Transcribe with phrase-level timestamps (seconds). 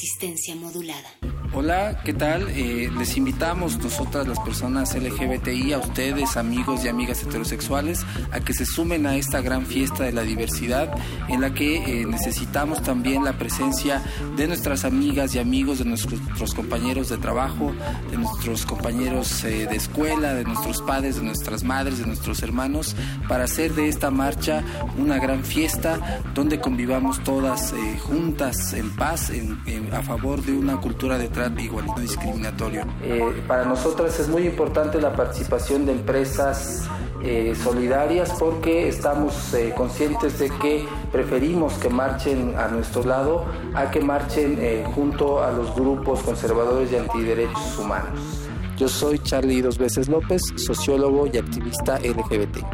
[0.00, 1.29] Resistencia modulada.
[1.52, 2.46] Hola, ¿qué tal?
[2.50, 8.54] Eh, les invitamos nosotras las personas LGBTI, a ustedes, amigos y amigas heterosexuales, a que
[8.54, 10.94] se sumen a esta gran fiesta de la diversidad
[11.28, 14.00] en la que eh, necesitamos también la presencia
[14.36, 17.72] de nuestras amigas y amigos, de nuestros compañeros de trabajo,
[18.12, 22.94] de nuestros compañeros eh, de escuela, de nuestros padres, de nuestras madres, de nuestros hermanos,
[23.26, 24.62] para hacer de esta marcha
[24.96, 29.32] una gran fiesta donde convivamos todas juntas en paz,
[29.92, 32.84] a favor de una cultura de igual no discriminatorio.
[33.02, 36.88] Eh, para nosotras es muy importante la participación de empresas
[37.22, 43.90] eh, solidarias porque estamos eh, conscientes de que preferimos que marchen a nuestro lado a
[43.90, 44.58] que marchen
[44.94, 48.20] junto a los grupos conservadores y antiderechos humanos.
[48.76, 52.64] Yo soy Charlie Dos Veces López, sociólogo y activista LGBT.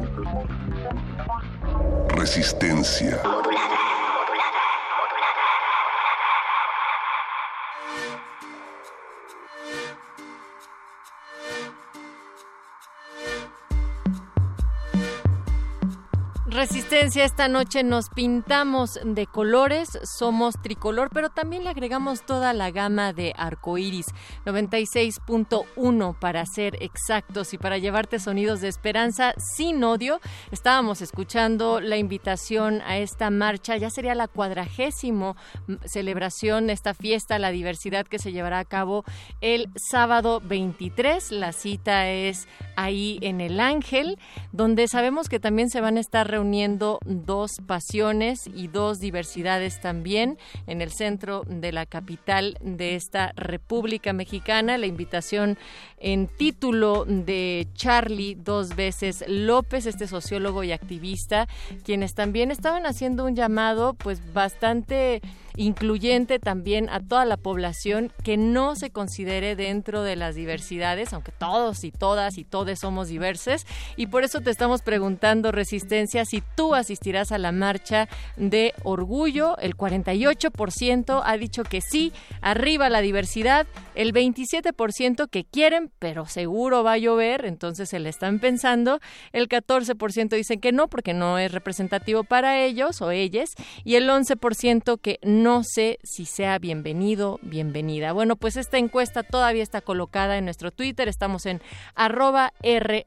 [2.08, 3.20] Resistencia.
[16.56, 22.70] Resistencia, esta noche nos pintamos de colores, somos tricolor, pero también le agregamos toda la
[22.70, 24.06] gama de arcoíris,
[24.46, 30.18] 96.1 para ser exactos y para llevarte sonidos de esperanza sin odio.
[30.50, 35.36] Estábamos escuchando la invitación a esta marcha, ya sería la cuadragésimo
[35.84, 39.05] celebración, esta fiesta, la diversidad que se llevará a cabo
[39.42, 41.33] el sábado 23.
[41.33, 44.19] La cita es ahí en el Ángel,
[44.53, 49.81] donde sabemos que también se van a estar reuniendo uniendo dos pasiones y dos diversidades
[49.81, 54.79] también en el centro de la capital de esta República Mexicana.
[54.79, 55.59] La invitación
[55.98, 61.48] en título de Charlie dos veces López, este sociólogo y activista,
[61.84, 65.23] quienes también estaban haciendo un llamado pues bastante
[65.56, 71.33] incluyente también a toda la población que no se considere dentro de las diversidades, aunque
[71.33, 73.67] todos y todas y todes somos diversos.
[73.96, 79.56] Y por eso te estamos preguntando, Resistencia, si tú asistirás a la marcha de orgullo.
[79.58, 83.67] El 48% ha dicho que sí, arriba la diversidad.
[83.95, 89.01] El 27% que quieren, pero seguro va a llover, entonces se le están pensando.
[89.33, 93.51] El 14% dicen que no, porque no es representativo para ellos o ellas.
[93.85, 98.13] Y el 11% que no sé si sea bienvenido, bienvenida.
[98.13, 101.61] Bueno, pues esta encuesta todavía está colocada en nuestro Twitter, estamos en
[101.95, 103.05] arroba R.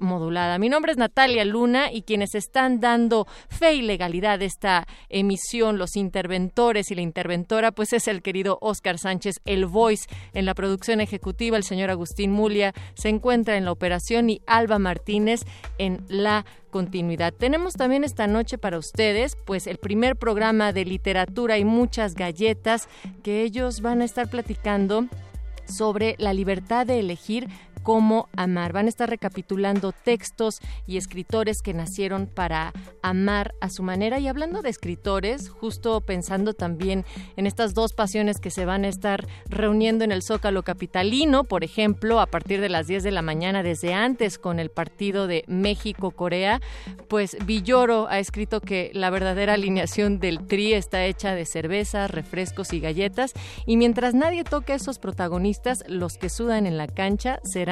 [0.59, 5.78] Mi nombre es Natalia Luna y quienes están dando fe y legalidad de esta emisión,
[5.78, 10.53] los interventores y la interventora, pues es el querido Oscar Sánchez, el Voice en la
[10.53, 15.46] producción ejecutiva, el señor Agustín Mulia se encuentra en la operación y Alba Martínez
[15.78, 17.34] en la continuidad.
[17.34, 22.88] Tenemos también esta noche para ustedes, pues el primer programa de literatura y muchas galletas
[23.24, 25.08] que ellos van a estar platicando
[25.69, 27.47] sobre la libertad de elegir
[27.84, 28.73] cómo amar.
[28.73, 34.19] Van a estar recapitulando textos y escritores que nacieron para amar a su manera.
[34.19, 37.05] Y hablando de escritores, justo pensando también
[37.37, 41.64] en estas dos pasiones que se van a estar reuniendo en el Zócalo Capitalino, por
[41.64, 45.43] ejemplo, a partir de las 10 de la mañana, desde antes con el partido de
[45.47, 46.61] México-Corea,
[47.08, 52.73] pues Villoro ha escrito que la verdadera alineación del TRI está hecha de cerveza, refrescos
[52.73, 53.34] y galletas.
[53.66, 57.68] Y mientras nadie toque a esos protagonistas, los que sudan en la cancha serán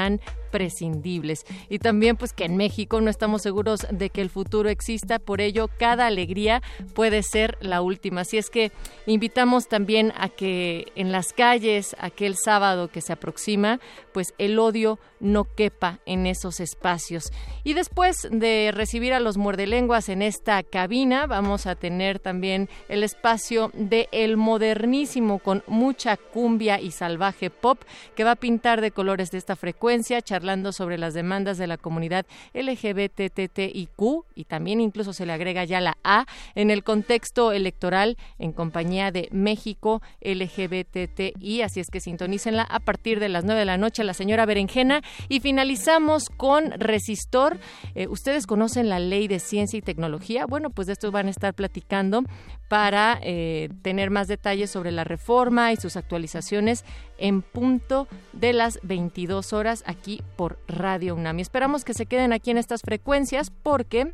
[0.52, 1.46] prescindibles.
[1.70, 5.42] Y también pues que en México no estamos seguros de que el futuro exista, por
[5.42, 6.62] ello cada alegría
[6.94, 8.22] puede ser la última.
[8.22, 8.72] Así es que
[9.06, 13.80] invitamos también a que en las calles, aquel sábado que se aproxima,
[14.14, 17.32] pues el odio no quepa en esos espacios.
[17.64, 23.04] Y después de recibir a los muerdelenguas en esta cabina, vamos a tener también el
[23.04, 27.82] espacio de El Modernísimo con mucha cumbia y salvaje pop
[28.16, 29.87] que va a pintar de colores de esta frecuencia,
[30.24, 34.02] charlando sobre las demandas de la comunidad LGBTTIQ
[34.36, 36.26] y también incluso se le agrega ya la A
[36.56, 41.62] en el contexto electoral en compañía de México LGBTI.
[41.62, 45.02] Así es que sintonícenla a partir de las 9 de la noche la señora Berenjena
[45.30, 47.60] y finalizamos con Resistor.
[47.96, 50.46] Eh, ¿Ustedes conocen la ley de ciencia y tecnología?
[50.46, 52.24] Bueno, pues de esto van a estar platicando
[52.68, 56.84] para eh, tener más detalles sobre la reforma y sus actualizaciones
[57.18, 61.42] en punto de las 22 horas aquí por Radio UNAMI.
[61.42, 64.14] Esperamos que se queden aquí en estas frecuencias porque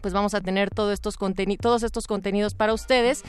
[0.00, 1.16] pues vamos a tener todos estos,
[1.60, 3.22] todos estos contenidos para ustedes.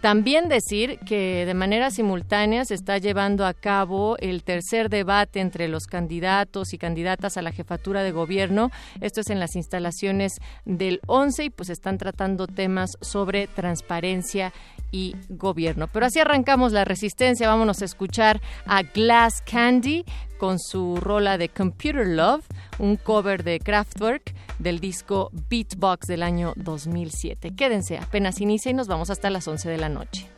[0.00, 5.68] También decir que de manera simultánea se está llevando a cabo el tercer debate entre
[5.68, 8.70] los candidatos y candidatas a la jefatura de gobierno.
[9.02, 10.32] Esto es en las instalaciones
[10.64, 14.54] del 11 y pues están tratando temas sobre transparencia
[14.90, 15.88] y gobierno.
[15.92, 17.48] Pero así arrancamos la resistencia.
[17.48, 20.04] Vámonos a escuchar a Glass Candy
[20.38, 22.44] con su rola de Computer Love,
[22.78, 27.54] un cover de Kraftwerk del disco Beatbox del año 2007.
[27.54, 30.28] Quédense, apenas inicia y nos vamos hasta las 11 de la noche.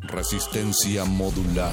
[0.00, 1.72] Resistencia modular.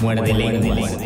[0.00, 0.96] Muerde lenguas.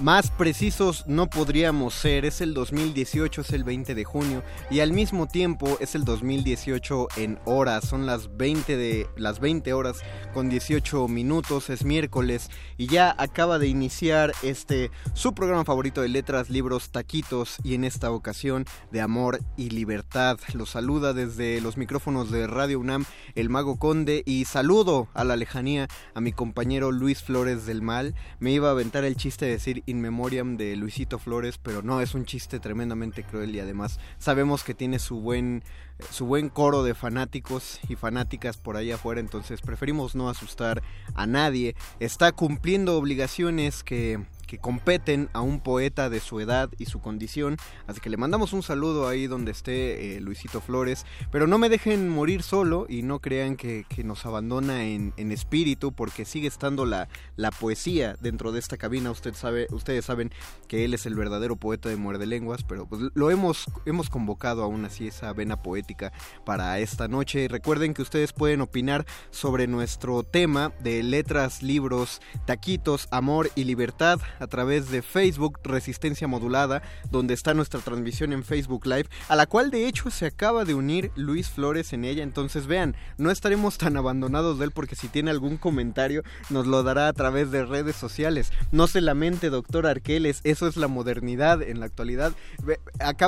[0.00, 4.92] Más precisos no podríamos ser, es el 2018, es el 20 de junio y al
[4.92, 10.00] mismo tiempo es el 2018 en horas, son las 20 de las 20 horas
[10.32, 16.08] con 18 minutos, es miércoles y ya acaba de iniciar este su programa favorito de
[16.08, 20.38] letras, libros, taquitos y en esta ocasión de amor y libertad.
[20.54, 25.36] Los saluda desde los micrófonos de Radio UNAM el Mago Conde y saludo a la
[25.36, 28.14] lejanía a mi compañero Luis Flores del Mal.
[28.38, 32.00] Me iba a aventar el chiste de decir In Memoriam de Luisito Flores, pero no,
[32.00, 35.62] es un chiste tremendamente cruel y además sabemos que tiene su buen
[36.10, 40.82] su buen coro de fanáticos y fanáticas por ahí afuera, entonces preferimos no asustar
[41.14, 41.74] a nadie.
[41.98, 47.56] Está cumpliendo obligaciones que que competen a un poeta de su edad y su condición.
[47.86, 51.06] Así que le mandamos un saludo ahí donde esté eh, Luisito Flores.
[51.30, 56.24] Pero no me dejen morir solo y no crean que, nos abandona en, espíritu porque
[56.24, 59.12] sigue estando la, la poesía dentro de esta cabina.
[59.12, 60.32] Usted sabe, ustedes saben
[60.66, 64.64] que él es el verdadero poeta de Muerde Lenguas, pero pues lo hemos, hemos convocado
[64.64, 66.12] aún así esa vena poética
[66.44, 67.46] para esta noche.
[67.46, 74.18] Recuerden que ustedes pueden opinar sobre nuestro tema de letras, libros, taquitos, amor y libertad
[74.40, 79.46] a través de Facebook Resistencia Modulada, donde está nuestra transmisión en Facebook Live, a la
[79.46, 82.22] cual de hecho se acaba de unir Luis Flores en ella.
[82.22, 86.82] Entonces vean, no estaremos tan abandonados de él porque si tiene algún comentario nos lo
[86.82, 88.52] dará a través de redes sociales.
[88.72, 92.32] No se lamente, doctor Arqueles, eso es la modernidad en la actualidad.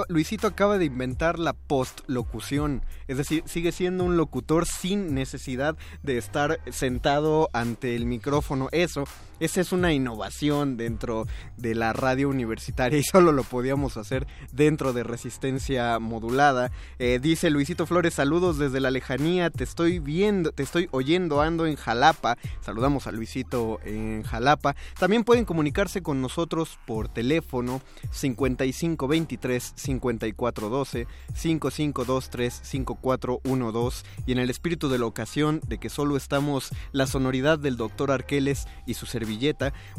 [0.09, 6.19] Luisito acaba de inventar la postlocución, es decir, sigue siendo un locutor sin necesidad de
[6.19, 8.69] estar sentado ante el micrófono.
[8.73, 9.04] Eso
[9.42, 14.92] esa es una innovación dentro de la radio universitaria y solo lo podíamos hacer dentro
[14.92, 16.70] de resistencia modulada.
[17.00, 21.66] Eh, dice Luisito Flores, saludos desde la lejanía, te estoy viendo, te estoy oyendo, ando
[21.66, 22.38] en Jalapa.
[22.61, 24.76] Saludamos a Luisito en Jalapa.
[24.99, 27.82] También pueden comunicarse con nosotros por teléfono
[28.12, 36.70] 5523 5412 5523 5412 y en el espíritu de la ocasión de que solo estamos
[36.92, 39.06] la sonoridad del doctor Arqueles y su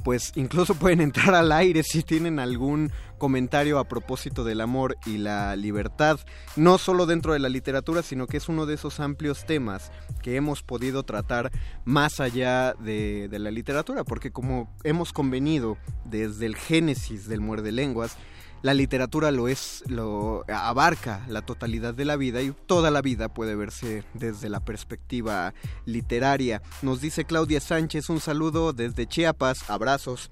[0.03, 5.17] pues incluso pueden entrar al aire si tienen algún comentario a propósito del amor y
[5.17, 6.19] la libertad,
[6.55, 10.35] no solo dentro de la literatura, sino que es uno de esos amplios temas que
[10.35, 11.51] hemos podido tratar
[11.85, 17.71] más allá de, de la literatura, porque como hemos convenido desde el génesis del muerde
[17.71, 18.17] lenguas,
[18.63, 23.27] la literatura lo es, lo abarca la totalidad de la vida y toda la vida
[23.27, 25.53] puede verse desde la perspectiva
[25.85, 26.61] literaria.
[26.81, 30.31] Nos dice Claudia Sánchez un saludo desde Chiapas, abrazos.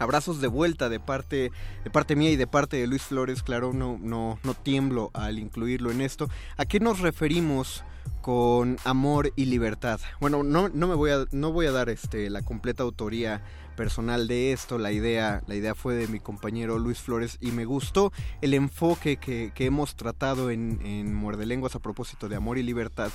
[0.00, 1.50] Abrazos de vuelta de parte,
[1.82, 5.40] de parte mía y de parte de Luis Flores, claro, no, no, no tiemblo al
[5.40, 6.28] incluirlo en esto.
[6.56, 7.82] ¿A qué nos referimos
[8.22, 10.00] con amor y libertad?
[10.20, 13.42] Bueno, no, no me voy a, no voy a dar este, la completa autoría
[13.78, 17.64] personal de esto, la idea, la idea fue de mi compañero Luis Flores y me
[17.64, 22.64] gustó el enfoque que, hemos tratado en, en Muerde Lenguas a propósito de amor y
[22.64, 23.12] libertad,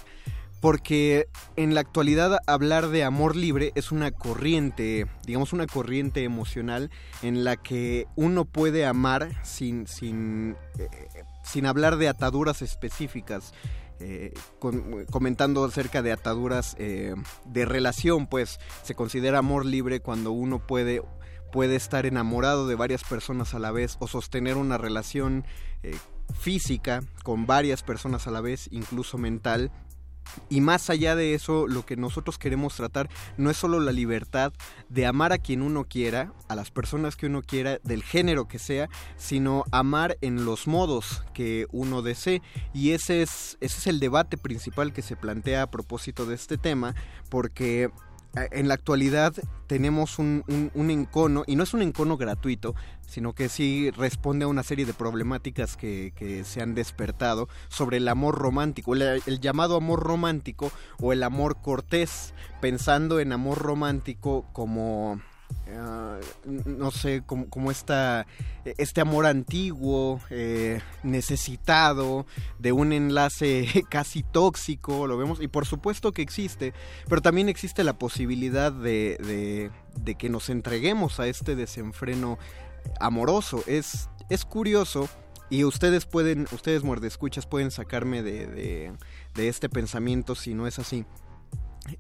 [0.62, 1.28] porque
[1.58, 6.92] en la actualidad hablar de amor libre es una corriente, digamos una corriente emocional
[7.24, 10.88] en la que uno puede amar sin, sin, eh,
[11.44, 13.54] sin hablar de ataduras específicas.
[14.00, 14.34] Eh,
[15.12, 21.02] comentando acerca de ataduras eh, de relación, pues se considera amor libre cuando uno puede
[21.54, 25.46] puede estar enamorado de varias personas a la vez o sostener una relación
[25.84, 25.96] eh,
[26.34, 29.72] física con varias personas a la vez, incluso mental,
[30.50, 34.54] y más allá de eso, lo que nosotros queremos tratar no es solo la libertad
[34.90, 38.60] de amar a quien uno quiera, a las personas que uno quiera, del género que
[38.60, 42.42] sea, sino amar en los modos que uno desee.
[42.74, 46.58] Y ese es, ese es el debate principal que se plantea a propósito de este
[46.58, 46.96] tema,
[47.30, 47.92] porque
[48.36, 49.34] en la actualidad
[49.68, 50.44] tenemos un,
[50.76, 52.76] encono, y no es un encono gratuito,
[53.08, 58.08] sino que sí responde a una serie de problemáticas que, se han despertado sobre el
[58.08, 65.22] amor romántico, el, llamado amor romántico o el amor cortés, pensando en amor romántico como
[65.76, 68.26] Ah, no sé, como, esta,
[68.66, 72.26] este amor antiguo, eh, necesitado,
[72.60, 76.74] de un enlace casi tóxico, lo vemos, y por supuesto que existe,
[77.08, 82.38] pero también existe la posibilidad de, de, que nos entreguemos a este desenfreno
[83.00, 83.64] amoroso.
[83.68, 85.10] Es, es curioso
[85.50, 88.94] y ustedes pueden, ustedes muerdescuchas pueden sacarme de, de,
[89.34, 91.06] de este pensamiento si no es así.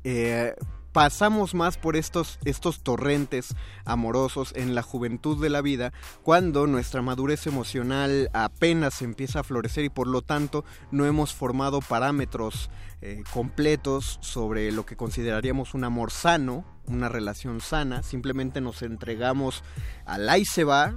[0.03, 0.53] Eh,
[0.93, 7.01] pasamos más por estos, estos torrentes amorosos en la juventud de la vida cuando nuestra
[7.01, 12.69] madurez emocional apenas empieza a florecer y por lo tanto no hemos formado parámetros
[13.01, 19.63] eh, completos sobre lo que consideraríamos un amor sano, una relación sana, simplemente nos entregamos
[20.05, 20.95] al ahí se va,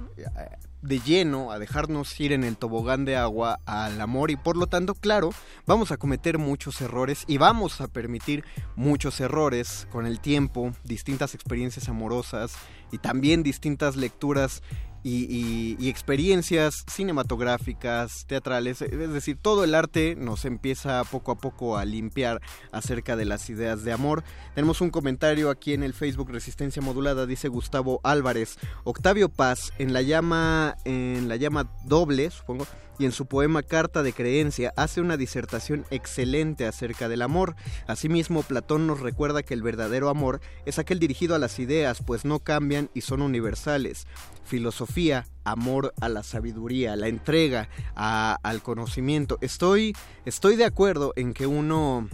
[0.87, 4.67] de lleno a dejarnos ir en el tobogán de agua al amor y por lo
[4.67, 5.31] tanto, claro,
[5.65, 11.35] vamos a cometer muchos errores y vamos a permitir muchos errores con el tiempo, distintas
[11.35, 12.53] experiencias amorosas
[12.91, 14.63] y también distintas lecturas
[15.07, 21.85] y, experiencias cinematográficas, teatrales, es decir, todo el arte nos empieza poco a poco a
[21.85, 24.23] limpiar acerca de las ideas de amor.
[24.53, 29.93] Tenemos un comentario aquí en el Facebook Resistencia Modulada, dice Gustavo Álvarez, Octavio Paz, en
[29.93, 32.67] la llama, en la llama doble, supongo,
[32.99, 37.55] y en su poema Carta de Creencia hace una disertación excelente acerca del amor.
[37.85, 42.25] Asimismo, Platón nos recuerda que el verdadero amor es aquel dirigido a las ideas, pues
[42.25, 44.07] no cambian y son universales.
[44.45, 44.96] Filosofía,
[45.43, 49.37] amor a la sabiduría, la entrega al conocimiento.
[49.41, 52.07] Estoy, estoy de acuerdo en que uno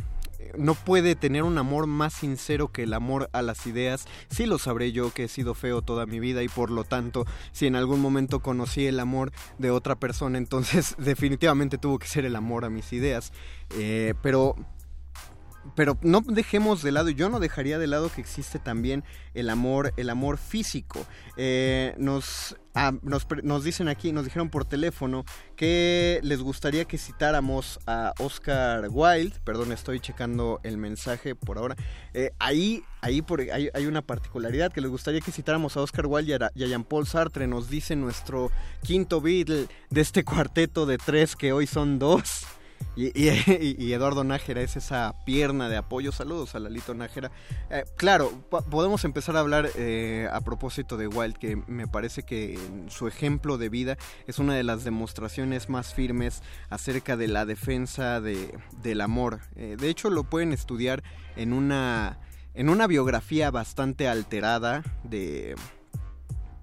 [0.57, 4.05] no puede tener un amor más sincero que el amor a las ideas.
[4.29, 7.25] Sí lo sabré yo que he sido feo toda mi vida y por lo tanto,
[7.51, 12.25] si en algún momento conocí el amor de otra persona, entonces definitivamente tuvo que ser
[12.25, 13.31] el amor a mis ideas.
[13.77, 14.55] Eh, pero
[15.75, 19.03] pero no dejemos de lado, yo no dejaría de lado que existe también
[19.33, 21.05] el amor, el amor físico.
[21.37, 25.25] Eh, nos, ah, nos, nos, dicen aquí, nos dijeron por teléfono
[25.55, 31.75] que les gustaría que citáramos a Oscar Wilde, perdón, estoy checando el mensaje por ahora.
[32.13, 36.05] Eh, ahí ahí por, hay, hay, una particularidad que les gustaría que citáramos a Oscar
[36.07, 38.49] Wilde y a, Jean-Paul Sartre, nos dice nuestro
[38.81, 42.45] quinto Beatle de este cuarteto de tres que hoy son dos.
[42.95, 46.11] Y, Eduardo Nájera es esa pierna de apoyo.
[46.11, 47.31] Saludos a Lalito Nájera.
[47.69, 48.31] Eh, claro,
[48.69, 53.57] podemos empezar a hablar eh, a propósito de Wild, que me parece que su ejemplo
[53.57, 53.97] de vida
[54.27, 59.39] es una de las demostraciones más firmes acerca de la defensa de, del amor.
[59.55, 61.03] Eh, de hecho, lo pueden estudiar
[61.35, 62.19] en una,
[62.53, 65.55] en una biografía bastante alterada de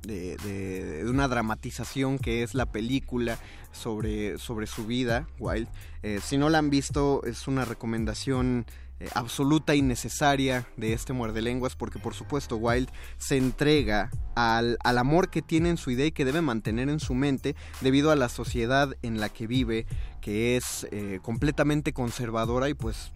[0.03, 3.39] de, una dramatización que es la película
[3.73, 5.69] sobre, sobre su vida, Wild.
[6.03, 8.67] Eh, si no la han visto, es una recomendación
[9.01, 14.77] eh, absoluta y necesaria de este muerde lenguas porque por supuesto Wild se entrega al,
[14.85, 18.11] al, amor que tiene en su idea y que debe mantener en su mente debido
[18.11, 19.87] a la sociedad en la que vive
[20.21, 23.11] que es eh, completamente conservadora y pues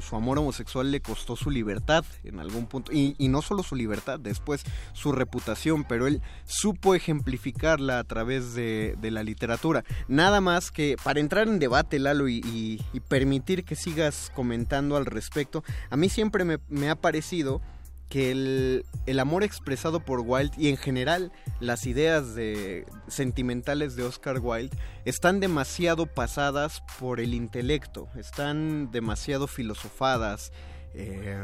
[0.00, 4.18] su amor homosexual le costó su libertad en algún punto, y, no solo su libertad,
[4.18, 9.84] después su reputación, pero él supo ejemplificarla a través de, la literatura.
[10.06, 15.64] Nada más que para entrar en debate, Lalo, y, permitir que sigas comentando al respecto,
[15.88, 17.62] a mí siempre me ha parecido
[18.08, 18.84] que el,
[19.18, 25.40] amor expresado por Wilde y en general las ideas de, sentimentales de Oscar Wilde están
[25.40, 30.52] demasiado pasadas por el intelecto, están demasiado filosofadas,
[30.94, 31.38] eh,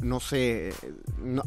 [0.00, 0.74] no, sé,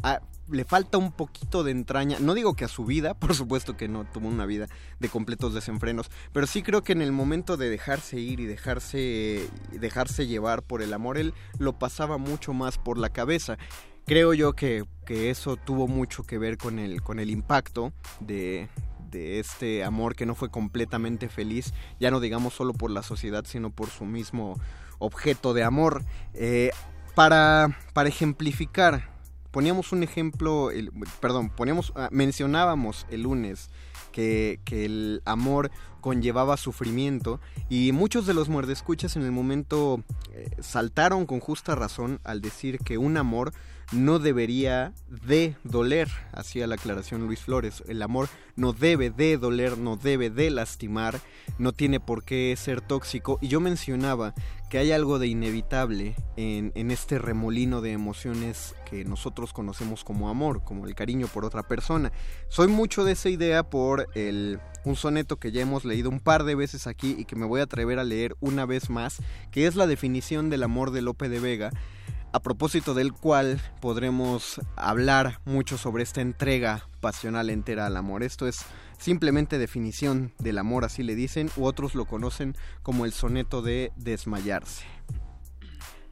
[0.02, 3.76] ah, le falta un poquito de entraña, no digo que a su vida, por supuesto
[3.76, 4.66] que no tuvo una vida
[4.98, 9.48] de completos desenfrenos, pero sí creo que en el momento de dejarse ir y dejarse,
[9.70, 13.58] dejarse llevar por el amor, él lo pasaba mucho más por la cabeza
[14.06, 18.68] creo yo que, eso tuvo mucho que ver con el, con el impacto de,
[19.12, 23.70] este amor que no fue completamente feliz, ya no digamos solo por la sociedad, sino
[23.70, 24.60] por su mismo
[24.98, 26.04] objeto de amor.
[26.34, 26.70] Eh,
[27.14, 29.08] para, para ejemplificar,
[29.52, 30.68] poníamos un ejemplo,
[31.20, 33.70] perdón, poníamos, ah, mencionábamos el lunes
[34.12, 35.70] que, que, el amor
[36.02, 37.40] conllevaba sufrimiento
[37.70, 42.80] y muchos de los muerdescuchas en el momento eh, saltaron con justa razón al decir
[42.80, 43.54] que un amor
[43.92, 44.92] no debería
[45.26, 47.84] de doler, hacía la aclaración Luis Flores.
[47.86, 51.20] El amor no debe de doler, no debe de lastimar,
[51.58, 53.38] no tiene por qué ser tóxico.
[53.40, 54.34] Y yo mencionaba
[54.70, 60.28] que hay algo de inevitable en, en este remolino de emociones que nosotros conocemos como
[60.28, 62.10] amor, como el cariño por otra persona.
[62.48, 66.42] Soy mucho de esa idea por el, un soneto que ya hemos leído un par
[66.42, 69.18] de veces aquí y que me voy a atrever a leer una vez más,
[69.52, 71.70] que es la definición del amor de Lope de Vega
[72.36, 78.22] a propósito del cual podremos hablar mucho sobre esta entrega pasional entera al amor.
[78.22, 78.58] Esto es
[78.98, 83.90] simplemente definición del amor, así le dicen, u otros lo conocen como el soneto de
[83.96, 84.84] desmayarse.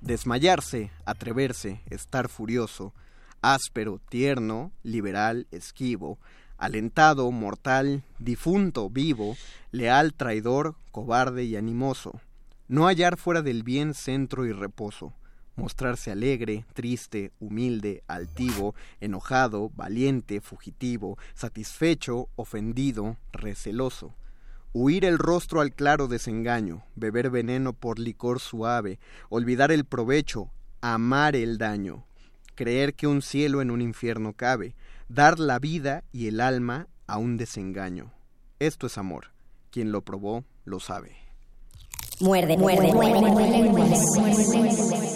[0.00, 2.94] Desmayarse, atreverse, estar furioso,
[3.42, 6.18] áspero, tierno, liberal, esquivo,
[6.56, 9.36] alentado, mortal, difunto, vivo,
[9.72, 12.18] leal, traidor, cobarde y animoso.
[12.66, 15.12] No hallar fuera del bien centro y reposo.
[15.56, 24.14] Mostrarse alegre, triste, humilde, altivo, enojado, valiente, fugitivo, satisfecho, ofendido, receloso.
[24.72, 31.36] Huir el rostro al claro desengaño, beber veneno por licor suave, olvidar el provecho, amar
[31.36, 32.04] el daño,
[32.56, 34.74] creer que un cielo en un infierno cabe,
[35.08, 38.12] dar la vida y el alma a un desengaño.
[38.58, 39.32] Esto es amor.
[39.70, 41.16] Quien lo probó lo sabe.
[42.20, 45.13] Muerde, muerde, muerde, muerde, muerde,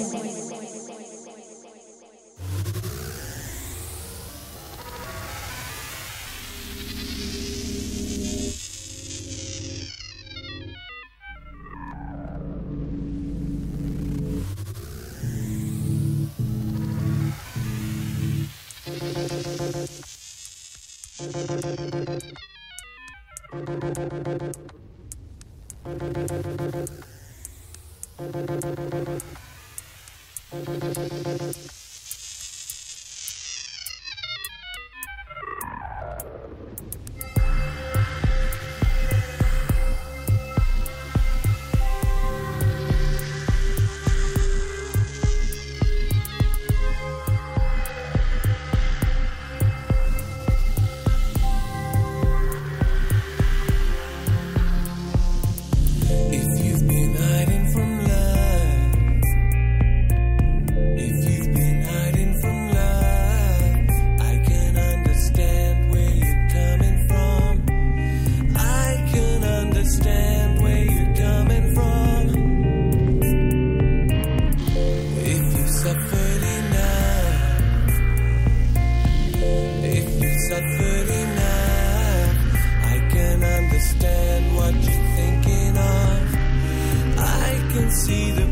[88.08, 88.47] see the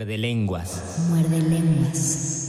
[0.00, 1.08] Muerde lenguas.
[1.10, 2.40] Muerde lenguas.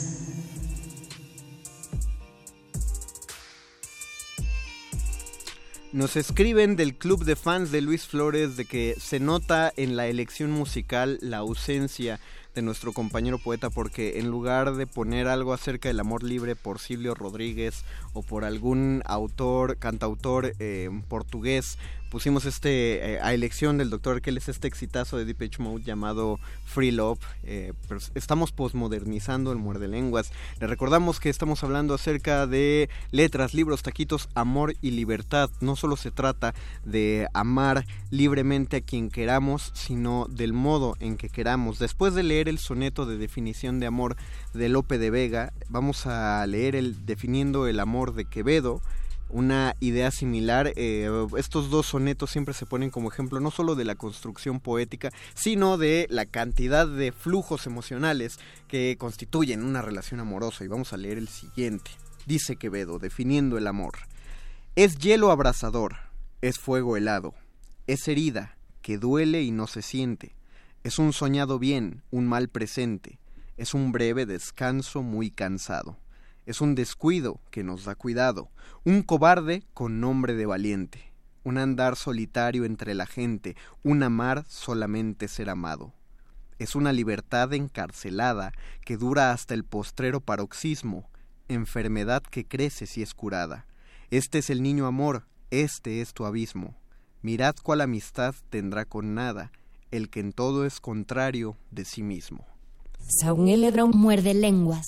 [5.92, 10.08] Nos escriben del club de fans de Luis Flores de que se nota en la
[10.08, 12.22] elección musical la ausencia
[12.54, 16.80] de nuestro compañero poeta porque en lugar de poner algo acerca del amor libre por
[16.80, 21.78] Silvio Rodríguez o por algún autor, cantautor eh, portugués,
[22.12, 26.40] pusimos este eh, a elección del doctor que es este exitazo de Deep Mode llamado
[26.66, 27.20] Free Love.
[27.44, 27.72] eh,
[28.16, 30.32] estamos posmodernizando el muerde lenguas.
[30.60, 35.50] Le recordamos que estamos hablando acerca de letras, libros, taquitos, amor y libertad.
[35.62, 41.30] No solo se trata de amar libremente a quien queramos, sino del modo en que
[41.30, 41.80] queramos.
[41.80, 44.16] Después de leer el soneto de definición de amor
[44.54, 48.82] de Lope de Vega, vamos a leer el definiendo el amor de Quevedo
[49.32, 50.74] una idea similar.
[50.76, 55.10] Eh, estos dos sonetos siempre se ponen como ejemplo no solo de la construcción poética,
[55.34, 60.64] sino de la cantidad de flujos emocionales que constituyen una relación amorosa.
[60.64, 61.92] Y vamos a leer el siguiente.
[62.26, 63.94] Dice Quevedo, definiendo el amor.
[64.76, 65.98] Es hielo abrasador,
[66.42, 67.34] es fuego helado,
[67.88, 70.34] es herida que duele y no se siente,
[70.84, 73.20] es un soñado bien, un mal presente,
[73.58, 75.98] es un breve descanso muy cansado
[76.46, 78.50] es un descuido que nos da cuidado,
[78.84, 81.14] un cobarde con nombre de valiente,
[81.44, 85.94] un andar solitario entre la gente, un amar solamente ser amado.
[86.60, 88.52] Es una libertad encarcelada
[88.86, 91.10] que dura hasta el postrero paroxismo,
[91.48, 93.66] enfermedad que crece si es curada.
[94.10, 96.76] Este es el niño amor, este es tu abismo.
[97.22, 99.52] Mirad cuál amistad tendrá con nada,
[99.92, 102.46] el que en todo es contrario de sí mismo.
[103.08, 103.46] Saúl
[103.94, 104.88] muerde lenguas.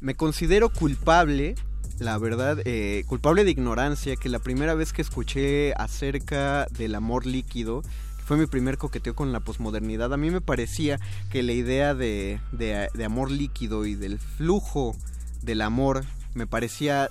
[0.00, 1.54] Me considero culpable,
[1.98, 7.26] la verdad, eh, culpable de ignorancia, que la primera vez que escuché acerca del amor
[7.26, 11.52] líquido, que fue mi primer coqueteo con la posmodernidad, a mí me parecía que la
[11.52, 14.94] idea de, de, de amor líquido y del flujo
[15.42, 17.08] del amor me parecía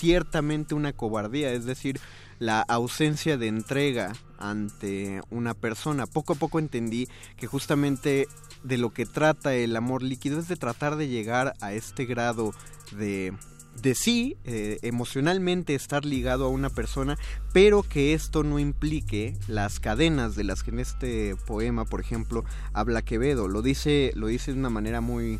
[0.00, 2.00] ciertamente una cobardía, es decir,
[2.38, 6.06] la ausencia de entrega ante una persona.
[6.06, 8.26] Poco a poco entendí que justamente
[8.64, 12.52] de lo que trata el amor líquido es de tratar de llegar a este grado
[12.92, 13.32] de
[13.80, 17.16] de sí, eh, emocionalmente estar ligado a una persona,
[17.52, 22.44] pero que esto no implique las cadenas de las que en este poema, por ejemplo,
[22.72, 23.48] habla Quevedo.
[23.48, 25.38] Lo dice, lo dice de una manera muy,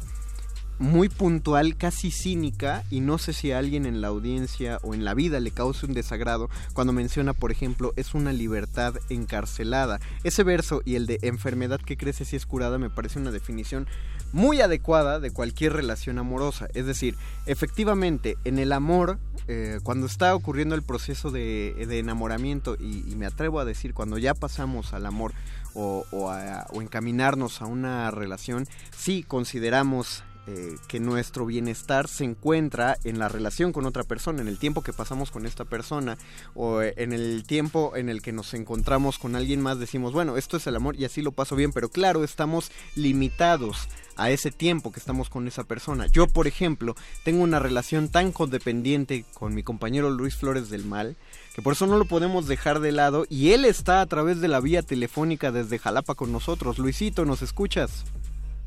[0.81, 5.05] muy puntual, casi cínica, y no sé si a alguien en la audiencia o en
[5.05, 10.01] la vida le cause un desagrado cuando menciona, por ejemplo, es una libertad encarcelada.
[10.25, 13.87] Ese verso y el de enfermedad que crece si es curada me parece una definición
[14.33, 16.69] muy adecuada de cualquier relación amorosa.
[16.73, 17.17] Es decir,
[17.47, 23.61] efectivamente, en el amor, eh, cuando está ocurriendo el proceso de, enamoramiento, y, me atrevo
[23.61, 25.35] a decir, cuando ya pasamos al amor
[25.75, 28.67] o, a, encaminarnos a una relación,
[28.97, 34.49] sí consideramos eh, que nuestro bienestar se encuentra en la relación con otra persona, en
[34.49, 36.19] el tiempo que pasamos con esta persona
[36.55, 40.57] o en el tiempo en el que nos encontramos con alguien más, decimos, bueno, esto
[40.57, 44.91] es el amor y así lo paso bien, pero claro, estamos limitados a ese tiempo
[44.91, 46.07] que estamos con esa persona.
[46.09, 51.17] Yo, por ejemplo, tengo una relación tan codependiente con mi compañero Luis Flores del Mal
[51.55, 54.49] que por eso no lo podemos dejar de lado y él está a través de
[54.49, 56.79] la vía telefónica desde Jalapa con nosotros.
[56.79, 58.05] Luisito, ¿nos escuchas?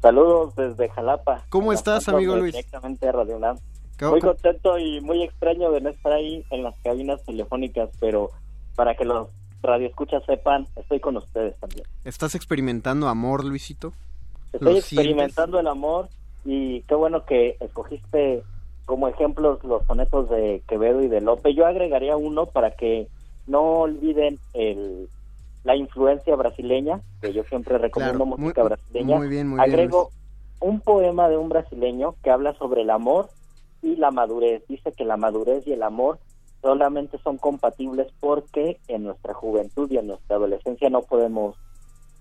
[0.04, 1.46] Saludos desde Jalapa.
[1.48, 2.52] ¿Cómo estás, amigo Luis?
[2.52, 3.58] Directamente a Radio UNAM.
[4.02, 8.32] Muy contento y muy extraño de no estar ahí en las cabinas telefónicas, pero
[8.76, 9.30] para que los
[9.62, 11.88] radioescuchas sepan, estoy con ustedes también.
[12.04, 13.94] ¿Estás experimentando amor, Luisito?
[14.52, 16.10] Estoy experimentando el amor
[16.44, 18.44] y qué bueno que escogiste
[18.84, 21.56] como ejemplos los sonetos de Quevedo y de Lope.
[21.56, 23.08] Yo agregaría uno para que
[23.48, 25.08] no olviden el,
[25.64, 29.18] la influencia brasileña, que yo siempre recomiendo música brasileña.
[29.18, 30.10] Muy bien, muy Agrego
[30.60, 33.30] un poema de un brasileño que habla sobre el amor
[33.82, 34.64] y la madurez.
[34.68, 36.20] Dice que la madurez y el amor
[36.62, 41.58] solamente son compatibles porque en nuestra juventud y en nuestra adolescencia no podemos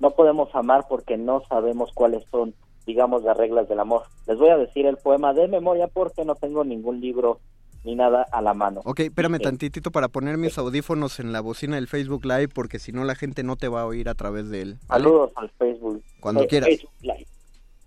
[0.01, 4.03] no podemos amar porque no sabemos cuáles son digamos las reglas del amor.
[4.27, 7.39] Les voy a decir el poema de memoria porque no tengo ningún libro
[7.85, 8.81] ni nada a la mano.
[8.85, 12.93] Ok, espérame tantitito para poner mis audífonos en la bocina del Facebook Live porque si
[12.93, 14.77] no la gente no te va a oír a través de él.
[14.87, 16.03] Saludos al Facebook.
[16.21, 16.69] Cuando eh, quieras.
[16.69, 17.27] Facebook Live.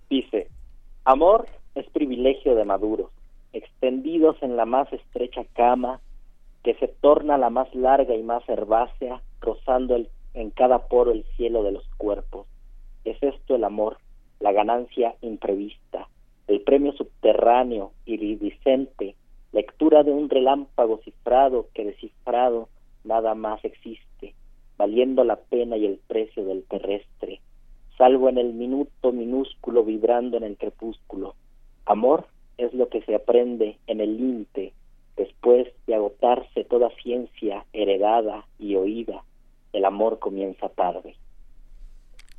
[0.09, 0.49] Dice,
[1.03, 3.11] amor es privilegio de maduros,
[3.53, 5.99] extendidos en la más estrecha cama,
[6.63, 11.25] que se torna la más larga y más herbácea, rozando el, en cada poro el
[11.35, 12.47] cielo de los cuerpos.
[13.03, 13.97] Es esto el amor,
[14.39, 16.07] la ganancia imprevista,
[16.47, 19.15] el premio subterráneo, iridiscente,
[19.55, 22.67] lectura de un relámpago cifrado que descifrado
[23.05, 24.35] nada más existe,
[24.77, 27.39] valiendo la pena y el precio del terrestre,
[27.97, 31.35] salvo en el minuto minúsculo vibrando en el crepúsculo.
[31.85, 34.73] Amor es lo que se aprende en el límite,
[35.15, 39.23] después de agotarse toda ciencia heredada y oída.
[39.71, 41.15] El amor comienza tarde.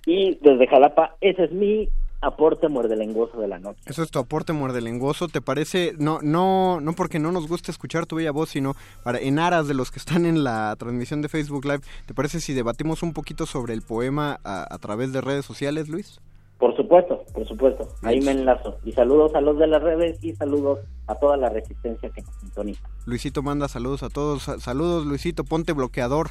[0.05, 1.89] Y desde Jalapa, ese es mi
[2.27, 3.81] aporte muerdelenguoso de la noche.
[3.87, 5.95] Eso es tu aporte muerdelenguoso, ¿te parece?
[5.99, 9.69] No, no, no porque no nos guste escuchar tu bella voz, sino para en aras
[9.69, 13.13] de los que están en la transmisión de Facebook Live, ¿te parece si debatimos un
[13.13, 16.21] poquito sobre el poema a, a través de redes sociales, Luis?
[16.59, 17.87] Por supuesto, por supuesto.
[18.03, 18.79] Ahí me enlazo.
[18.83, 22.35] Y saludos a los de las redes y saludos a toda la resistencia que nos
[22.37, 22.89] sintoniza.
[23.05, 24.45] Luisito manda saludos a todos.
[24.45, 26.29] Saludos, Luisito, ponte bloqueador.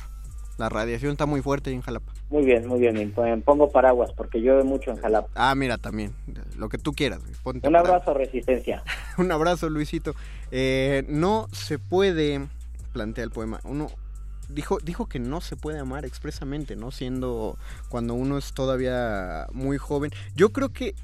[0.58, 2.14] La radiación está muy fuerte en Jalapa.
[2.30, 3.14] Muy bien, muy bien.
[3.44, 5.30] Pongo paraguas porque llueve mucho en Jalapa.
[5.36, 6.14] Ah, mira, también.
[6.58, 7.20] Lo que tú quieras.
[7.44, 8.84] Ponte Un abrazo, Resistencia.
[9.18, 10.16] Un abrazo, Luisito.
[10.52, 12.48] Eh, no se puede,
[12.94, 13.90] plantea el poema, uno
[14.50, 16.92] dijo, dijo que no se puede amar expresamente, ¿no?
[16.92, 17.58] Siendo
[17.90, 20.12] cuando uno es todavía muy joven.
[20.36, 20.96] Yo creo que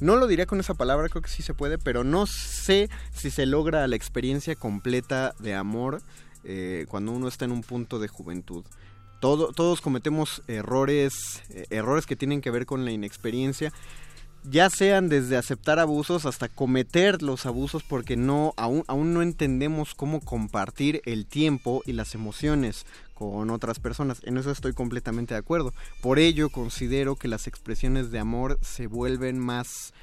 [0.00, 3.30] no lo diría con esa palabra, creo que sí se puede, pero no sé si
[3.30, 6.02] se logra la experiencia completa de amor
[6.44, 8.64] eh, cuando uno está en un punto de juventud.
[9.22, 13.72] Todo, todos cometemos errores, errores que tienen que ver con la inexperiencia
[14.44, 19.94] ya sean desde aceptar abusos hasta cometer los abusos porque no aún, aún no entendemos
[19.94, 24.18] cómo compartir el tiempo y las emociones con otras personas.
[24.24, 25.72] En eso estoy completamente de acuerdo.
[26.00, 29.94] Por ello considero que las expresiones de amor se vuelven más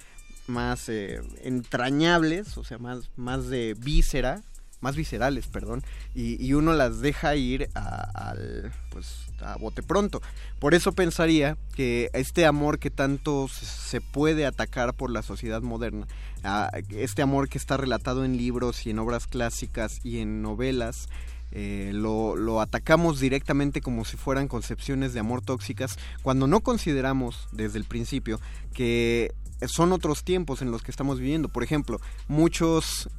[0.48, 4.42] más eh, entrañables, o sea, más, más de víscera,
[4.82, 5.84] más viscerales, perdón,
[6.16, 10.22] y, uno las deja ir a, al, pues, a bote pronto.
[10.60, 16.08] Por eso pensaría que este amor que tanto se puede atacar por la sociedad moderna,
[16.90, 21.10] este amor que está relatado en libros y en obras clásicas y en novelas,
[21.52, 27.80] eh, lo, atacamos directamente como si fueran concepciones de amor tóxicas, cuando no consideramos desde
[27.80, 28.40] el principio
[28.74, 29.34] que
[29.68, 31.50] son otros tiempos en los que estamos viviendo.
[31.50, 33.10] Por ejemplo, muchos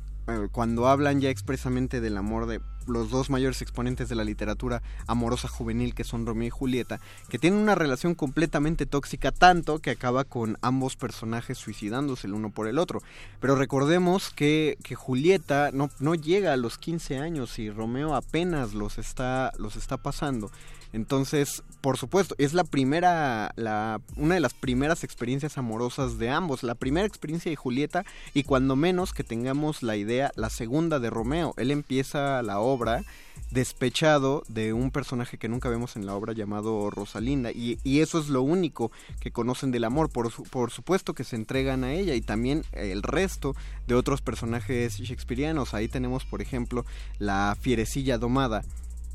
[0.52, 5.48] cuando hablan ya expresamente del amor de los dos mayores exponentes de la literatura amorosa
[5.48, 10.24] juvenil que son Romeo y Julieta, que tienen una relación completamente tóxica tanto que acaba
[10.24, 13.02] con ambos personajes suicidándose el uno por el otro.
[13.40, 18.74] Pero recordemos que, que Julieta no, no llega a los 15 años y Romeo apenas
[18.74, 20.50] los está, los está pasando.
[20.92, 26.62] Entonces, por supuesto, es la primera, la, una de las primeras experiencias amorosas de ambos,
[26.62, 31.10] la primera experiencia de Julieta y cuando menos que tengamos la idea, la segunda de
[31.10, 31.54] Romeo.
[31.56, 33.04] Él empieza la obra
[33.50, 38.20] despechado de un personaje que nunca vemos en la obra llamado Rosalinda y, y eso
[38.20, 41.92] es lo único que conocen del amor por, su, por supuesto que se entregan a
[41.92, 43.56] ella y también el resto
[43.88, 46.84] de otros personajes shakespearianos ahí tenemos por ejemplo
[47.18, 48.62] la fierecilla domada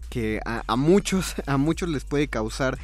[0.06, 2.78] que a, muchos a muchos les puede causar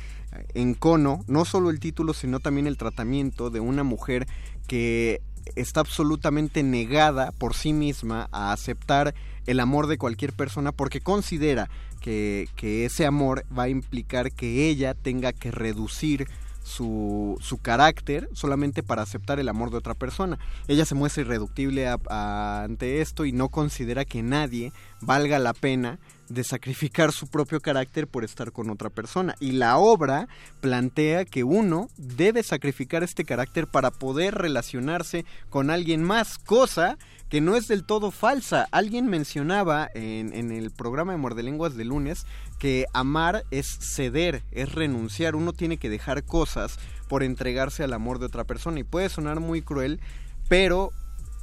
[0.54, 4.28] encono no solo el título sino también el tratamiento de una mujer
[4.68, 5.22] que
[5.56, 9.14] está absolutamente negada por sí misma a aceptar
[9.46, 11.70] el amor de cualquier persona porque considera
[12.00, 16.28] que, que ese amor va a implicar que ella tenga que reducir
[16.72, 20.40] su, su, carácter solamente para aceptar el amor de otra persona.
[20.68, 26.00] Ella se muestra irreductible ante esto y no considera que nadie valga la pena
[26.30, 29.36] de sacrificar su propio carácter por estar con otra persona.
[29.40, 30.28] Y la obra
[30.62, 36.98] plantea que uno debe sacrificar este carácter para poder relacionarse con alguien más, cosa
[37.32, 38.68] que no es del todo falsa.
[38.72, 42.26] Alguien mencionaba en, el programa de Mordelenguas de lunes
[42.60, 45.38] que amar es ceder, es renunciar.
[45.38, 46.78] Uno tiene que dejar cosas
[47.08, 48.82] por entregarse al amor de otra persona.
[48.82, 50.02] Y puede sonar muy cruel,
[50.50, 50.92] pero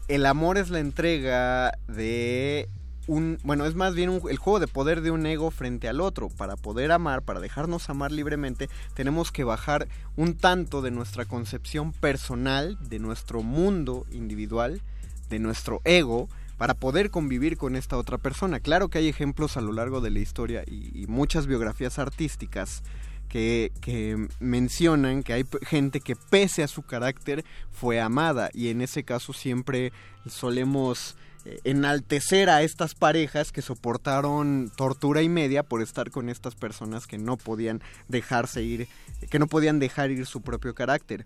[0.08, 2.68] el amor es la entrega de
[3.06, 6.28] un, bueno, es más bien el juego de poder de un ego frente al otro.
[6.28, 11.92] Para poder amar, para dejarnos amar libremente, tenemos que bajar un tanto de nuestra concepción
[11.92, 14.82] personal, de nuestro mundo individual,
[15.28, 18.60] de nuestro ego, para poder convivir con esta otra persona.
[18.60, 22.82] Claro que hay ejemplos a lo largo de la historia y, muchas biografías artísticas
[23.28, 28.80] que, que mencionan que hay gente que pese a su carácter fue amada y en
[28.80, 29.92] ese caso siempre
[30.26, 36.54] solemos eh, enaltecer a estas parejas que soportaron tortura y media por estar con estas
[36.56, 38.88] personas que no podían dejarse ir,
[39.30, 41.24] que no podían dejar ir su propio carácter.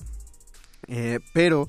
[0.89, 1.69] Eh, pero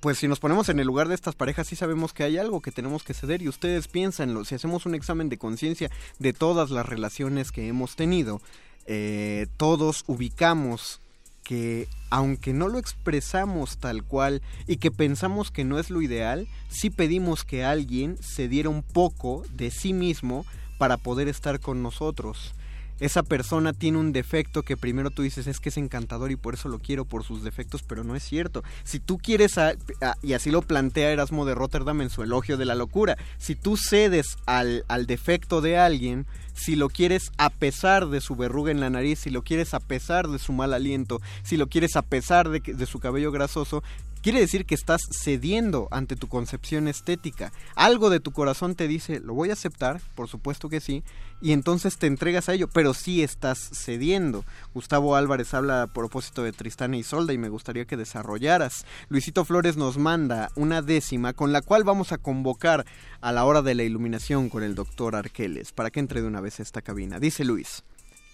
[0.00, 2.60] pues si nos ponemos en el lugar de estas parejas sí sabemos que hay algo
[2.60, 6.70] que tenemos que ceder y ustedes piénsanlo, si hacemos un examen de conciencia de todas
[6.70, 8.40] las relaciones que hemos tenido,
[8.86, 11.00] eh, todos ubicamos
[11.44, 16.48] que aunque no lo expresamos tal cual y que pensamos que no es lo ideal,
[16.68, 20.44] sí pedimos que alguien se diera un poco de sí mismo
[20.78, 22.54] para poder estar con nosotros.
[23.00, 26.54] Esa persona tiene un defecto que primero tú dices es que es encantador y por
[26.54, 28.62] eso lo quiero por sus defectos, pero no es cierto.
[28.84, 29.74] Si tú quieres, a-
[30.22, 33.76] y así lo plantea Erasmo de Rotterdam en su elogio de la locura, si tú
[33.76, 38.80] cedes al, al defecto de alguien, si lo quieres a pesar de su verruga en
[38.80, 42.02] la nariz, si lo quieres a pesar de su mal aliento, si lo quieres a
[42.02, 43.82] pesar de, de su cabello grasoso,
[44.22, 47.50] quiere decir que estás cediendo ante tu concepción estética.
[47.76, 51.02] Algo de tu corazón te dice, lo voy a aceptar, por supuesto que sí,
[51.40, 54.44] y entonces te entregas a ello, pero sí estás cediendo.
[54.74, 58.84] Gustavo Álvarez habla a propósito de Tristán e Isolda y me gustaría que desarrollaras.
[59.08, 62.84] Luisito Flores nos manda una décima con la cual vamos a convocar
[63.20, 66.40] a la hora de la iluminación con el doctor Arqueles para que entre de una
[66.40, 67.18] vez a esta cabina.
[67.18, 67.84] Dice Luis,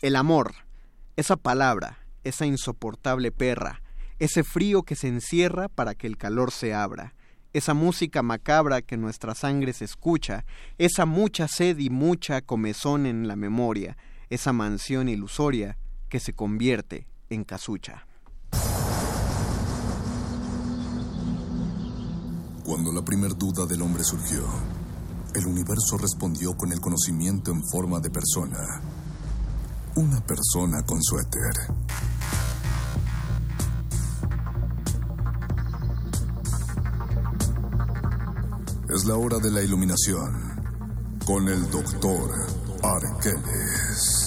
[0.02, 0.54] el amor,
[1.16, 3.82] esa palabra, esa insoportable perra,
[4.18, 7.14] ese frío que se encierra para que el calor se abra,
[7.57, 10.44] esa música macabra que nuestra sangre se escucha,
[10.76, 13.96] esa mucha sed y mucha comezón en la memoria,
[14.28, 15.78] esa mansión ilusoria
[16.11, 18.07] que se convierte en casucha.
[22.62, 24.44] Cuando la primer duda del hombre surgió,
[25.34, 28.59] el universo respondió con el conocimiento en forma de persona.
[29.94, 31.54] Una persona con suéter.
[38.89, 40.61] Es la hora de la iluminación
[41.26, 42.30] con el doctor
[42.84, 44.25] Arqueles.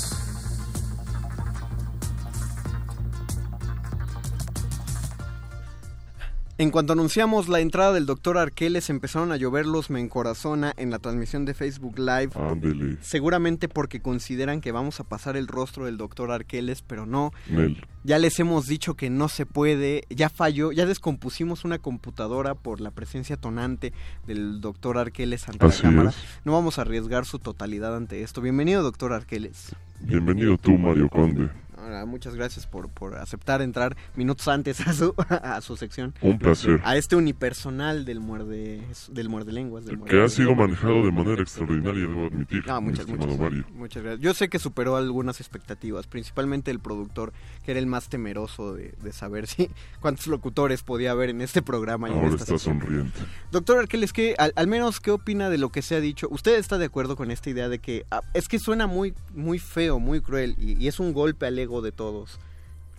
[6.59, 10.89] En cuanto anunciamos la entrada del doctor Arqueles, empezaron a llover los me encorazona en
[10.89, 12.31] la transmisión de Facebook Live.
[12.35, 17.31] Ándele, Seguramente porque consideran que vamos a pasar el rostro del doctor Arqueles, pero no.
[17.49, 17.81] Nel.
[18.03, 22.81] Ya les hemos dicho que no se puede, ya falló, ya descompusimos una computadora por
[22.81, 23.93] la presencia tonante
[24.27, 26.09] del doctor Arqueles ante Así la cámara.
[26.09, 26.17] es.
[26.43, 28.41] No vamos a arriesgar su totalidad ante esto.
[28.41, 29.73] Bienvenido, doctor Arqueles.
[30.01, 31.47] Bienvenido tú, Mario Conde.
[31.89, 36.13] Ahora, muchas gracias por, por aceptar entrar minutos antes a su, a su sección.
[36.21, 36.79] Un placer.
[36.83, 39.85] A este unipersonal del muerde, del muerde lenguas.
[39.85, 43.37] Del muerde Que ha sido manejado de manera extraordinaria, debo admitir, Ah, mi muchas, muchas,
[43.73, 44.21] muchas gracias.
[44.21, 47.33] Yo sé que superó algunas expectativas, principalmente el productor,
[47.65, 49.69] que era el más temeroso de, de saber si
[50.01, 52.07] cuántos locutores podía haber en este programa.
[52.09, 52.79] y en Ahora esta está sección.
[52.81, 53.19] sonriente.
[53.51, 56.27] Doctor Arqueles, ¿qué, al, al menos, ¿qué opina de lo que se ha dicho?
[56.29, 59.59] ¿Usted está de acuerdo con esta idea de que ah, es que suena muy, muy
[59.59, 62.39] feo, muy cruel y, y es un golpe al ego de todos?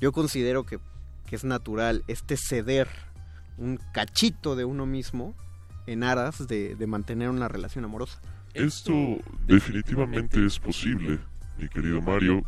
[0.00, 0.78] Yo considero que,
[1.26, 2.88] que es natural este ceder
[3.58, 5.34] un cachito de uno mismo
[5.86, 8.20] en aras de, de mantener una relación amorosa.
[8.54, 8.92] Esto
[9.46, 11.18] definitivamente es posible,
[11.58, 12.42] mi querido Mario,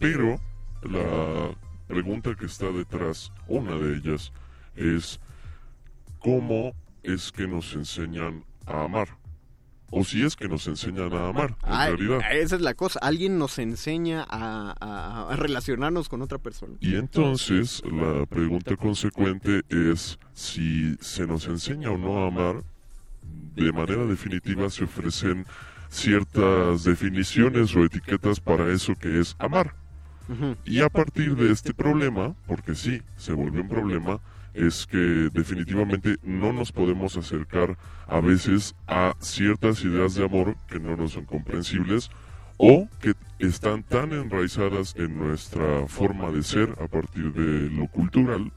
[0.00, 0.40] pero
[0.82, 1.54] la
[1.86, 4.32] pregunta que está detrás, una de ellas,
[4.74, 5.20] es
[6.18, 9.08] cómo es que nos enseñan a amar.
[9.96, 12.20] O si es que nos enseñan a amar, en Ay, realidad.
[12.32, 12.98] esa es la cosa.
[13.00, 16.74] Alguien nos enseña a, a- a relacionarnos con otra persona.
[16.80, 22.64] Y entonces la pregunta consecuente es si se nos enseña o no a amar,
[23.54, 25.46] de manera definitiva se ofrecen
[25.88, 29.74] ciertas definiciones o etiquetas para eso que es amar.
[30.64, 34.20] Y a partir de este problema, porque sí, se vuelve un problema,
[34.54, 37.76] es que definitivamente no nos podemos acercar
[38.06, 42.10] a veces a ciertas ideas de amor que no nos son comprensibles
[42.56, 48.52] o que están tan enraizadas en nuestra forma de ser a partir de lo cultural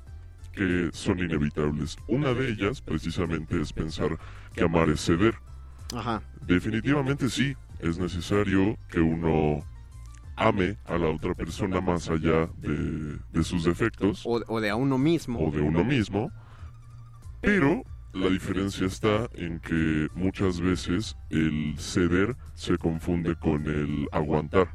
[0.54, 1.98] que son inevitables.
[2.08, 4.18] Una de ellas precisamente es pensar
[4.54, 5.36] que amar es ceder.
[5.96, 6.22] Ajá.
[6.46, 9.64] Definitivamente sí, es necesario que uno
[10.38, 14.76] ame a la otra persona más allá de, de sus defectos O, o de a
[14.76, 15.40] uno mismo.
[15.40, 16.32] o de uno mismo,
[17.42, 17.84] pero
[18.14, 24.70] la diferencia está en que muchas veces el ceder se confunde con el aguantar.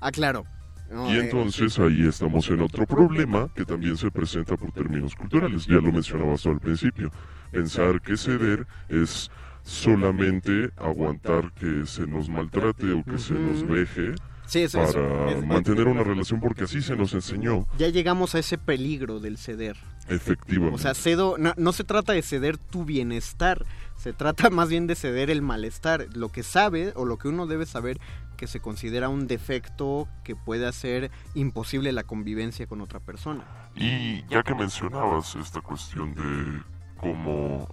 [0.00, 0.44] Ah, claro.
[0.90, 5.14] No, Y eh, entonces ahí estamos en otro problema que también se presenta por términos
[5.14, 5.66] culturales.
[5.66, 7.10] Ya lo mencionabas al principio.
[7.50, 9.30] Pensar que ceder es
[9.62, 14.14] solamente aguantar que se nos maltrate o que se nos veje
[14.52, 17.66] Sí, eso es- para es- mantener una relación porque así se nos enseñó.
[17.78, 19.78] ya llegamos a ese peligro del ceder.
[20.08, 20.74] Efectivamente.
[20.74, 23.64] O sea, cedo, no, no se trata de ceder tu bienestar,
[23.96, 27.46] se trata más bien de ceder el malestar, lo que sabe o lo que uno
[27.46, 27.98] debe saber
[28.36, 33.44] que se considera un defecto que puede hacer imposible la convivencia con otra persona.
[33.74, 36.60] Y ya que mencionabas esta cuestión de
[36.98, 37.68] cómo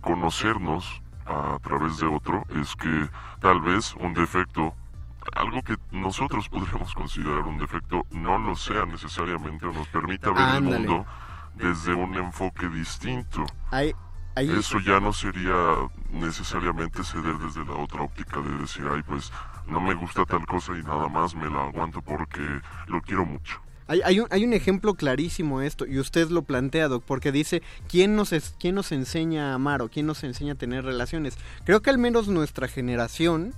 [0.00, 3.08] conocernos a través de otro, es que
[3.40, 4.74] tal vez un defecto,
[5.34, 10.38] algo que nosotros podríamos considerar un defecto, no lo sea necesariamente o nos permita ver
[10.42, 10.76] Ándale.
[10.76, 11.06] el mundo
[11.54, 13.44] desde un enfoque distinto.
[14.36, 15.54] Eso ya no sería
[16.10, 19.32] necesariamente ceder desde la otra óptica de decir, ay, pues
[19.66, 22.42] no me gusta tal cosa y nada más me la aguanto porque
[22.88, 23.60] lo quiero mucho.
[23.86, 27.30] Hay, hay, un, hay un ejemplo clarísimo de esto, y usted lo plantea, Doc, porque
[27.32, 30.84] dice, ¿quién nos, es- ¿quién nos enseña a amar o quién nos enseña a tener
[30.84, 31.36] relaciones?
[31.64, 33.54] Creo que al menos nuestra generación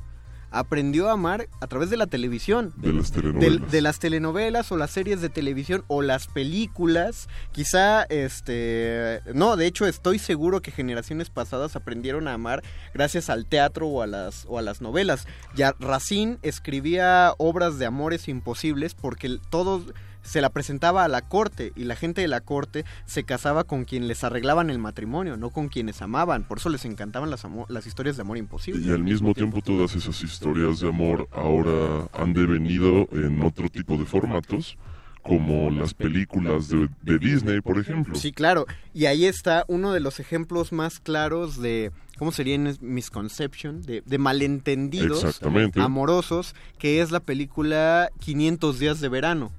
[0.51, 2.73] aprendió a amar a través de la televisión.
[2.77, 3.71] De las telenovelas.
[3.71, 7.29] de las telenovelas o las series de televisión o las películas.
[7.53, 9.23] Quizá, este...
[9.35, 12.63] No, de hecho estoy seguro que generaciones pasadas aprendieron a amar
[12.95, 15.27] gracias al teatro o a las, o a las novelas.
[15.55, 19.93] Ya Racine escribía obras de amores imposibles porque todos
[20.27, 23.85] se la presentaba a la corte y la gente de la corte se casaba con
[23.85, 26.45] quien les arreglaban el matrimonio, no con quienes amaban.
[26.45, 28.85] Por eso les encantaban las, las historias de amor imposibles.
[28.85, 33.97] Y al mismo tiempo todas esas historias de amor ahora han devenido en otro tipo
[33.97, 34.77] de formatos,
[35.23, 38.15] como las películas de, de Disney, por ejemplo.
[38.15, 38.67] Sí, claro.
[38.95, 43.83] Y ahí está uno de los ejemplos más claros de, ¿cómo sería en misconception?
[43.83, 45.81] De, de malentendidos Exactamente.
[45.81, 49.51] amorosos, que es la película 500 días de verano.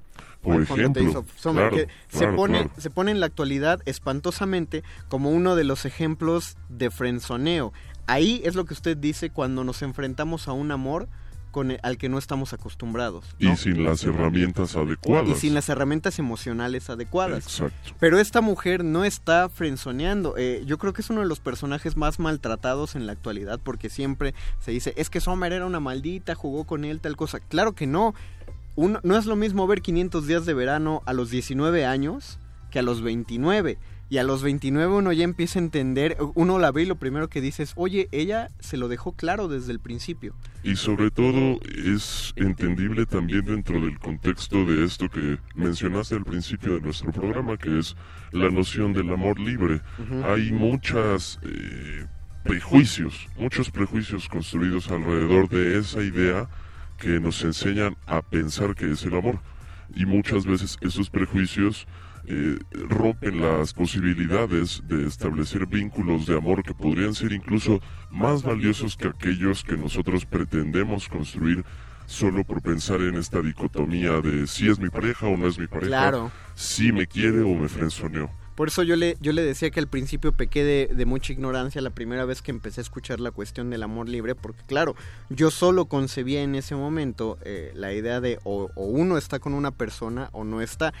[0.54, 2.74] Por ejemplo, Days of Summer, claro, que se, pone, claro.
[2.80, 7.72] se pone en la actualidad espantosamente como uno de los ejemplos de frenzoneo.
[8.06, 11.08] Ahí es lo que usted dice cuando nos enfrentamos a un amor
[11.50, 13.24] con el- al que no estamos acostumbrados.
[13.38, 13.52] ¿no?
[13.52, 15.28] Y sin las herramientas adecuadas.
[15.30, 17.44] Y sin las herramientas emocionales adecuadas.
[17.44, 17.94] Exacto.
[17.98, 20.34] Pero esta mujer no está frenzoneando.
[20.36, 23.88] Eh, yo creo que es uno de los personajes más maltratados en la actualidad porque
[23.88, 27.40] siempre se dice, es que Sommer era una maldita, jugó con él, tal cosa.
[27.40, 28.14] Claro que no.
[28.78, 32.38] No es lo mismo ver 500 días de verano a los 19 años
[32.70, 33.76] que a los 29.
[34.10, 37.28] Y a los 29 uno ya empieza a entender, uno la ve y lo primero
[37.28, 40.34] que dice es, oye, ella se lo dejó claro desde el principio.
[40.62, 46.74] Y sobre todo es entendible también dentro del contexto de esto que mencionaste al principio
[46.74, 47.96] de nuestro programa, que es
[48.32, 49.82] la noción del amor libre.
[50.24, 52.06] Hay muchas eh,
[52.44, 56.48] prejuicios, muchos prejuicios construidos alrededor de esa idea
[56.98, 59.40] que nos enseñan a pensar que es el amor.
[59.94, 61.86] Y muchas veces esos prejuicios
[62.26, 67.80] eh, rompen las posibilidades de establecer vínculos de amor que podrían ser incluso
[68.10, 71.64] más valiosos que aquellos que nosotros pretendemos construir
[72.06, 75.66] solo por pensar en esta dicotomía de si es mi pareja o no es mi
[75.66, 76.30] pareja, Claro.
[76.54, 78.30] si me quiere o me frenzoneó.
[78.58, 81.90] Por eso yo le, yo le decía que al principio pequé de, mucha ignorancia la
[81.90, 84.96] primera vez que empecé a escuchar la cuestión del amor libre, porque claro,
[85.30, 89.70] yo solo concebía en ese momento eh, la idea de o, uno está con una
[89.70, 90.92] persona o no está.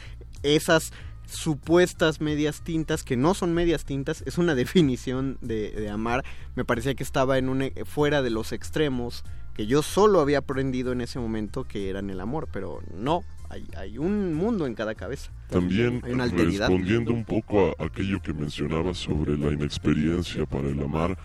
[0.44, 0.92] Esas
[1.26, 6.94] supuestas medias tintas, que no son medias tintas, es una definición de, amar, me parecía
[6.94, 11.00] que estaba en un, e- fuera de los extremos, que yo solo había aprendido en
[11.00, 15.30] ese momento que eran el amor, pero no, hay, hay un mundo en cada cabeza.
[15.48, 21.16] También respondiendo un poco a aquello que mencionaba sobre la inexperiencia para el amar,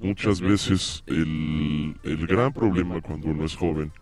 [0.00, 3.92] muchas veces el, el gran problema cuando uno es joven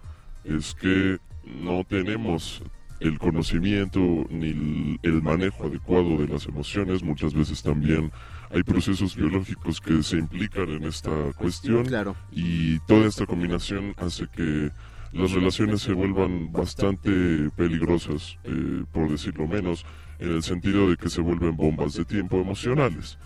[0.44, 2.62] es que no tenemos
[3.00, 3.98] el conocimiento
[4.30, 7.02] ni el, el manejo adecuado de las emociones.
[7.02, 8.10] Muchas veces también
[8.50, 12.16] hay procesos biológicos que se implican en esta cuestión Claro.
[12.32, 14.70] y toda esta combinación hace que
[15.12, 19.84] las relaciones se vuelvan bastante peligrosas, eh, por decirlo menos,
[20.18, 23.18] en el sentido de que se vuelven bombas de tiempo emocionales.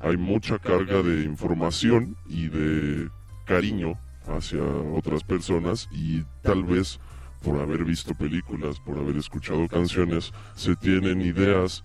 [0.00, 3.08] Hay mucha carga de información y de
[3.44, 3.94] cariño
[4.26, 6.98] hacia otras personas y tal vez
[7.42, 11.82] por haber visto películas, por haber escuchado canciones, se tienen ideas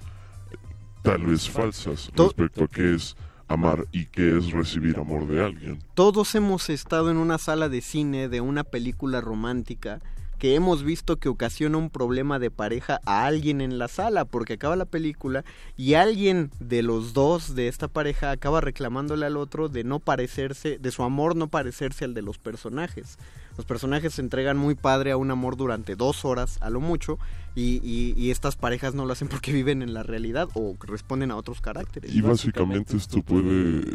[0.52, 0.56] eh,
[1.04, 3.16] tal vez falsas To- respecto a qué es
[3.48, 5.80] amar y qué es recibir amor de alguien.
[5.94, 10.02] Todos hemos estado en una sala de cine de una película romántica
[10.38, 14.54] que hemos visto que ocasiona un problema de pareja a alguien en la sala porque
[14.54, 15.44] acaba la película
[15.76, 20.78] y alguien de los dos de esta pareja acaba reclamándole al otro de no parecerse,
[20.78, 23.18] de su amor no parecerse al de los personajes.
[23.58, 27.18] Los personajes se entregan muy padre a un amor durante dos horas a lo mucho
[27.58, 31.32] y, y- y estas parejas no lo hacen porque viven en la realidad o responden
[31.32, 32.14] a otros caracteres.
[32.14, 33.94] Y básicamente esto puede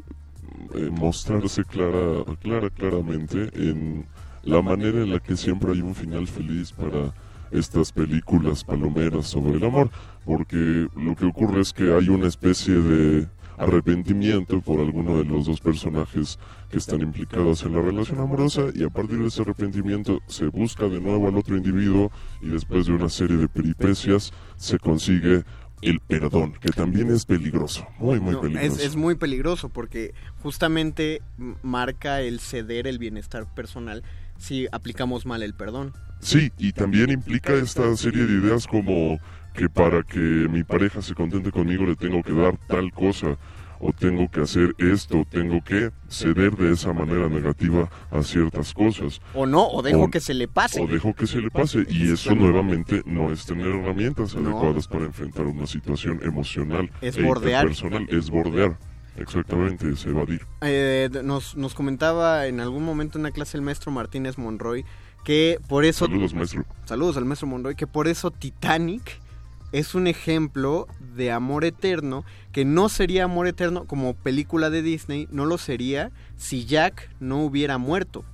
[0.75, 4.07] eh, mostrarse clara, clara, claramente en
[4.43, 7.15] la manera en la que siempre hay un final feliz para
[7.53, 9.91] estas películas palomeras sobre el amor,
[10.25, 13.29] porque lo que ocurre es que hay una especie de
[13.59, 16.39] arrepentimiento por alguno de los dos personajes
[16.71, 20.89] que están implicados en la relación amorosa y a partir de ese arrepentimiento se busca
[20.89, 25.45] de nuevo al otro individuo y después de una serie de peripecias se consigue
[25.83, 28.77] el perdón, que también es peligroso, muy, muy No, peligroso.
[28.77, 31.21] es, es muy peligroso porque justamente
[31.63, 34.05] marca el ceder el bienestar personal
[34.39, 35.93] si aplicamos mal el perdón.
[36.21, 39.19] Sí, y también implica esta serie de ideas como
[39.55, 43.37] que para que mi pareja se contente conmigo le tengo que dar tal cosa,
[43.85, 49.21] o tengo que hacer esto, tengo que ceder de esa manera negativa a ciertas cosas.
[49.35, 50.81] O no, o dejo O- que se le pase.
[50.81, 54.51] O dejo que se le pase, y eso nuevamente no es tener herramientas No.
[54.51, 57.65] adecuadas para enfrentar una situación emocional Es e bordear.
[57.65, 58.79] interpersonal, es bordear.
[59.17, 60.47] Exactamente, es evadir.
[60.63, 64.85] Eh, nos, nos comentaba en algún momento en una clase el maestro Martínez Monroy
[65.25, 66.07] que por eso...
[66.07, 66.65] Saludos, maestro.
[66.85, 69.21] Saludos al maestro Monroy, que por eso Titanic
[69.73, 75.29] es un ejemplo de amor eterno, que no sería amor eterno como película de Disney,
[75.31, 78.25] no lo sería si Jack no hubiera muerto.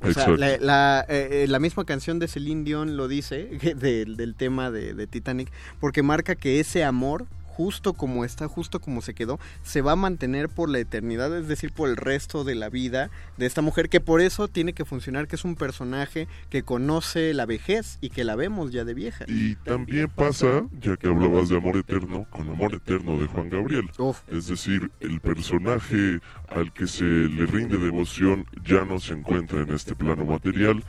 [0.00, 0.36] O sea, Exacto.
[0.36, 3.44] la, la, eh, eh, la misma canción de Celine Dion lo dice,
[3.76, 7.26] del, del tema de, de Titanic, porque marca que ese amor,
[7.56, 11.48] justo como está, justo como se quedó, se va a mantener por la eternidad, es
[11.48, 14.84] decir, por el resto de la vida de esta mujer, que por eso tiene que
[14.84, 18.94] funcionar, que es un personaje que conoce la vejez y que la vemos ya de
[18.94, 19.24] vieja.
[19.28, 23.90] Y también pasa, ya que hablabas de amor eterno, con amor eterno de Juan Gabriel.
[24.28, 29.72] Es decir, el personaje al que se le rinde devoción ya no se encuentra en
[29.72, 30.82] este plano material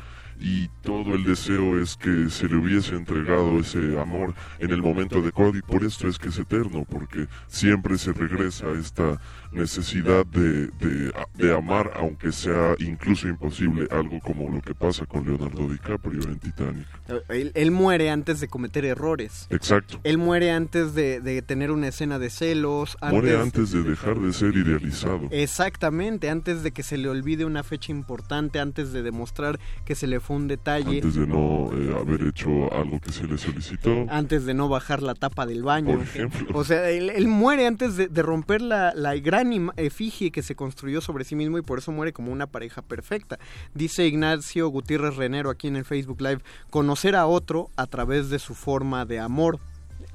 [0.44, 5.20] y todo el deseo es que se le hubiese entregado ese amor en el momento
[5.20, 9.22] adecuado y por esto es que es eterno, porque siempre se regresa a esta
[9.54, 15.26] necesidad de, de, de amar, aunque sea incluso imposible, algo como lo que pasa con
[15.26, 16.88] Leonardo DiCaprio en Titanic.
[17.30, 19.48] Él, él muere antes de cometer errores.
[19.50, 20.00] Exacto.
[20.04, 22.98] Él muere antes de, de tener una escena de celos.
[23.02, 25.28] Muere antes de dejar de ser idealizado.
[25.32, 30.08] Exactamente, antes de que se le olvide una fecha importante, antes de demostrar que se
[30.08, 34.06] le fue un detalle, antes de no eh, haber hecho algo que se le solicitó.
[34.10, 35.96] antes de no bajar la tapa del baño.
[35.96, 36.48] Por ejemplo.
[36.54, 39.43] O sea, él, él muere antes de, de romper la, la gran
[39.78, 43.40] efigie que se construyó sobre sí mismo y por eso muere como una pareja perfecta.
[43.74, 48.40] Dice Ignacio Gutiérrez Renero aquí en el Facebook Live, conocer a otro a través de
[48.40, 49.60] su forma de amor.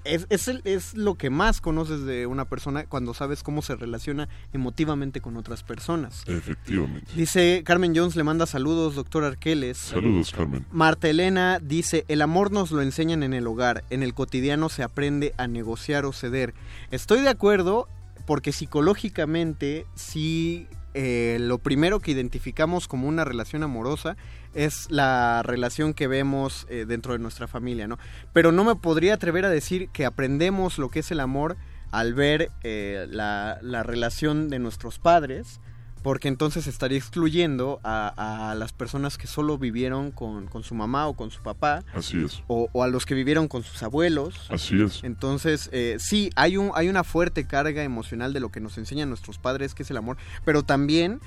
[0.05, 4.29] Es, es, es lo que más conoces de una persona cuando sabes cómo se relaciona
[4.55, 6.23] emotivamente con otras personas.
[6.27, 7.13] Efectivamente.
[7.15, 9.77] Dice Carmen Jones, le manda saludos, doctor Arqueles.
[9.77, 10.65] Saludos, Carmen.
[10.71, 14.83] Marta Elena dice, el amor nos lo enseñan en el hogar, en el cotidiano se
[14.83, 16.55] aprende a negociar o ceder.
[16.91, 17.89] Estoy de acuerdo
[18.29, 24.19] porque psicológicamente sí eh, lo primero que identificamos como una relación amorosa
[24.53, 27.99] es la relación que vemos eh, dentro de nuestra familia, ¿no?
[28.35, 31.57] Pero no me podría atrever a decir que aprendemos lo que es el amor
[31.91, 35.59] al ver eh, la, la relación de nuestros padres,
[36.03, 41.07] porque entonces estaría excluyendo a, a las personas que solo vivieron con, con su mamá
[41.09, 42.43] o con su papá, Así es.
[42.47, 44.47] o, o a los que vivieron con sus abuelos.
[44.51, 45.03] Así es.
[45.05, 49.09] Entonces, eh, sí, hay, un, hay una fuerte carga emocional de lo que nos enseñan
[49.09, 51.21] nuestros padres, que es el amor, pero también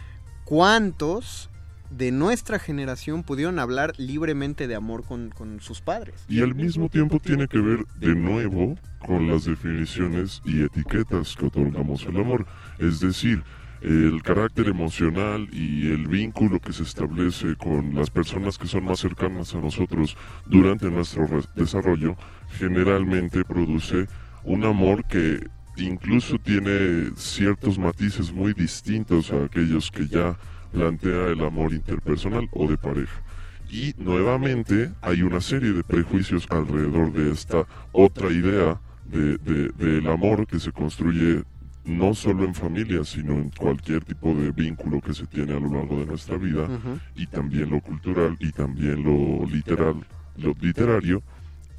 [0.45, 1.49] cuántos
[1.89, 6.23] de nuestra generación pudieron hablar libremente de amor con, con sus padres.
[6.29, 11.47] Y al mismo tiempo tiene que ver de nuevo con las definiciones y etiquetas que
[11.47, 12.45] otorgamos al amor.
[12.79, 13.43] Es decir,
[13.81, 18.99] el carácter emocional y el vínculo que se establece con las personas que son más
[18.99, 20.15] cercanas a nosotros
[20.45, 22.15] durante nuestro desarrollo
[22.59, 24.07] generalmente produce
[24.43, 30.37] un amor que incluso tiene ciertos matices muy distintos a aquellos que ya
[30.71, 33.21] plantea el amor interpersonal o de pareja.
[33.69, 40.45] Y nuevamente hay una serie de prejuicios alrededor de esta otra idea de, de- amor
[40.45, 41.43] que se construye
[41.83, 45.71] no solo en familia, sino en cualquier tipo de vínculo que se tiene a lo
[45.73, 46.67] largo de nuestra vida,
[47.15, 49.95] y también lo cultural y también lo literal,
[50.37, 51.23] lo literario,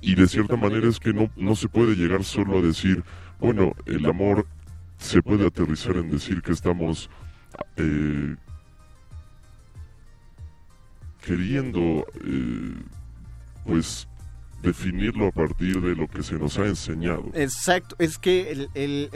[0.00, 3.04] y de cierta manera es que no, no se puede llegar solo a decir,
[3.38, 4.46] bueno, el amor
[4.98, 7.08] se puede aterrizar en decir que estamos
[7.76, 8.34] eh,
[11.24, 12.74] queriendo eh,
[13.64, 14.08] pues
[14.62, 17.30] definirlo a partir de lo que se nos ha enseñado.
[17.34, 19.10] Exacto, es que el, el-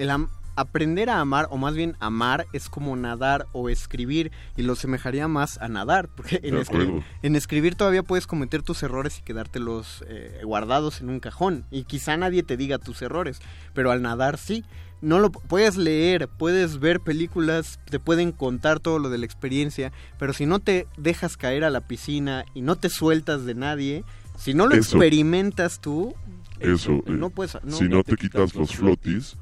[0.57, 5.29] aprender a amar, o más bien amar, es como nadar o escribir, y lo semejaría
[5.29, 9.23] más a nadar, porque en, De escri- en escribir todavía puedes cometer tus errores y
[9.23, 13.41] quedártelos eh, guardados en un cajón, y quizá nadie te diga tus errores,
[13.75, 14.65] pero al nadar sí.
[15.03, 19.93] No lo puedes leer, puedes ver películas, te pueden contar todo lo de la experiencia,
[20.19, 24.05] pero si no te dejas caer a la piscina y no te sueltas de nadie,
[24.39, 24.97] si no lo Eso.
[24.97, 26.15] experimentas tú,
[26.61, 29.37] Eso, eh, no puedes- no- si no te quitas los flotis,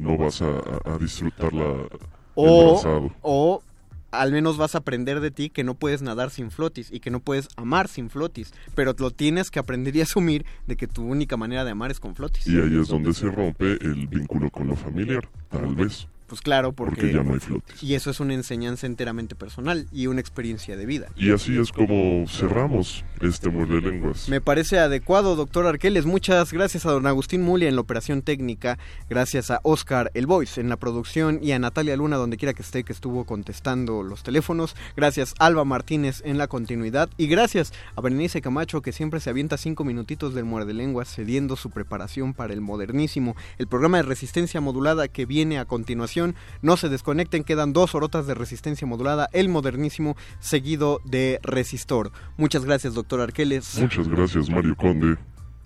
[0.00, 0.48] no vas a,
[0.84, 1.86] a- disfrutar la,
[2.34, 2.80] O,
[3.22, 3.62] o
[4.10, 7.10] al menos vas a aprender de ti que no puedes nadar sin flotis y que
[7.10, 11.04] no puedes amar sin flotis, pero lo tienes que aprender y asumir de que tu
[11.04, 12.46] única manera de amar es con flotis.
[12.46, 16.08] Y ahí es donde se rompe el vínculo con lo familiar, tal vez.
[16.30, 17.82] Pues claro, porque, Porque ya no hay flotis.
[17.82, 21.08] Y eso es una enseñanza enteramente personal y una experiencia de vida.
[21.16, 24.28] Y así es como cerramos este muerde lenguas.
[24.28, 26.06] Me parece adecuado, doctor Arqueles.
[26.06, 28.78] Muchas gracias a don Agustín Mulia en la operación técnica,
[29.08, 32.62] gracias a Oscar El Voice en la producción y a Natalia Luna, donde quiera que
[32.62, 34.76] esté, que estuvo contestando los teléfonos.
[34.96, 37.10] Gracias a Alba Martínez en la continuidad.
[37.16, 41.56] Y gracias a Berenice Camacho, que siempre se avienta cinco minutitos del muerde lenguas, cediendo
[41.56, 46.19] su preparación para el modernísimo, el programa de resistencia modulada que viene a continuación.
[46.62, 52.12] No se desconecten, quedan dos horotas de resistencia modulada, el modernísimo, seguido de resistor.
[52.36, 53.78] Muchas gracias, doctor Arqueles.
[53.78, 55.18] Muchas gracias, Mario Conde.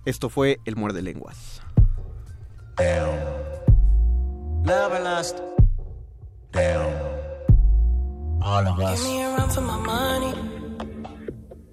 [0.05, 1.61] Esto fue El Muerde Lenguas.
[4.65, 5.37] Never lost.
[6.51, 6.91] Down.
[8.41, 8.99] All of us.
[9.03, 10.33] Give me a run for my money.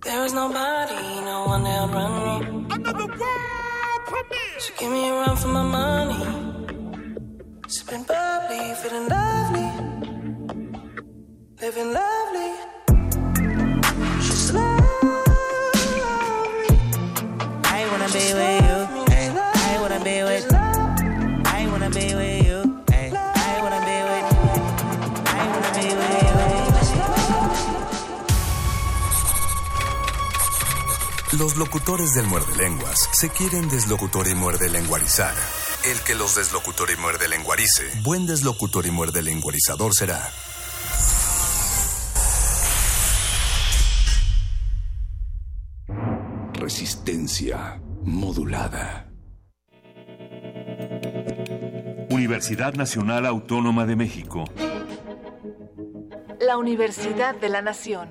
[0.03, 2.66] There is nobody, no one that'll run me.
[2.74, 4.59] Another world premiere.
[4.59, 6.51] So give me a run for my money.
[7.69, 9.69] Sipping bubbly, feeling lovely.
[11.61, 12.51] Living lovely.
[14.21, 14.81] She's lovely.
[17.65, 18.79] I wanna be with you.
[19.71, 20.47] I wanna be with.
[21.59, 22.59] I wanna be with you.
[22.93, 24.27] I wanna be with.
[25.27, 26.13] I wanna be with
[31.39, 35.35] Los locutores del muerde lenguas se quieren deslocutor y muerde lenguarizar.
[35.85, 40.30] El que los deslocutor y muerde lenguarice, buen deslocutor y muerde lenguarizador será.
[46.53, 49.09] Resistencia modulada.
[52.11, 54.45] Universidad Nacional Autónoma de México.
[56.39, 58.09] La Universidad de la Nación.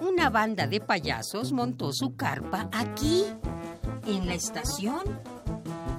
[0.00, 3.24] Una banda de payasos montó su carpa aquí,
[4.06, 5.02] en la estación.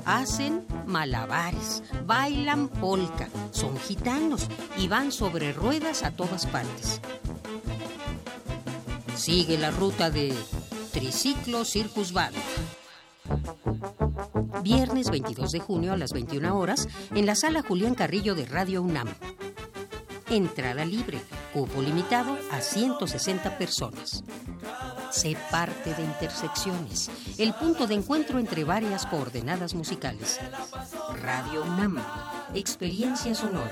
[0.05, 7.01] Hacen malabares, bailan polka, son gitanos y van sobre ruedas a todas partes.
[9.15, 10.33] Sigue la ruta de
[10.93, 12.35] Triciclo Circus Band.
[14.63, 18.81] Viernes 22 de junio a las 21 horas en la sala Julián Carrillo de Radio
[18.81, 19.07] UNAM.
[20.29, 21.19] Entrada libre,
[21.53, 24.25] cupo limitado a 160 personas.
[25.09, 30.39] Sé parte de Intersecciones, el punto de encuentro entre varias coordenadas musicales.
[31.21, 31.97] Radio UNAM,
[32.53, 33.71] experiencia sonora.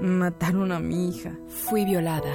[0.00, 1.32] Mataron a mi hija.
[1.46, 2.32] Fui violada.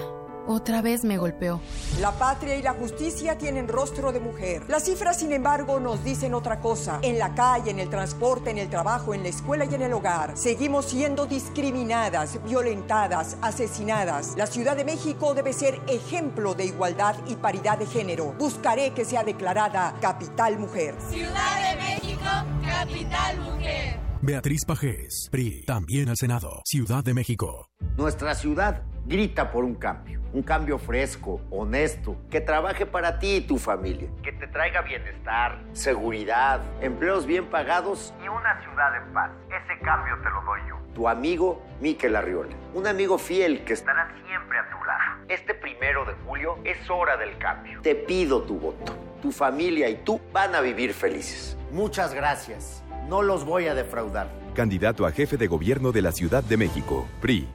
[0.47, 1.59] Otra vez me golpeó.
[1.99, 4.63] La patria y la justicia tienen rostro de mujer.
[4.67, 6.99] Las cifras, sin embargo, nos dicen otra cosa.
[7.01, 9.93] En la calle, en el transporte, en el trabajo, en la escuela y en el
[9.93, 14.35] hogar, seguimos siendo discriminadas, violentadas, asesinadas.
[14.37, 18.35] La Ciudad de México debe ser ejemplo de igualdad y paridad de género.
[18.37, 20.93] Buscaré que sea declarada capital mujer.
[21.09, 22.29] Ciudad de México,
[22.63, 24.04] capital mujer.
[24.25, 27.69] Beatriz Pajés, PRI, también al Senado, Ciudad de México.
[27.95, 33.41] Nuestra ciudad grita por un cambio, un cambio fresco, honesto, que trabaje para ti y
[33.41, 39.29] tu familia, que te traiga bienestar, seguridad, empleos bien pagados y una ciudad en paz.
[39.49, 40.75] Ese cambio te lo doy yo.
[40.95, 45.23] Tu amigo Miquel Arriola, un amigo fiel que estará siempre a tu lado.
[45.29, 47.79] Este primero de julio es hora del cambio.
[47.83, 48.97] Te pido tu voto.
[49.21, 51.55] Tu familia y tú van a vivir felices.
[51.71, 52.84] Muchas gracias.
[53.07, 54.29] No los voy a defraudar.
[54.55, 57.47] Candidato a jefe de gobierno de la Ciudad de México, PRI.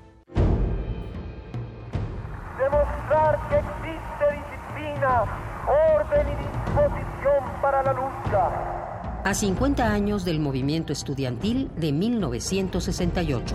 [2.56, 5.24] Demostrar que existe disciplina,
[5.66, 9.22] orden y disposición para la lucha.
[9.24, 13.54] A 50 años del movimiento estudiantil de 1968.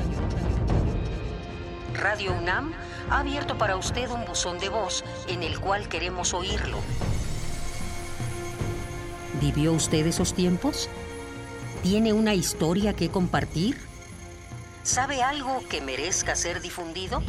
[1.93, 2.73] Radio UNAM
[3.09, 6.77] ha abierto para usted un buzón de voz en el cual queremos oírlo.
[9.39, 10.89] ¿Vivió usted esos tiempos?
[11.85, 13.77] ¿Tiene una historia que compartir?
[14.81, 17.21] ¿Sabe algo que merezca ser difundido?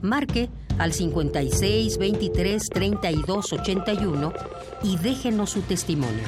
[0.00, 4.32] Marque al 56 23 32 81
[4.82, 6.24] y déjenos su testimonio.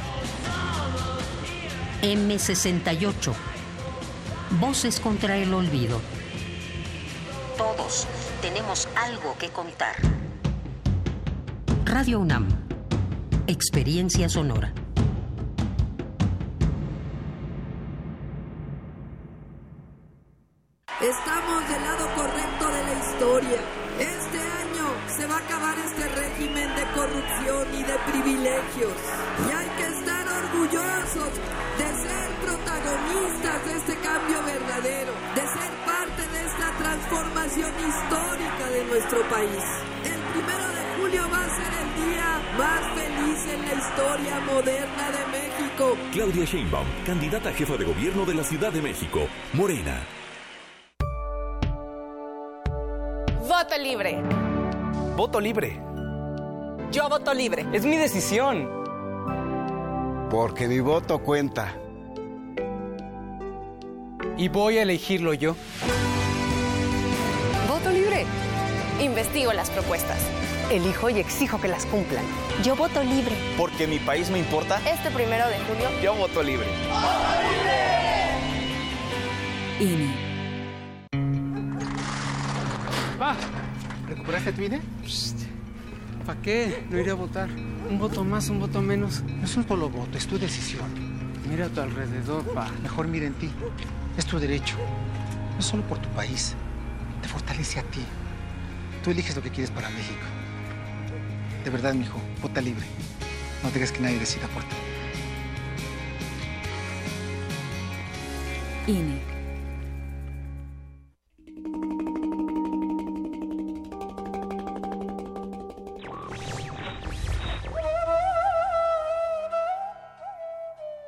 [2.02, 3.32] M68.
[4.60, 5.98] Voces contra el olvido.
[7.56, 8.06] Todos
[8.42, 9.96] tenemos algo que contar.
[11.86, 12.48] Radio UNAM.
[13.46, 14.74] Experiencia sonora.
[28.82, 31.32] Y hay que estar orgullosos
[31.78, 38.84] de ser protagonistas de este cambio verdadero, de ser parte de esta transformación histórica de
[38.86, 39.62] nuestro país.
[40.04, 45.10] El primero de julio va a ser el día más feliz en la historia moderna
[45.10, 45.96] de México.
[46.12, 50.02] Claudia Sheinbaum, candidata a jefa de gobierno de la Ciudad de México, Morena.
[53.48, 54.20] Voto libre.
[55.16, 55.91] Voto libre.
[56.92, 57.64] Yo voto libre.
[57.72, 58.68] Es mi decisión.
[60.30, 61.74] Porque mi voto cuenta.
[64.36, 65.56] Y voy a elegirlo yo.
[67.66, 68.26] Voto libre.
[69.00, 70.18] Investigo las propuestas.
[70.70, 72.24] Elijo y exijo que las cumplan.
[72.62, 73.34] Yo voto libre.
[73.56, 74.78] Porque mi país me importa.
[74.86, 75.88] Este primero de julio.
[76.02, 76.66] Yo voto libre.
[79.80, 80.14] INE.
[83.18, 83.34] Pa,
[84.08, 84.82] ¿recuperaste tu INE?
[86.26, 86.84] ¿Para qué?
[86.88, 87.48] No iré a votar.
[87.50, 89.22] Un voto más, un voto menos.
[89.22, 90.88] No es un solo voto, es tu decisión.
[91.48, 92.70] Mira a tu alrededor, pa.
[92.82, 93.50] Mejor mira en ti.
[94.16, 94.76] Es tu derecho.
[95.56, 96.54] No solo por tu país.
[97.20, 98.00] Te fortalece a ti.
[99.02, 100.24] Tú eliges lo que quieres para México.
[101.64, 102.86] De verdad, mijo, vota libre.
[103.62, 104.76] No dejes que nadie decida por ti.
[108.86, 109.31] INE.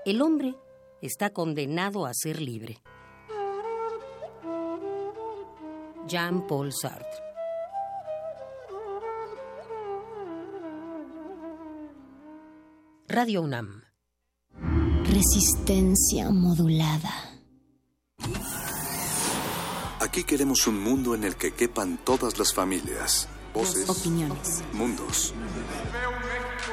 [0.04, 0.54] El hombre
[1.00, 2.78] está condenado a ser libre.
[6.06, 7.08] Jean-Paul Sartre.
[13.08, 13.82] Radio UNAM.
[15.04, 17.10] Resistencia modulada.
[20.00, 24.62] Aquí queremos un mundo en el que quepan todas las familias, voces, Opiniones.
[24.72, 25.32] mundos.
[25.92, 26.72] Veo México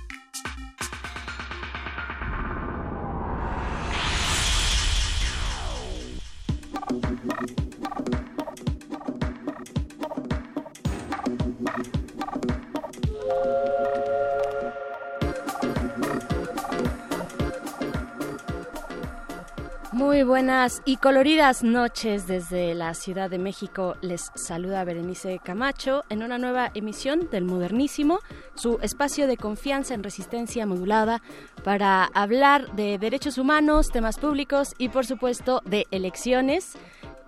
[20.01, 23.97] Muy buenas y coloridas noches desde la Ciudad de México.
[24.01, 28.19] Les saluda Berenice Camacho en una nueva emisión del Modernísimo,
[28.55, 31.21] su espacio de confianza en resistencia modulada
[31.63, 36.77] para hablar de derechos humanos, temas públicos y por supuesto de elecciones.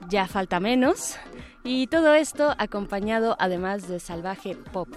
[0.09, 1.17] Ya falta menos.
[1.63, 4.89] Y todo esto acompañado además de salvaje pop.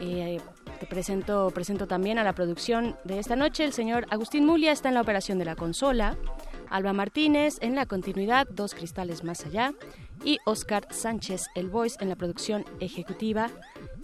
[0.00, 0.40] Eh,
[0.88, 3.64] presento, presento también a la producción de esta noche.
[3.64, 6.16] El señor Agustín Mulia está en la operación de la consola.
[6.70, 9.74] Alba Martínez en la continuidad, dos cristales más allá.
[10.24, 13.50] Y Oscar Sánchez, el voice, en la producción ejecutiva.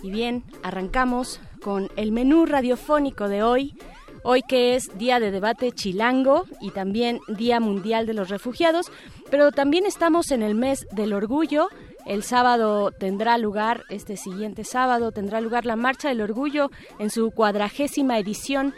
[0.03, 3.79] Y bien, arrancamos con el menú radiofónico de hoy.
[4.23, 8.91] Hoy que es Día de Debate Chilango y también Día Mundial de los Refugiados,
[9.31, 11.69] pero también estamos en el mes del orgullo.
[12.07, 17.31] El sábado tendrá lugar, este siguiente sábado tendrá lugar la Marcha del Orgullo en su
[17.33, 18.75] cuadragésima edición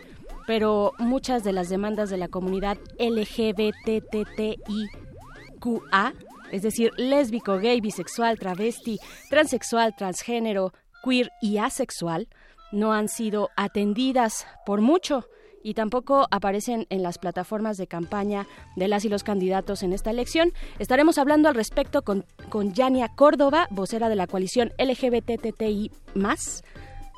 [0.48, 3.74] pero muchas de las demandas de la comunidad LGBTTIQA,
[6.50, 8.98] es decir, lésbico, gay, bisexual, travesti,
[9.28, 10.72] transexual, transgénero,
[11.04, 12.28] queer y asexual,
[12.72, 15.26] no han sido atendidas por mucho
[15.62, 18.46] y tampoco aparecen en las plataformas de campaña
[18.76, 20.52] de las y los candidatos en esta elección.
[20.78, 25.90] Estaremos hablando al respecto con, con Yania Córdoba, vocera de la coalición LGBTTI+,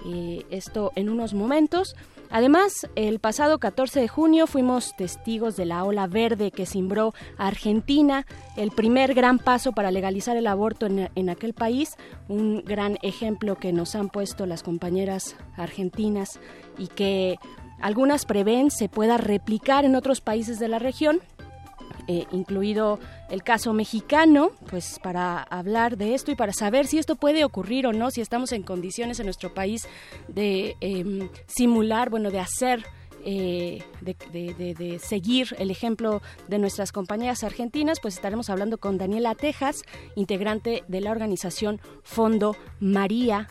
[0.06, 1.94] eh, esto en unos momentos.
[2.32, 8.24] Además, el pasado 14 de junio fuimos testigos de la ola verde que cimbró Argentina,
[8.56, 11.96] el primer gran paso para legalizar el aborto en, en, aquel país,
[12.28, 16.38] un gran ejemplo que nos han puesto las compañeras argentinas
[16.78, 17.36] y que
[17.80, 21.20] algunas prevén se pueda replicar en otros países de la región.
[22.08, 27.14] Eh, incluido el caso mexicano, pues para hablar de esto y para saber si esto
[27.14, 29.86] puede ocurrir o no, si estamos en condiciones en nuestro país
[30.26, 32.84] de eh, simular, bueno, de hacer
[33.24, 34.14] eh, de,
[34.78, 39.82] de, seguir el ejemplo de nuestras compañeras argentinas, pues estaremos hablando con Daniela Tejas,
[40.16, 43.48] integrante de la organización Fondo María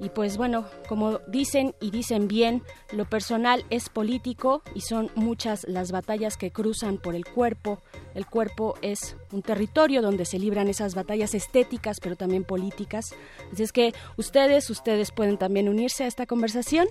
[0.00, 5.64] y pues bueno, como dicen y dicen bien, lo personal es político y son muchas
[5.68, 7.82] las batallas que cruzan por el cuerpo.
[8.14, 13.14] El cuerpo es un territorio donde se libran esas batallas estéticas, pero también políticas.
[13.52, 16.88] Así es que ustedes, ustedes pueden también unirse a esta conversación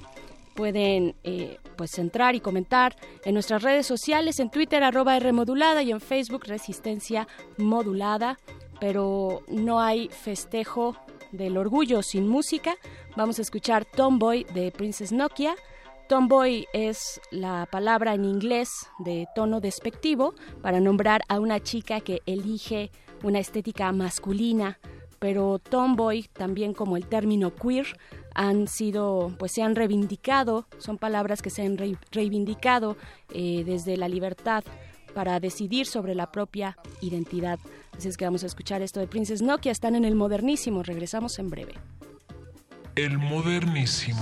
[0.56, 5.84] pueden eh, pues entrar y comentar en nuestras redes sociales, en Twitter arroba R modulada
[5.84, 8.38] y en Facebook Resistencia Modulada,
[8.82, 10.98] pero no hay festejo
[11.32, 12.76] del orgullo sin música.
[13.16, 15.56] Vamos a escuchar Tomboy de Princess Nokia.
[16.08, 22.22] Tomboy es la palabra en inglés de tono despectivo para nombrar a una chica que
[22.26, 22.92] elige
[23.24, 24.80] una estética masculina,
[25.20, 27.86] pero tomboy, también como el término queer,
[28.34, 31.78] han sido, pues se han reivindicado, son palabras que se han
[32.12, 32.96] reivindicado
[33.34, 34.64] eh, desde la libertad
[35.14, 37.60] para decidir sobre la propia identidad.
[37.98, 39.72] Así es que vamos a escuchar esto de Princess Nokia.
[39.72, 40.84] Están en el modernísimo.
[40.84, 41.74] Regresamos en breve.
[42.96, 44.20] El modernísimo.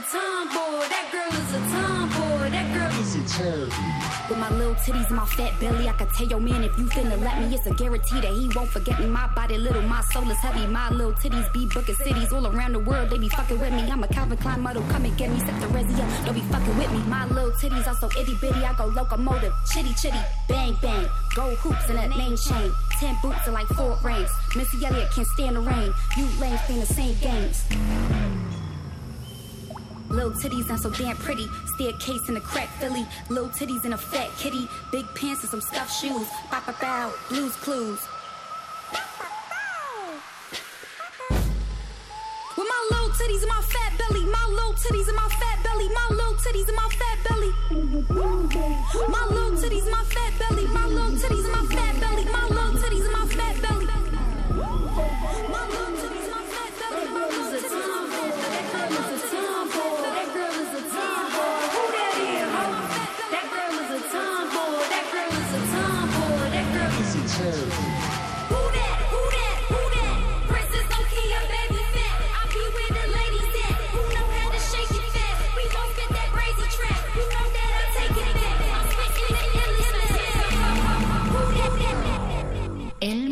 [0.00, 0.88] A tomboy.
[0.88, 2.50] That girl is a tomboy.
[2.50, 4.28] That girl is a tomboy.
[4.28, 6.84] With my little titties and my fat belly, I can tell your man if you
[6.86, 9.06] finna let me, it's a guarantee that he won't forget me.
[9.06, 10.66] My body little, my soul is heavy.
[10.66, 13.10] My little titties be booking cities all around the world.
[13.10, 13.90] They be fucking with me.
[13.90, 15.38] I'm a Calvin Klein model, come and get me.
[15.40, 16.98] Set the resi up, don't be fucking with me.
[17.00, 19.52] My little titties are so itty bitty, I go locomotive.
[19.72, 21.08] Chitty chitty, bang bang.
[21.34, 22.72] Gold hoops and that name chain.
[22.98, 24.30] Ten boots and like four rings.
[24.56, 25.92] Missy Elliott can't stand the rain.
[26.16, 28.49] You lames playing the same games.
[30.10, 31.48] Little titties not so damn pretty.
[31.74, 33.06] Staircase in a crack Philly.
[33.28, 34.68] Little titties in a fat kitty.
[34.90, 36.26] Big pants and some stuffed shoes.
[36.50, 37.12] Bow bow bow.
[37.28, 38.00] Blues clues.
[42.58, 44.24] With my little titties and my fat belly.
[44.26, 45.88] My little titties and my fat belly.
[45.94, 47.52] My little titties and my fat belly.
[49.08, 50.66] My little titties and my fat belly.
[50.66, 52.24] My little titties and my fat belly.
[52.24, 53.29] My little titties and my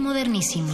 [0.09, 0.72] modernísimo.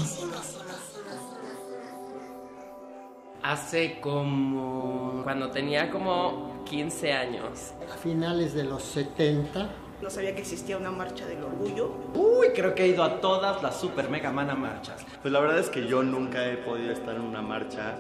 [3.43, 7.73] Hace como cuando tenía como 15 años.
[7.93, 9.71] A finales de los 70.
[10.01, 11.91] No sabía que existía una marcha del orgullo.
[12.15, 15.05] Uy, creo que he ido a todas las super mega mana marchas.
[15.21, 17.97] Pues la verdad es que yo nunca he podido estar en una marcha.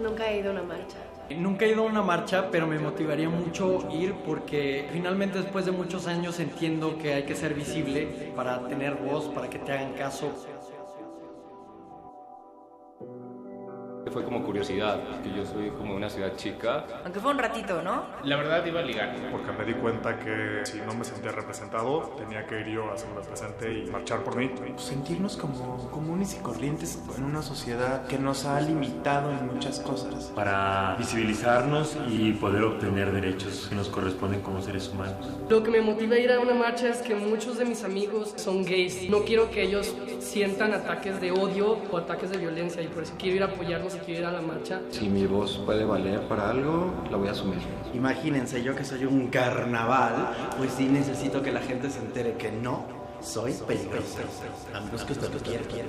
[0.00, 0.98] Nunca he ido a una marcha.
[1.30, 5.72] Nunca he ido a una marcha, pero me motivaría mucho ir porque finalmente después de
[5.72, 9.94] muchos años entiendo que hay que ser visible para tener voz, para que te hagan
[9.94, 10.30] caso.
[14.12, 16.84] Fue como curiosidad, que yo soy como una ciudad chica.
[17.04, 18.04] Aunque fue un ratito, ¿no?
[18.22, 19.14] La verdad iba a ligar.
[19.32, 22.94] Porque me di cuenta que si no me sentía representado, tenía que ir yo a
[22.94, 24.50] hacerme presente y marchar por mí.
[24.76, 30.32] Sentirnos como comunes y corrientes en una sociedad que nos ha limitado en muchas cosas.
[30.34, 35.16] Para visibilizarnos y poder obtener derechos que nos corresponden como seres humanos.
[35.48, 38.34] Lo que me motiva a ir a una marcha es que muchos de mis amigos
[38.36, 39.10] son gays.
[39.10, 43.14] No quiero que ellos sientan ataques de odio o ataques de violencia y por eso
[43.18, 44.80] quiero ir a apoyarlos y quiero ir a la marcha.
[44.90, 47.58] Si mi voz puede valer para algo, la voy a asumir.
[47.94, 52.50] Imagínense, yo que soy un carnaval, pues sí necesito que la gente se entere que
[52.50, 52.86] no
[53.20, 54.18] soy peligroso.
[54.74, 55.88] Amigos que usted quiere, quiere.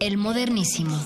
[0.00, 0.96] El modernísimo.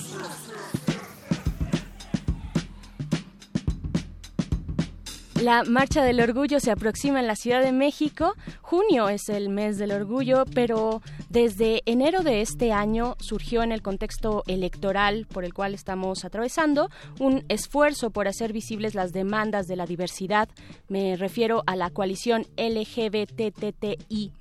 [5.42, 8.34] La Marcha del Orgullo se aproxima en la Ciudad de México.
[8.60, 13.80] Junio es el mes del orgullo, pero desde enero de este año surgió en el
[13.80, 19.76] contexto electoral por el cual estamos atravesando un esfuerzo por hacer visibles las demandas de
[19.76, 20.48] la diversidad.
[20.88, 24.32] Me refiero a la coalición LGBTTI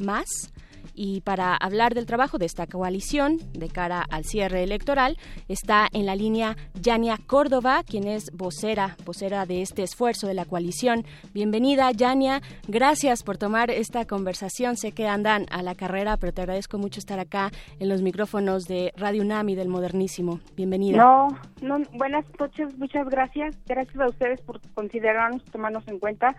[0.98, 5.18] y para hablar del trabajo de esta coalición de cara al cierre electoral
[5.48, 10.46] está en la línea Yania Córdoba, quien es vocera, vocera de este esfuerzo de la
[10.46, 11.06] coalición.
[11.34, 12.42] Bienvenida, Yania.
[12.68, 14.76] Gracias por tomar esta conversación.
[14.76, 18.64] Sé que andan a la carrera, pero te agradezco mucho estar acá en los micrófonos
[18.64, 20.40] de Radio UNAMI del Modernísimo.
[20.56, 20.98] Bienvenida.
[20.98, 21.28] No,
[21.62, 23.56] no, buenas noches, muchas gracias.
[23.68, 26.36] Gracias a ustedes por considerarnos, tomarnos en cuenta.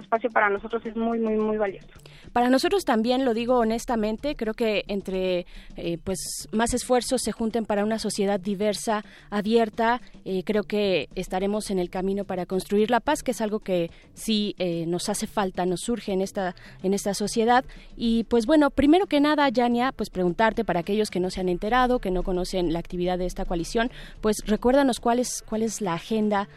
[0.00, 1.88] Espacio para nosotros es muy, muy, muy valioso.
[2.32, 7.66] Para nosotros también, lo digo honestamente, creo que entre eh, pues más esfuerzos se junten
[7.66, 13.00] para una sociedad diversa, abierta, eh, creo que estaremos en el camino para construir la
[13.00, 16.94] paz, que es algo que sí eh, nos hace falta, nos surge en esta en
[16.94, 17.64] esta sociedad.
[17.96, 21.48] Y pues bueno, primero que nada, Yania, pues preguntarte para aquellos que no se han
[21.48, 23.90] enterado, que no conocen la actividad de esta coalición,
[24.20, 26.48] pues recuérdanos cuál es cuál es la agenda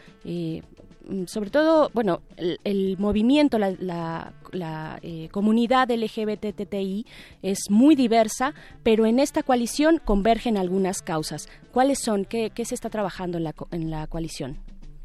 [1.28, 7.06] sobre todo, bueno, el, el movimiento, la, la, la eh, comunidad LGBTTI
[7.42, 8.54] es muy diversa,
[8.84, 11.48] pero en esta coalición convergen algunas causas.
[11.72, 12.26] ¿Cuáles son?
[12.26, 14.58] ¿Qué, qué se está trabajando en la, en la coalición?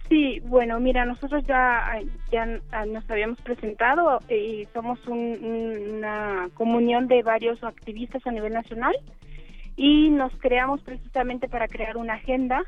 [0.09, 2.01] Sí, bueno, mira, nosotros ya,
[2.32, 2.44] ya
[2.86, 5.38] nos habíamos presentado y somos un,
[5.98, 8.92] una comunión de varios activistas a nivel nacional
[9.76, 12.64] y nos creamos precisamente para crear una agenda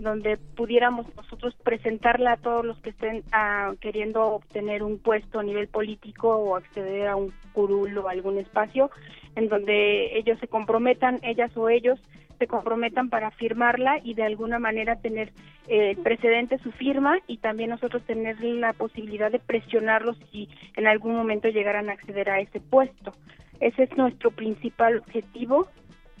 [0.00, 5.42] donde pudiéramos nosotros presentarla a todos los que estén ah, queriendo obtener un puesto a
[5.42, 8.90] nivel político o acceder a un curul o algún espacio
[9.36, 12.00] en donde ellos se comprometan, ellas o ellos
[12.38, 15.32] se comprometan para firmarla y de alguna manera tener
[15.68, 21.14] eh, precedente su firma y también nosotros tener la posibilidad de presionarlos si en algún
[21.14, 23.12] momento llegaran a acceder a ese puesto.
[23.60, 25.68] Ese es nuestro principal objetivo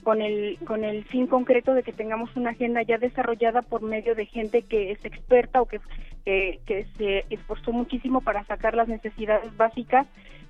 [0.02, 4.14] con el con el fin concreto de que tengamos una agenda ya desarrollada por medio
[4.14, 5.80] de gente que es experta o que,
[6.24, 10.06] que, se esforzó muchísimo para sacar las necesidades básicas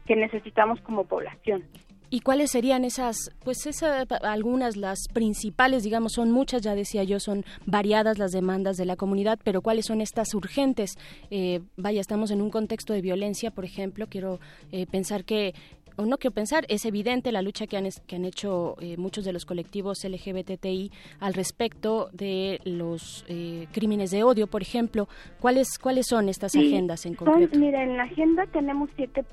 [0.07, 1.64] que necesitamos como población.
[2.12, 7.20] ¿Y cuáles serían esas, pues esas, algunas, las principales, digamos, son muchas, ya decía yo,
[7.20, 10.98] son variadas las demandas de la comunidad, pero cuáles son estas urgentes?
[11.30, 14.40] Eh, vaya, estamos en un contexto de violencia, por ejemplo, quiero
[14.72, 15.55] eh, pensar que
[15.97, 19.32] no quiero pensar, es evidente la lucha que han, que han hecho eh, muchos de
[19.32, 25.08] los colectivos LGBTI al respecto de los eh, crímenes de odio, por ejemplo.
[25.41, 27.58] ¿Cuáles, cuáles son estas agendas en concreto?
[27.58, 29.25] mira, en la agenda tenemos siete,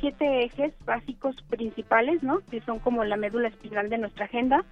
[0.00, 2.40] siete ejes básicos principales, ¿no?
[2.50, 4.64] Que son como la médula espinal de nuestra agenda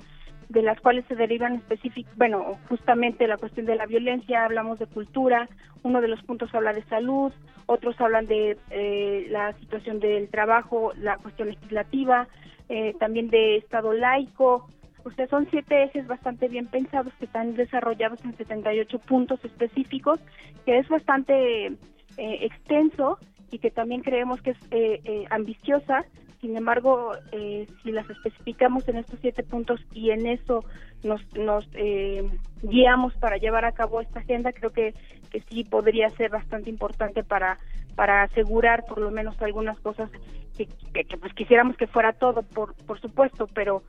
[0.52, 4.86] de las cuales se derivan específicos, bueno, justamente la cuestión de la violencia, hablamos de
[4.86, 5.48] cultura,
[5.82, 7.32] uno de los puntos habla de salud,
[7.66, 12.28] otros hablan de eh, la situación del trabajo, la cuestión legislativa,
[12.68, 14.68] eh, también de Estado laico,
[15.04, 20.20] o son siete ejes bastante bien pensados que están desarrollados en 78 puntos específicos,
[20.66, 21.76] que es bastante eh,
[22.18, 23.18] extenso
[23.50, 26.04] y que también creemos que es ambiciosa
[26.42, 30.64] sin embargo, eh, si las especificamos en estos siete puntos y en eso
[31.04, 32.28] nos, nos eh,
[32.62, 34.92] guiamos para llevar a cabo esta agenda, creo que,
[35.30, 37.58] que sí podría ser bastante importante para,
[37.94, 40.10] para asegurar por lo menos algunas cosas
[40.56, 43.82] que, que, pues quisiéramos que fuera todo, por, por supuesto, pero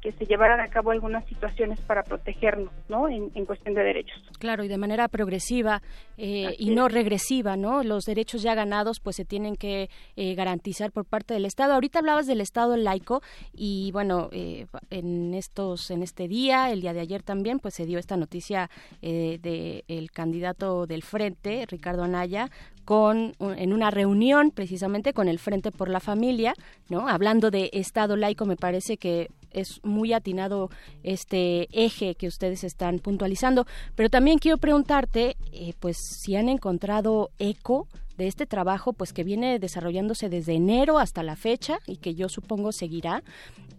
[0.00, 3.08] que se llevaran a cabo algunas situaciones para protegernos, ¿no?
[3.08, 4.20] En, cuestión de derechos.
[4.38, 5.82] Claro, y de manera progresiva
[6.16, 7.82] eh, y no regresiva, ¿no?
[7.82, 11.74] Los derechos ya ganados, pues se tienen que eh, garantizar por parte del Estado.
[11.74, 13.22] Ahorita hablabas del Estado laico
[13.52, 17.86] y bueno, eh, en estos, en este día, el día de ayer también, pues se
[17.86, 18.70] dio esta noticia
[19.00, 22.50] del el candidato del Frente, Ricardo Anaya,
[22.84, 26.54] con en una reunión precisamente con el Frente por la Familia,
[26.88, 27.08] ¿no?
[27.08, 30.70] Hablando de Estado laico, me parece que es muy atinado
[31.02, 37.30] este eje que ustedes están puntualizando, pero también quiero preguntarte, eh, pues si han encontrado
[37.38, 37.88] eco
[38.20, 42.28] de este trabajo pues que viene desarrollándose desde enero hasta la fecha y que yo
[42.28, 43.24] supongo seguirá.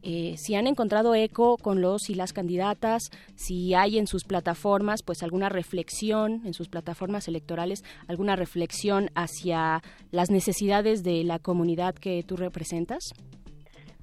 [0.02, 5.04] Eh, si han encontrado eco con los y las candidatas, si hay en sus plataformas
[5.04, 11.94] pues alguna reflexión, en sus plataformas electorales, alguna reflexión hacia las necesidades de la comunidad
[11.94, 13.14] que tú representas.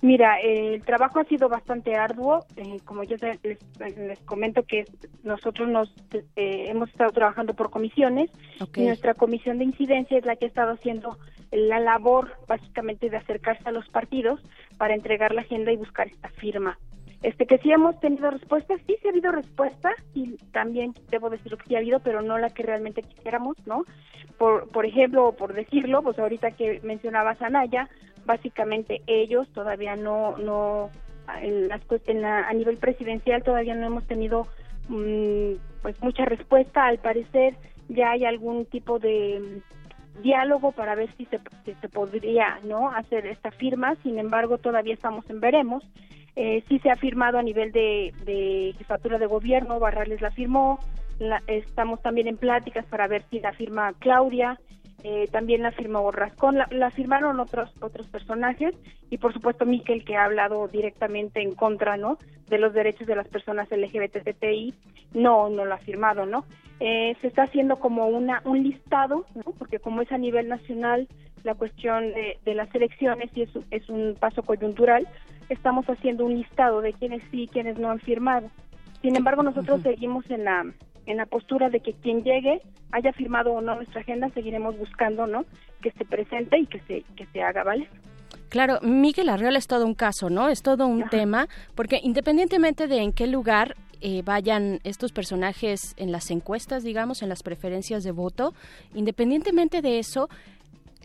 [0.01, 2.45] Mira, el trabajo ha sido bastante arduo.
[2.57, 3.59] Eh, como yo les,
[4.25, 4.85] comento que
[5.25, 5.93] nosotros nos
[6.37, 8.31] eh, hemos estado trabajando por comisiones
[8.77, 11.19] y nuestra comisión de incidencia es la que ha estado haciendo
[11.51, 14.41] la labor básicamente de acercarse a los partidos
[14.77, 16.79] para entregar la agenda y buscar esta firma.
[17.23, 21.57] Este que sí hemos tenido respuestas, sí, sí ha habido respuestas y también debo decir
[21.57, 23.85] que sí ha habido, pero no la que realmente quisiéramos, ¿no?
[24.39, 27.89] Por, por ejemplo, por decirlo, pues ahorita que mencionabas a Naya,
[28.29, 30.91] básicamente ellos todavía no, no
[31.43, 34.47] en a nivel presidencial todavía no hemos tenido
[34.89, 36.87] mm, pues mucha respuesta.
[36.87, 37.57] Al parecer
[37.89, 43.27] ya hay algún tipo de mm, diálogo para ver si se, se podría no hacer
[43.27, 43.97] esta firma.
[44.03, 45.83] Sin embargo, todavía estamos en veremos.
[46.37, 50.79] Eh, sí se ha firmado a nivel de, de jefatura de gobierno, Barrales la firmó.
[51.47, 54.59] estamos también en pláticas para ver si la firma Claudia
[55.05, 58.75] eh, también la firmó Borrascón, la, firmaron otros otros personajes
[59.11, 62.19] y por supuesto Miquel que ha hablado directamente en contra no
[62.49, 64.75] de los derechos de las personas LGBTI
[65.15, 66.45] no no lo ha firmado no
[66.81, 69.53] eh, se está haciendo como una un listado ¿no?
[69.59, 71.07] porque como es a nivel nacional
[71.45, 75.07] la cuestión de, las elecciones y es, es un paso coyuntural
[75.49, 78.51] estamos haciendo un listado de quienes sí y quienes no han firmado.
[79.03, 80.67] Sin embargo nosotros seguimos en la
[81.09, 82.61] en la postura de que quien llegue,
[82.93, 85.45] haya firmado o no nuestra agenda, seguiremos buscando, ¿no?
[85.83, 87.89] Que se presente y que se, que se haga, ¿vale?
[88.51, 90.49] Claro, Miguel Arriola es todo un caso, ¿no?
[90.49, 96.13] Es todo un tema, porque independientemente de en qué lugar eh, vayan estos personajes en
[96.13, 98.55] las encuestas, digamos, en las preferencias de voto,
[98.95, 100.29] independientemente de eso,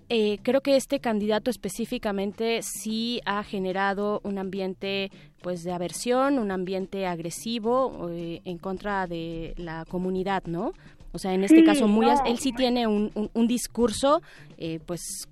[0.10, 5.12] eh, creo que este candidato específicamente sí ha generado un ambiente
[5.42, 10.74] pues de aversión, un ambiente agresivo eh, en contra de la comunidad, ¿no?
[11.12, 14.22] O sea, en este caso, muy, él sí tiene un, un, discurso,
[14.58, 15.30] eh, pues,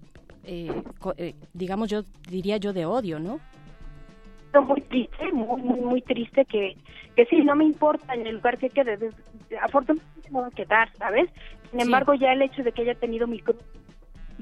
[1.54, 3.40] digamos, yo diría yo de odio, ¿no?
[4.64, 6.76] Muy triste, muy, muy, muy triste que,
[7.16, 9.10] que sí, no me importa en el lugar que quede,
[9.60, 11.30] afortunadamente no va a quedar, ¿sabes?
[11.72, 13.28] Sin embargo, ya el hecho de que haya tenido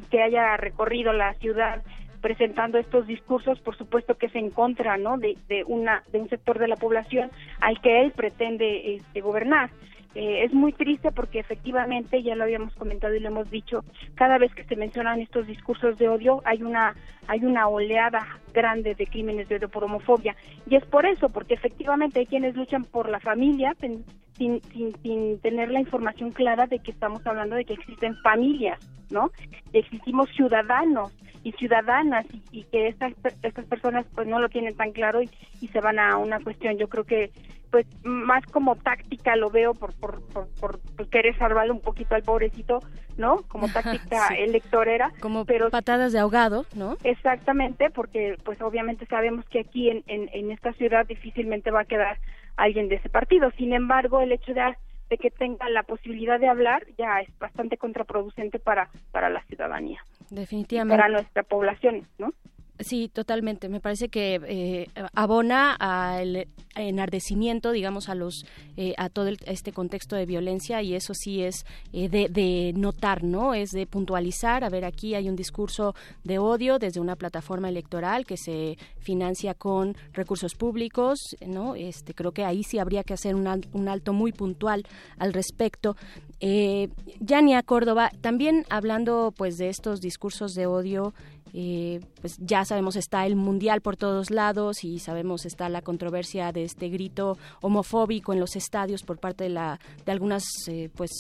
[0.09, 1.81] que haya recorrido la ciudad
[2.21, 5.17] presentando estos discursos, por supuesto que es en contra, ¿no?
[5.17, 7.31] De, de una de un sector de la población
[7.61, 9.69] al que él pretende este, gobernar.
[10.15, 13.83] Eh, es muy triste porque efectivamente, ya lo habíamos comentado y lo hemos dicho,
[14.15, 16.95] cada vez que se mencionan estos discursos de odio hay una
[17.27, 20.35] hay una oleada grande de crímenes de odio por homofobia
[20.67, 24.03] y es por eso, porque efectivamente hay quienes luchan por la familia sin,
[24.33, 24.61] sin,
[25.03, 28.79] sin tener la información clara de que estamos hablando de que existen familias,
[29.11, 29.29] ¿no?
[29.73, 31.13] Existimos ciudadanos
[31.43, 35.29] y ciudadanas y, que estas estas personas pues no lo tienen tan claro y,
[35.61, 37.31] y se van a una cuestión yo creo que
[37.71, 40.21] pues más como táctica lo veo por por,
[40.59, 40.79] por,
[41.09, 42.79] querer salvarle un poquito al pobrecito,
[43.17, 43.37] ¿no?
[43.47, 45.11] Como táctica electorera.
[45.19, 46.97] Como pero, patadas de ahogado, ¿no?
[47.03, 51.85] Exactamente, porque pues obviamente sabemos que aquí en, en, en esta ciudad difícilmente va a
[51.85, 52.17] quedar
[52.57, 53.51] alguien de ese partido.
[53.57, 54.75] Sin embargo, el hecho de,
[55.09, 60.03] de que tenga la posibilidad de hablar ya es bastante contraproducente para, para la ciudadanía.
[60.29, 61.01] Definitivamente.
[61.01, 62.33] Para nuestra población, ¿no?
[62.79, 63.67] Sí, totalmente.
[63.67, 68.45] Me parece que eh, abona al enardecimiento, digamos, a los
[68.77, 73.25] eh, a todo este contexto de violencia y eso sí es eh, de, de, notar,
[73.25, 73.53] ¿no?
[73.53, 74.63] Es de puntualizar.
[74.63, 75.93] A ver, aquí hay un discurso
[76.23, 81.75] de odio desde una plataforma electoral que se financia con recursos públicos, ¿no?
[81.75, 84.83] Este, creo que ahí sí habría que hacer un, un alto muy puntual
[85.17, 85.97] al respecto.
[86.41, 86.89] Eh,
[87.19, 91.13] Yania Córdoba, también hablando, pues, de estos discursos de odio
[91.53, 96.51] eh, pues ya sabemos está el mundial por todos lados y sabemos está la controversia
[96.51, 101.11] de este grito homofóbico en los estadios por parte de la de algunas eh, pues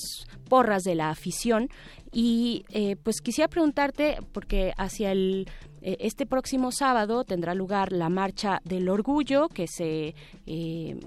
[0.47, 1.69] porras de la afición.
[2.11, 5.47] Y eh, pues quisiera preguntarte porque hacia el
[5.81, 10.13] este próximo sábado tendrá lugar la marcha del orgullo que se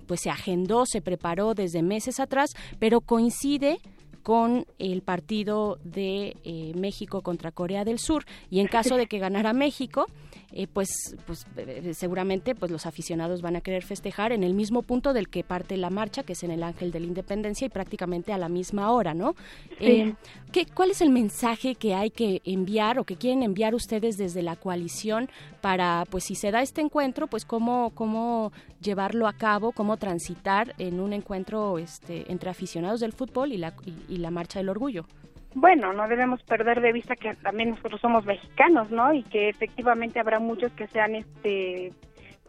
[0.07, 3.81] pues se agendó se preparó desde meses atrás pero coincide
[4.23, 8.25] con el partido de eh, México contra Corea del Sur.
[8.51, 10.07] Y en caso de que ganara México
[10.55, 14.83] eh, pues, pues eh, seguramente pues los aficionados van a querer festejar en el mismo
[14.83, 17.71] punto del que parte la marcha, que es en el Ángel de la Independencia y
[17.71, 19.35] prácticamente a la misma hora, ¿no?
[19.81, 20.15] Eh,
[20.53, 24.43] ¿qué, ¿Cuál es el mensaje que hay que enviar o que quieren enviar ustedes desde
[24.43, 25.31] la coalición
[25.63, 28.53] para, pues si se da este encuentro, pues cómo, cómo
[28.83, 33.73] llevarlo a cabo, cómo transitar en un encuentro este, entre aficionados del fútbol y la,
[34.09, 35.07] y la marcha del orgullo?
[35.55, 39.13] Bueno, no debemos perder de vista que también nosotros somos mexicanos, ¿no?
[39.13, 41.93] Y que efectivamente habrá muchos que sean este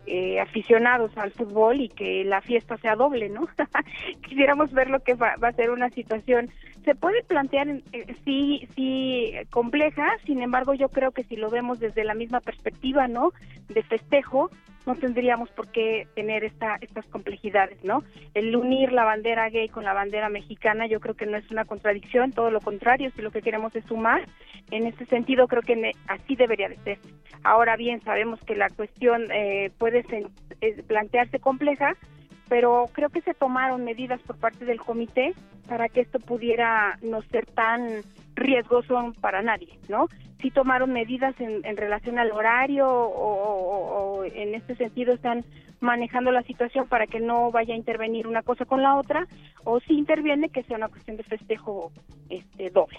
[0.05, 3.47] eh, aficionados al fútbol y que la fiesta sea doble, ¿no?
[4.27, 6.49] Quisiéramos ver lo que va, a ser una situación.
[6.85, 11.80] Se puede plantear, eh, sí, sí, compleja, sin embargo, yo creo que si lo vemos
[11.80, 13.31] desde la misma perspectiva, ¿no?
[13.69, 14.49] De festejo,
[14.85, 18.03] no tendríamos por qué tener esta, estas complejidades, ¿no?
[18.34, 21.65] El unir la bandera gay con la bandera mexicana yo creo que no es una
[21.65, 24.27] contradicción, todo lo contrario, si lo que queremos es sumar,
[24.72, 26.99] en ese sentido creo que así debería de ser.
[27.43, 30.03] Ahora bien, sabemos que la cuestión eh, puede
[30.88, 31.95] plantearse compleja,
[32.49, 35.34] pero creo que se tomaron medidas por parte del comité
[35.68, 38.02] para que esto pudiera no ser tan
[38.36, 40.07] riesgoso para nadie, ¿no?
[40.41, 45.45] Sí tomaron medidas en, relación al horario o, en este sentido están
[45.80, 49.28] manejando la situación para que no vaya a intervenir una cosa con la otra
[49.64, 51.91] o si interviene que sea una cuestión de festejo
[52.30, 52.98] este doble.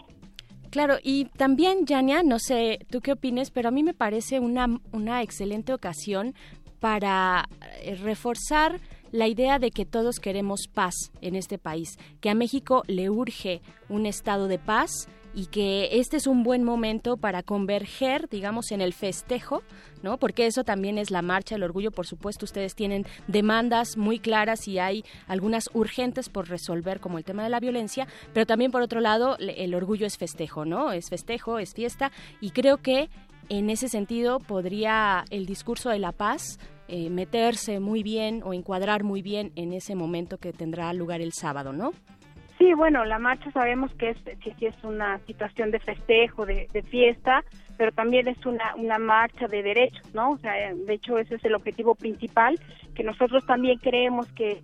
[0.71, 4.67] Claro, y también, Yania, no sé tú qué opines, pero a mí me parece una,
[4.93, 6.35] una excelente ocasión
[6.81, 7.45] para
[7.83, 8.81] eh, reforzar
[9.15, 13.63] la idea de que todos queremos paz en este país, que a México le urge
[13.89, 18.81] un estado de paz y que este es un buen momento para converger, digamos, en
[18.81, 19.63] el festejo,
[20.03, 20.19] ¿no?
[20.19, 24.67] Porque eso también es la marcha del orgullo, por supuesto, ustedes tienen demandas muy claras
[24.67, 28.83] y hay algunas urgentes por resolver, como el tema de la violencia, pero también por
[28.83, 30.91] otro lado, el orgullo es festejo, ¿no?
[30.91, 32.11] Es festejo, es fiesta
[32.41, 33.11] y creo que
[33.49, 36.59] en ese sentido podría el discurso de la paz
[36.89, 41.33] eh, meterse muy bien o encuadrar muy bien en ese momento que tendrá lugar el
[41.33, 41.93] sábado, ¿no?
[42.59, 46.83] Sí, bueno, la marcha sabemos que es, que es una situación de festejo, de, de,
[46.83, 47.45] fiesta,
[47.77, 50.31] pero también es una, una marcha de derechos, ¿no?
[50.33, 52.59] O sea, de hecho ese es el objetivo principal,
[52.95, 54.63] que nosotros también creemos que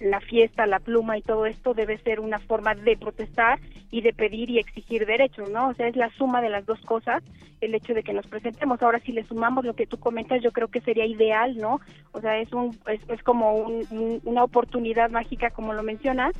[0.00, 3.58] la fiesta, la pluma y todo esto debe ser una forma de protestar
[3.90, 5.68] y de pedir y exigir derechos, ¿no?
[5.68, 7.22] O sea, es la suma de las dos cosas,
[7.60, 8.82] el hecho de que nos presentemos.
[8.82, 11.80] Ahora, si le sumamos lo que tú comentas, yo creo que sería ideal, ¿no?
[12.12, 13.66] O sea, es, un, es, como
[14.24, 16.34] una oportunidad mágica, como lo mencionas.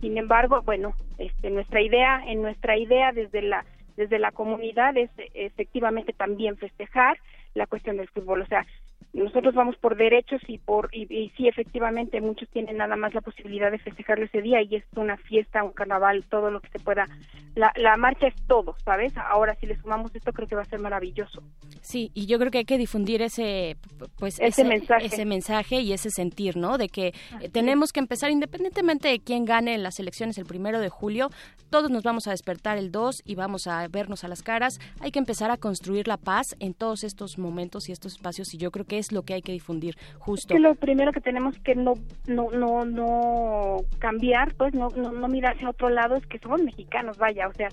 [0.00, 3.64] Sin embargo, bueno, este, nuestra idea, en nuestra idea desde la
[3.98, 7.18] desde la comunidad es efectivamente también festejar
[7.54, 8.42] la cuestión del fútbol.
[8.42, 8.64] O sea,
[9.12, 13.20] nosotros vamos por derechos y por y, y, sí efectivamente muchos tienen nada más la
[13.20, 16.78] posibilidad de festejarlo ese día y es una fiesta un carnaval todo lo que se
[16.78, 17.06] pueda.
[17.54, 20.66] La, la marcha es todo sabes ahora si le sumamos esto creo que va a
[20.66, 21.42] ser maravilloso.
[21.80, 23.76] Sí y yo creo que hay que difundir ese
[24.18, 25.06] pues ese, mensaje.
[25.06, 29.44] ese mensaje y ese sentir no de que eh, tenemos que empezar independientemente de quién
[29.44, 31.30] gane en las elecciones el primero de julio
[31.70, 34.78] todos nos vamos a despertar el 2 y vamos a vernos a las caras.
[35.00, 38.58] Hay que empezar a construir la paz en todos estos momentos y estos espacios y
[38.58, 40.54] yo creo que es lo que hay que difundir justo.
[40.54, 41.94] Es lo primero que tenemos que no
[42.26, 46.62] no no no cambiar, pues no no, no mirar hacia otro lado es que somos
[46.62, 47.68] mexicanos, vaya, o sea,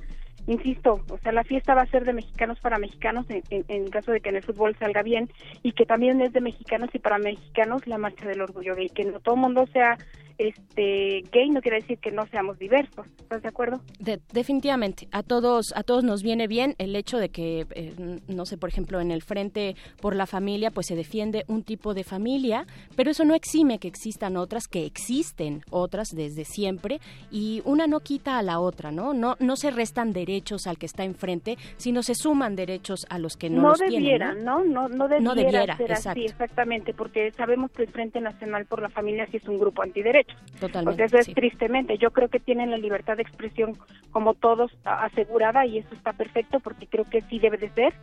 [0.48, 4.12] insisto, o sea, la fiesta va a ser de mexicanos para mexicanos en, en, caso
[4.12, 5.30] de que en el fútbol salga bien
[5.64, 9.06] y que también es de mexicanos y para mexicanos la marcha del orgullo gay, que
[9.06, 9.98] no todo el mundo sea
[10.38, 13.82] este gay no quiere decir que no seamos diversos estás de acuerdo
[14.32, 17.94] definitivamente a todos a todos nos viene bien el hecho de que eh,
[18.28, 21.94] no sé por ejemplo en el frente por la familia pues se defiende un tipo
[21.94, 27.00] de familia pero eso no exime que existan otras que existen otras desde siempre
[27.32, 30.86] y una no quita a la otra no no no se restan derechos al que
[30.86, 34.64] está enfrente sino se suman derechos a los que no, no los debieran tienen, ¿no?
[34.64, 38.82] no no debiera, no debiera ser así exactamente porque sabemos que el Frente Nacional por
[38.82, 40.25] la Familia sí es un grupo antiderecho
[40.60, 41.04] Totalmente.
[41.04, 41.98] eso es tristemente.
[41.98, 43.78] Yo creo que tienen la libertad de expresión
[44.12, 47.94] como todos asegurada y eso está perfecto porque creo que sí debe de ser.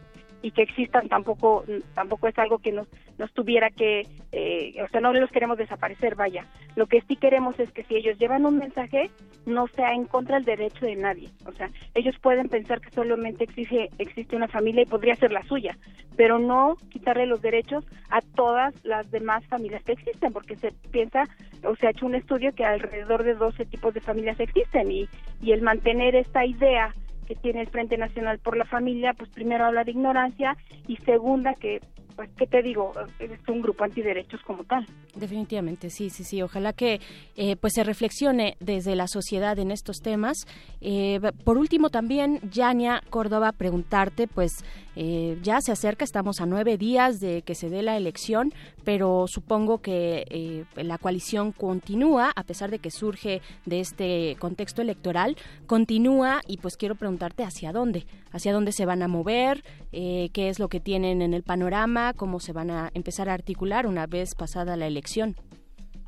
[0.43, 1.65] Y que existan tampoco
[1.95, 2.89] tampoco es algo que nos
[3.19, 6.47] nos tuviera que eh, o sea no los queremos desaparecer vaya.
[6.75, 9.11] Lo que sí queremos es que si ellos llevan un mensaje
[9.47, 11.29] no sea en contra del derecho de nadie.
[11.47, 15.43] O sea ellos pueden pensar que solamente existe existe una familia y podría ser la
[15.45, 15.79] suya
[16.17, 21.25] pero no quitarle los derechos a todas las demás familias que existen porque se piensa
[21.65, 25.09] o se ha hecho un estudio que alrededor de 12 tipos de familias existen y
[25.41, 26.95] y el mantener esta idea
[27.33, 30.57] que tiene el Frente Nacional por la Familia, pues primero habla de ignorancia
[30.87, 31.81] y segunda que
[32.17, 32.93] pues, ¿qué te digo?
[33.19, 34.87] Es un grupo antiderechos como tal.
[35.15, 36.43] Definitivamente, sí, sí, sí.
[36.43, 37.01] Ojalá que
[37.37, 40.47] eh, pues se reflexione desde la sociedad en estos temas.
[40.81, 44.53] Eh, por último, también, Yania Córdoba, preguntarte, pues
[44.97, 48.53] eh, ya se acerca, estamos a nueve días de que se dé la elección,
[48.85, 55.37] pero supongo que la coalición continúa, a pesar de que surge de este contexto electoral,
[55.67, 59.63] continúa y pues quiero preguntarte hacia dónde, hacia dónde se van a mover,
[59.93, 63.87] qué es lo que tienen en el panorama cómo se van a empezar a articular
[63.87, 65.37] una vez pasada la elección.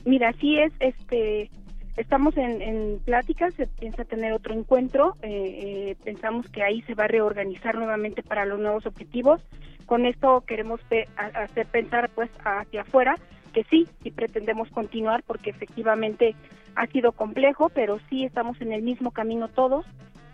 [0.04, 1.50] Mira, sí es, este,
[1.96, 7.04] estamos en, pláticas, se piensa tener otro encuentro, eh, eh, pensamos que ahí se va
[7.04, 9.40] a reorganizar nuevamente para los nuevos objetivos.
[9.86, 10.80] Con esto queremos
[11.16, 13.16] hacer pensar pues hacia afuera
[13.52, 16.34] que sí, sí pretendemos continuar porque efectivamente
[16.74, 19.86] ha sido complejo, pero sí estamos en el mismo camino todos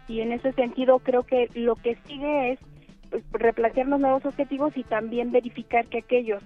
[0.08, 2.58] y en ese sentido creo que lo que sigue es
[3.32, 6.42] replantearnos nuevos objetivos y también verificar que aquellos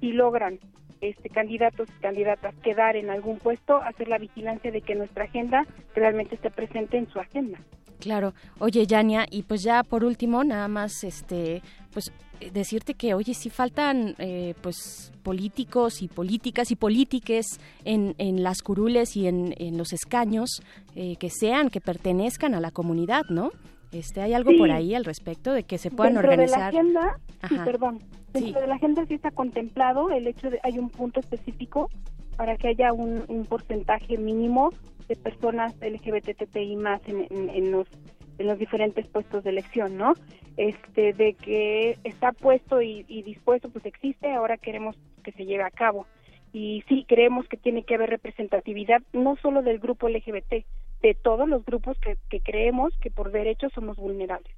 [0.00, 0.58] si logran
[1.00, 5.66] este candidatos y candidatas quedar en algún puesto, hacer la vigilancia de que nuestra agenda
[5.94, 7.58] realmente esté presente en su agenda.
[8.00, 8.34] Claro.
[8.58, 11.62] Oye, Yania, y pues ya por último, nada más, este,
[11.92, 12.12] pues
[12.52, 17.46] decirte que, oye, si faltan, eh, pues, políticos y políticas y polítiques
[17.84, 20.62] en, en las curules y en, en los escaños
[20.94, 23.50] eh, que sean, que pertenezcan a la comunidad, ¿no?
[23.92, 26.72] Este, ¿Hay algo por ahí al respecto de que se puedan dentro organizar?
[26.72, 28.00] De la agenda, sí, perdón.
[28.32, 31.90] Dentro de la agenda sí está contemplado el hecho de hay un punto específico
[32.36, 34.70] para que haya un, porcentaje mínimo
[35.08, 37.88] de personas LGBTTI más en, en, los
[38.38, 40.12] en los diferentes puestos de elección, ¿no?
[40.56, 45.64] Este, de que está puesto y, y dispuesto, pues existe, ahora queremos que se lleve
[45.64, 46.06] a cabo.
[46.52, 50.64] Y sí, creemos que tiene que haber representatividad no solo del grupo LGBT,
[51.02, 54.54] de todos los grupos que, creemos que por derecho somos vulnerables.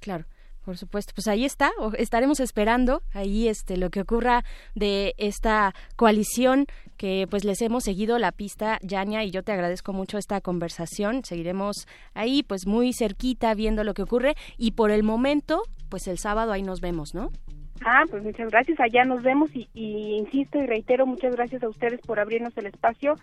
[0.00, 0.24] Claro.
[0.64, 4.44] Por supuesto, pues ahí está, estaremos esperando ahí este lo que ocurra
[4.74, 6.66] de esta coalición
[6.98, 11.24] que pues les hemos seguido la pista, Yania, y yo te agradezco mucho esta conversación.
[11.24, 16.18] Seguiremos ahí pues muy cerquita viendo lo que ocurre y por el momento, pues el
[16.18, 17.32] sábado ahí nos vemos, ¿no?
[17.84, 18.78] Ah, pues muchas gracias.
[18.80, 23.14] Allá nos vemos y, insisto y reitero muchas gracias a ustedes por abrirnos el espacio.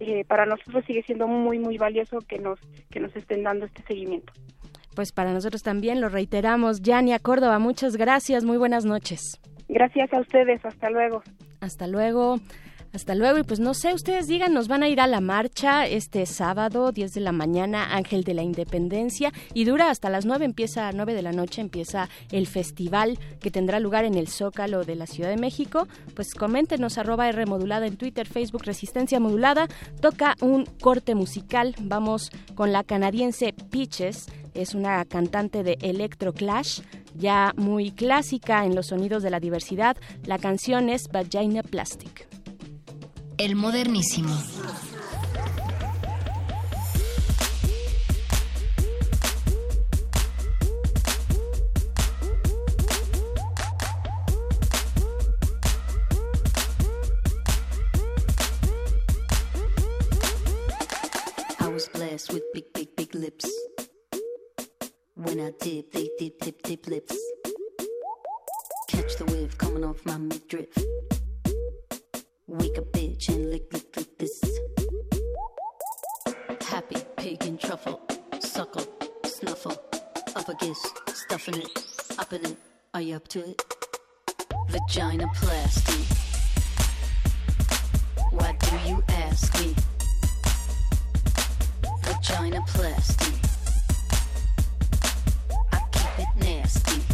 [0.00, 2.60] Eh, para nosotros sigue siendo muy muy valioso que nos
[2.90, 4.32] que nos estén dando este seguimiento.
[4.94, 6.80] Pues para nosotros también lo reiteramos.
[6.80, 8.44] Yania Córdoba, muchas gracias.
[8.44, 9.40] Muy buenas noches.
[9.68, 10.64] Gracias a ustedes.
[10.64, 11.22] Hasta luego.
[11.60, 12.38] Hasta luego.
[12.94, 15.84] Hasta luego y pues no sé, ustedes digan, nos van a ir a la marcha
[15.84, 20.44] este sábado, 10 de la mañana, Ángel de la Independencia y dura hasta las 9,
[20.44, 24.84] empieza a 9 de la noche, empieza el festival que tendrá lugar en el Zócalo
[24.84, 25.88] de la Ciudad de México.
[26.14, 29.66] Pues coméntenos arroba R en Twitter, Facebook, Resistencia Modulada.
[30.00, 36.82] Toca un corte musical, vamos con la canadiense Peaches, es una cantante de Electro Clash
[37.16, 39.96] ya muy clásica en los sonidos de la diversidad.
[40.26, 42.43] La canción es Vagina Plastic.
[43.36, 44.32] El modernísimo.
[61.60, 63.50] I was blessed with big, big, big lips.
[65.16, 67.16] When I dip, they dip, dip, dip lips.
[68.88, 70.68] Catch the wave coming off my midriff.
[72.46, 74.44] Wake a bitch and lick, lick, lick this.
[76.60, 78.02] Happy pig and truffle,
[78.38, 78.86] suckle,
[79.24, 79.82] snuffle,
[80.36, 81.68] up a kiss, stuffing it,
[82.18, 82.56] up in it.
[82.92, 83.62] Are you up to it?
[84.68, 86.18] Vagina plastic.
[88.30, 89.74] Why do you ask me?
[92.02, 93.34] Vagina plastic.
[95.72, 97.13] I keep it nasty.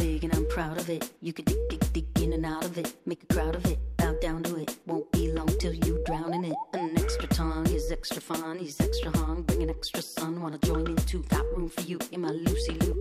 [0.00, 1.10] Big and I'm proud of it.
[1.20, 2.94] You could dig, dig, dig in and out of it.
[3.06, 3.78] Make a crowd of it.
[3.98, 4.78] Bow down to it.
[4.86, 6.56] Won't be long till you drown in it.
[6.72, 8.58] An extra tongue is extra fun.
[8.58, 9.42] He's extra hung.
[9.42, 10.40] Bring an extra son.
[10.42, 11.22] Wanna join in too?
[11.28, 12.94] Got room for you in my Lucy Lou.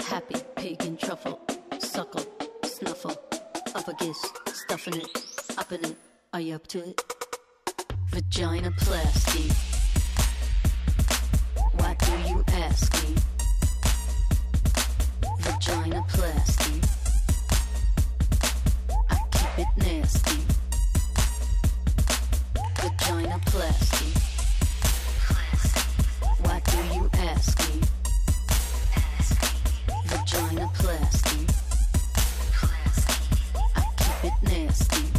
[0.00, 1.38] Happy pig and truffle.
[1.78, 2.26] Suckle.
[2.64, 3.16] Snuffle.
[3.74, 4.20] Up a kiss.
[4.62, 5.10] Stuffing it.
[5.58, 5.96] Up in it.
[6.32, 7.02] Are you up to it?
[8.10, 9.52] Vagina plastic.
[11.78, 13.35] Why do you ask me?
[15.56, 16.80] Vagina plasty.
[19.08, 20.42] I keep it nasty.
[26.42, 27.80] Why do you ask me?
[33.76, 35.15] I keep it nasty.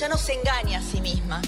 [0.00, 1.42] Ya no se engaña a sí misma.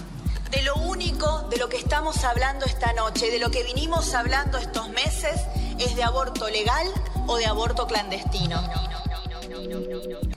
[0.51, 4.59] De lo único de lo que estamos hablando esta noche, de lo que vinimos hablando
[4.59, 5.41] estos meses,
[5.79, 6.87] es de aborto legal
[7.27, 8.63] o de aborto clandestino.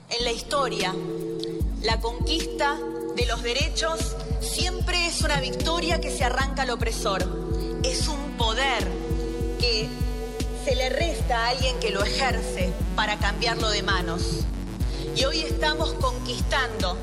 [0.08, 0.94] En la historia,
[1.82, 2.78] la conquista
[3.14, 7.22] de los derechos siempre es una victoria que se arranca al opresor.
[7.82, 8.88] Es un poder
[9.60, 9.90] que
[10.64, 14.22] se le resta a alguien que lo ejerce para cambiarlo de manos.
[15.14, 16.96] Y hoy estamos conquistando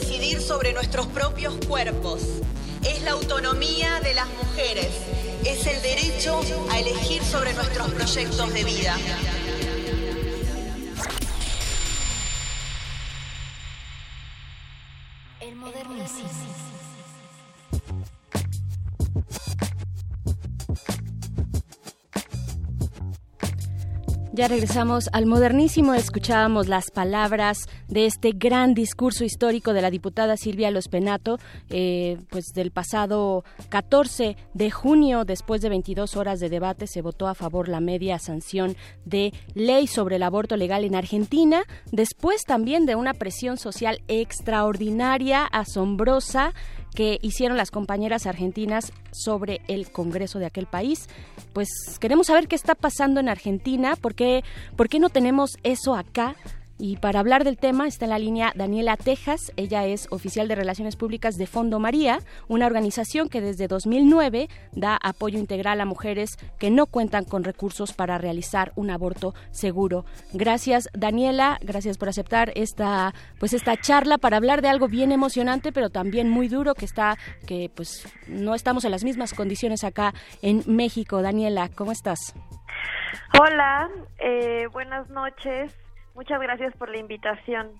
[0.00, 2.20] decidir sobre nuestros propios cuerpos.
[2.84, 4.88] Es la autonomía de las mujeres.
[5.44, 8.96] Es el derecho a elegir sobre nuestros proyectos de vida.
[15.40, 16.67] El modernísimo.
[24.38, 30.36] Ya regresamos al modernísimo, escuchábamos las palabras de este gran discurso histórico de la diputada
[30.36, 31.40] Silvia Lospenato,
[31.70, 37.26] eh, pues del pasado 14 de junio, después de 22 horas de debate, se votó
[37.26, 42.86] a favor la media sanción de ley sobre el aborto legal en Argentina, después también
[42.86, 46.54] de una presión social extraordinaria, asombrosa,
[46.94, 51.08] que hicieron las compañeras argentinas sobre el Congreso de aquel país.
[51.52, 51.68] Pues
[52.00, 54.44] queremos saber qué está pasando en Argentina, por qué,
[54.76, 56.36] por qué no tenemos eso acá.
[56.80, 59.52] Y para hablar del tema está en la línea Daniela Tejas.
[59.56, 64.96] Ella es oficial de Relaciones Públicas de Fondo María, una organización que desde 2009 da
[65.02, 70.04] apoyo integral a mujeres que no cuentan con recursos para realizar un aborto seguro.
[70.32, 75.72] Gracias Daniela, gracias por aceptar esta pues esta charla para hablar de algo bien emocionante,
[75.72, 80.14] pero también muy duro que está que pues no estamos en las mismas condiciones acá
[80.42, 81.22] en México.
[81.22, 82.34] Daniela, ¿cómo estás?
[83.40, 83.88] Hola,
[84.20, 85.72] eh, buenas noches.
[86.18, 87.70] Muchas gracias por la invitación.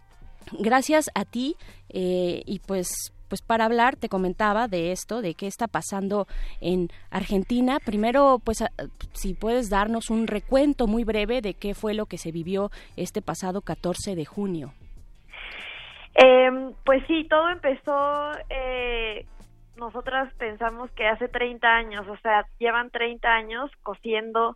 [0.60, 1.56] Gracias a ti
[1.88, 6.28] eh, y pues pues para hablar te comentaba de esto, de qué está pasando
[6.60, 7.78] en Argentina.
[7.84, 8.64] Primero, pues
[9.12, 13.22] si puedes darnos un recuento muy breve de qué fue lo que se vivió este
[13.22, 14.72] pasado 14 de junio.
[16.14, 19.26] Eh, pues sí, todo empezó, eh,
[19.76, 24.54] nosotras pensamos que hace 30 años, o sea, llevan 30 años cosiendo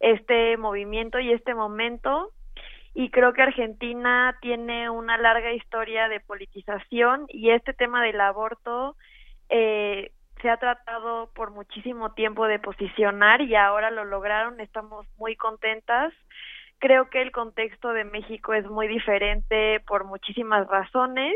[0.00, 2.32] este movimiento y este momento
[2.94, 8.96] y creo que Argentina tiene una larga historia de politización y este tema del aborto
[9.48, 10.10] eh,
[10.40, 16.12] se ha tratado por muchísimo tiempo de posicionar y ahora lo lograron, estamos muy contentas.
[16.78, 21.34] Creo que el contexto de México es muy diferente por muchísimas razones.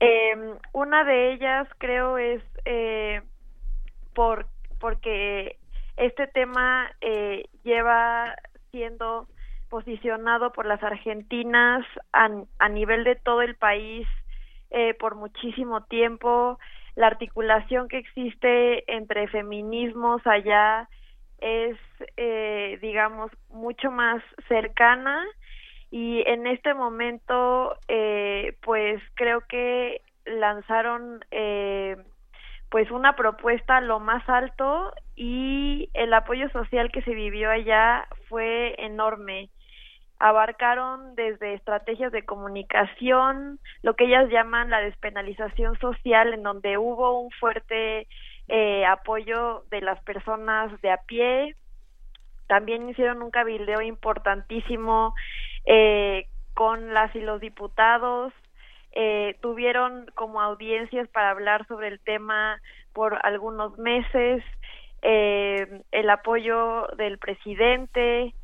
[0.00, 0.34] Eh,
[0.72, 3.22] una de ellas creo es eh,
[4.14, 4.46] por
[4.80, 5.56] porque
[5.96, 8.34] este tema eh, lleva
[8.70, 9.26] siendo
[9.68, 12.28] posicionado por las argentinas a,
[12.58, 14.06] a nivel de todo el país
[14.70, 16.58] eh, por muchísimo tiempo.
[16.94, 20.88] La articulación que existe entre feminismos allá
[21.38, 21.76] es,
[22.16, 25.24] eh, digamos, mucho más cercana
[25.90, 31.96] y en este momento, eh, pues creo que lanzaron eh,
[32.70, 38.74] pues una propuesta lo más alto y el apoyo social que se vivió allá fue
[38.78, 39.48] enorme
[40.18, 47.20] abarcaron desde estrategias de comunicación, lo que ellas llaman la despenalización social, en donde hubo
[47.20, 48.08] un fuerte
[48.48, 51.54] eh, apoyo de las personas de a pie.
[52.48, 55.14] También hicieron un cabildeo importantísimo
[55.66, 58.32] eh, con las y los diputados.
[58.92, 62.60] Eh, tuvieron como audiencias para hablar sobre el tema
[62.92, 64.42] por algunos meses.
[65.00, 68.34] el apoyo del presidente,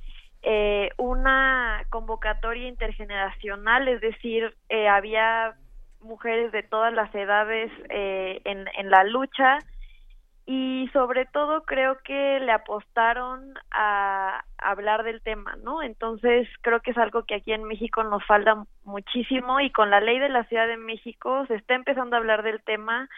[0.44, 5.54] eh, una convocatoria intergeneracional, es decir, eh, había
[6.00, 9.58] mujeres de todas las edades eh, en, en la lucha
[10.46, 15.82] y sobre todo creo que le apostaron a, hablar del tema, ¿no?
[15.82, 20.00] Entonces creo que es algo que aquí en México nos falta muchísimo y con la
[20.00, 23.08] ley de la Ciudad de México se está empezando a hablar del tema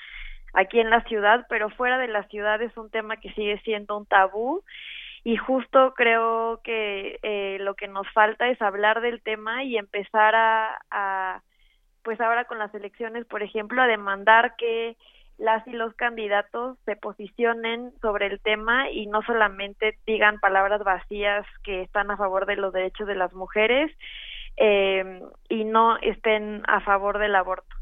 [0.55, 3.97] aquí en la ciudad, pero fuera de la ciudad es un tema que sigue siendo
[3.97, 4.62] un tabú
[5.27, 10.36] y justo creo que eh, lo que nos falta es hablar del tema y empezar
[10.36, 11.43] a,
[12.05, 14.97] pues ahora con las elecciones por ejemplo a demandar que
[15.36, 21.44] las y los candidatos se posicionen sobre el tema y no solamente digan palabras vacías
[21.65, 23.90] que están a favor de los derechos de las mujeres
[24.57, 27.74] eh, y no estén a favor del aborto.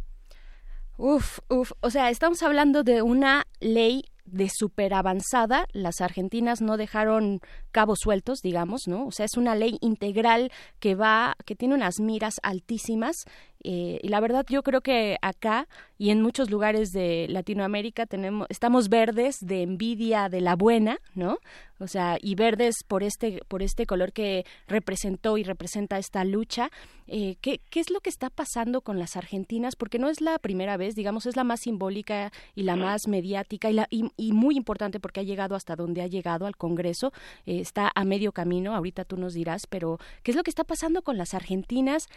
[0.96, 6.76] Uf, uf, o sea, estamos hablando de una ley de super avanzada, las argentinas no
[6.76, 7.40] dejaron
[7.72, 9.06] cabos sueltos, digamos, ¿no?
[9.06, 13.24] O sea, es una ley integral que va, que tiene unas miras altísimas
[13.64, 15.66] eh, y la verdad yo creo que acá
[15.96, 21.38] y en muchos lugares de Latinoamérica tenemos, estamos verdes de envidia de la buena, ¿no?
[21.80, 26.70] O sea, y verdes por este, por este color que representó y representa esta lucha.
[27.06, 29.76] Eh, ¿qué, ¿Qué es lo que está pasando con las argentinas?
[29.76, 33.70] Porque no es la primera vez, digamos, es la más simbólica y la más mediática
[33.70, 37.12] y, la, y, muy importante porque ha llegado hasta donde ha llegado al Congreso.
[37.46, 40.64] Eh, está a medio camino, ahorita tú nos dirás, pero ¿qué es lo que está
[40.64, 42.08] pasando con las argentinas?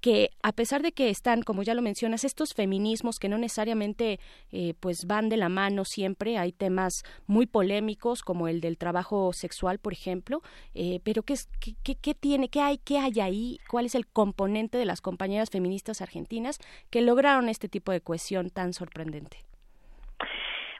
[0.00, 4.18] que a pesar de que están, como ya lo mencionas, estos feminismos que no necesariamente
[4.50, 9.32] eh, pues van de la mano siempre, hay temas muy polémicos como el del trabajo
[9.32, 10.40] sexual, por ejemplo,
[10.74, 11.48] eh, pero ¿qué, es,
[11.84, 15.50] qué, qué, tiene, qué hay, qué hay ahí, cuál es el componente de las compañeras
[15.50, 16.58] feministas argentinas
[16.90, 19.44] que lograron este tipo de cohesión tan sorprendente?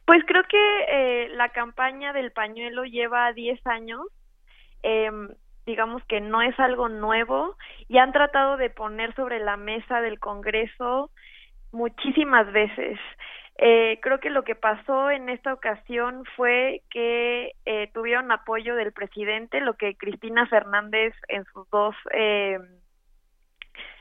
[0.06, 4.00] Pues creo que eh, la campaña del pañuelo lleva 10 años.
[4.82, 5.10] Eh,
[5.66, 7.56] digamos que no es algo nuevo
[7.88, 11.10] y han tratado de poner sobre la mesa del Congreso
[11.72, 12.98] muchísimas veces.
[13.58, 18.92] Eh, creo que lo que pasó en esta ocasión fue que eh, tuvieron apoyo del
[18.92, 22.58] presidente, lo que Cristina Fernández en sus dos eh,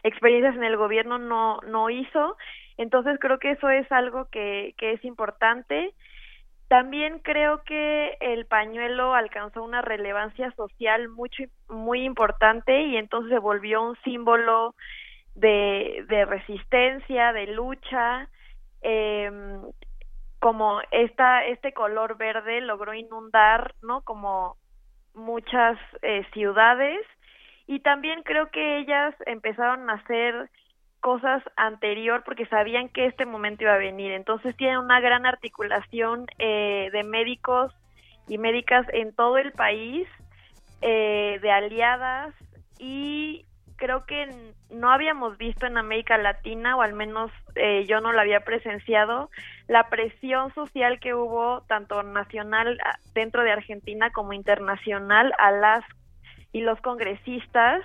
[0.04, 2.38] experiencias en el gobierno no, no hizo.
[2.78, 5.94] Entonces creo que eso es algo que, que es importante.
[6.68, 13.40] También creo que el pañuelo alcanzó una relevancia social mucho, muy importante y entonces se
[13.40, 14.76] volvió un símbolo
[15.36, 18.30] de, de resistencia, de lucha.
[18.82, 19.32] Eh,
[20.40, 24.02] como esta, este color verde logró inundar, ¿no?
[24.02, 24.58] Como
[25.14, 27.00] muchas eh, ciudades
[27.68, 30.50] y también creo que ellas empezaron a hacer
[31.06, 34.12] cosas anterior porque sabían que este momento iba a venir.
[34.12, 37.72] Entonces tienen una gran articulación eh, de médicos
[38.28, 40.08] y médicas en todo el país,
[40.82, 42.34] eh, de aliadas
[42.80, 43.46] y
[43.76, 44.28] creo que
[44.72, 49.30] no habíamos visto en América Latina, o al menos eh, yo no la había presenciado,
[49.68, 52.80] la presión social que hubo tanto nacional
[53.14, 55.84] dentro de Argentina como internacional a las
[56.52, 57.84] y los congresistas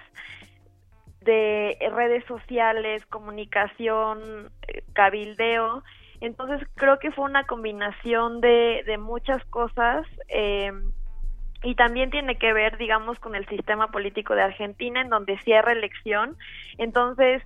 [1.20, 5.82] de redes sociales, comunicación, eh, cabildeo.
[6.20, 10.72] Entonces creo que fue una combinación de, de muchas cosas eh,
[11.62, 15.72] y también tiene que ver, digamos, con el sistema político de Argentina, en donde cierra
[15.72, 16.36] elección.
[16.78, 17.42] Entonces,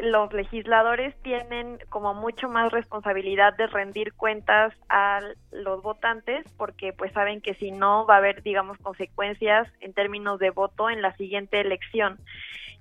[0.00, 5.20] los legisladores tienen como mucho más responsabilidad de rendir cuentas a
[5.50, 10.38] los votantes porque pues saben que si no va a haber digamos consecuencias en términos
[10.38, 12.18] de voto en la siguiente elección.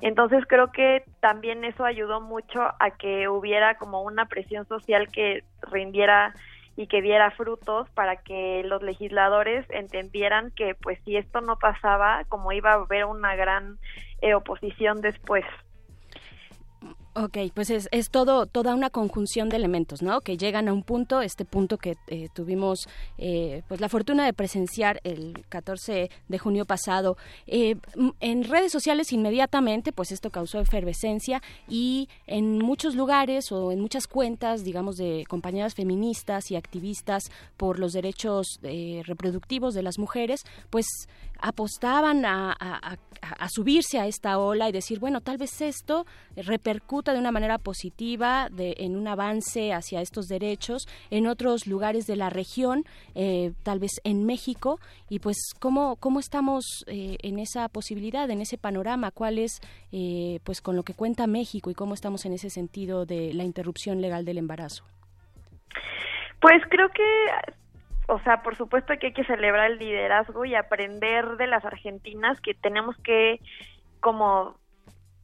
[0.02, 5.44] Entonces creo que también eso ayudó mucho a que hubiera como una presión social que
[5.62, 6.34] rindiera
[6.78, 12.24] y que diera frutos para que los legisladores entendieran que pues si esto no pasaba,
[12.30, 13.78] como iba a haber una gran
[14.22, 15.44] eh, oposición después.
[17.16, 20.22] Ok, pues es, es, todo, toda una conjunción de elementos, ¿no?
[20.22, 22.88] Que llegan a un punto, este punto que eh, tuvimos
[23.18, 27.18] eh, pues la fortuna de presenciar el 14 de junio pasado.
[27.48, 27.78] Eh,
[28.20, 34.06] en redes sociales inmediatamente, pues esto causó efervescencia y en muchos lugares o en muchas
[34.06, 37.24] cuentas, digamos, de compañeras feministas y activistas
[37.58, 40.86] por los derechos reproductivos de las mujeres, pues
[41.42, 42.56] apostaban a,
[43.50, 46.06] subirse a esta ola y decir, bueno, tal vez esto
[46.36, 52.06] repercuta de una manera positiva de, en un avance hacia estos derechos en otros lugares
[52.06, 52.86] de la región,
[53.16, 54.80] eh, tal vez en México,
[55.10, 59.60] y pues cómo, cómo estamos eh, en esa posibilidad, en ese panorama, cuál es,
[59.92, 63.44] eh, pues con lo que cuenta México y cómo estamos en ese sentido de la
[63.44, 64.84] interrupción legal del embarazo.
[66.42, 67.04] Pues creo que
[68.10, 72.42] o sea, por supuesto que hay que celebrar el liderazgo y aprender de las argentinas
[72.42, 73.40] que tenemos que
[74.00, 74.56] como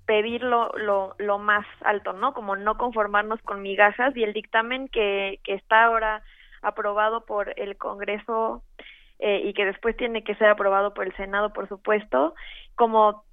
[0.06, 0.72] pedir lo,
[1.18, 2.34] lo, más alto, ¿no?
[2.34, 6.22] Como no conformarnos con migajas y el dictamen que, que está ahora
[6.62, 8.62] aprobado por el Congreso
[9.18, 12.36] eh, y que después tiene que ser aprobado por el Senado, por supuesto,
[12.76, 13.24] como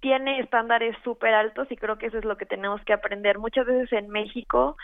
[0.00, 3.38] tiene estándares súper altos y creo que eso es lo que tenemos que aprender.
[3.38, 4.78] Muchas veces en México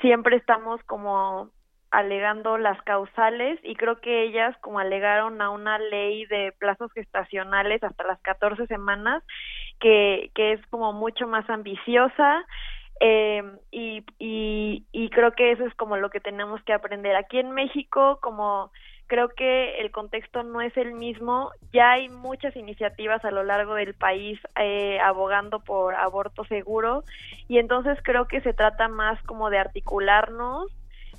[0.00, 1.50] siempre estamos como
[1.90, 7.82] alegando las causales y creo que ellas como alegaron a una ley de plazos gestacionales
[7.82, 9.22] hasta las 14 semanas
[9.80, 12.44] que, que es como mucho más ambiciosa
[13.00, 17.38] eh, y, y, y creo que eso es como lo que tenemos que aprender aquí
[17.38, 18.70] en México como
[19.06, 21.50] creo que el contexto no es el mismo.
[21.72, 27.04] Ya hay muchas iniciativas a lo largo del país eh, abogando por aborto seguro
[27.48, 30.72] y entonces creo que se trata más como de articularnos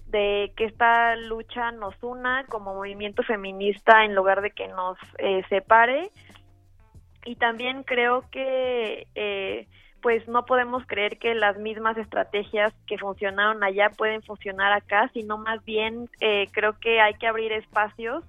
[0.07, 5.43] de que esta lucha nos una como movimiento feminista en lugar de que nos eh,
[5.49, 6.11] separe.
[7.25, 9.67] Y también creo que eh,
[10.01, 15.37] pues no podemos creer que las mismas estrategias que funcionaron allá pueden funcionar acá sino
[15.37, 18.23] más bien eh, creo que hay que abrir espacios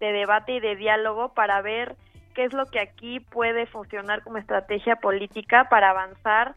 [0.00, 1.94] de debate y de diálogo para ver
[2.34, 6.54] qué es lo que aquí puede funcionar como estrategia política para avanzar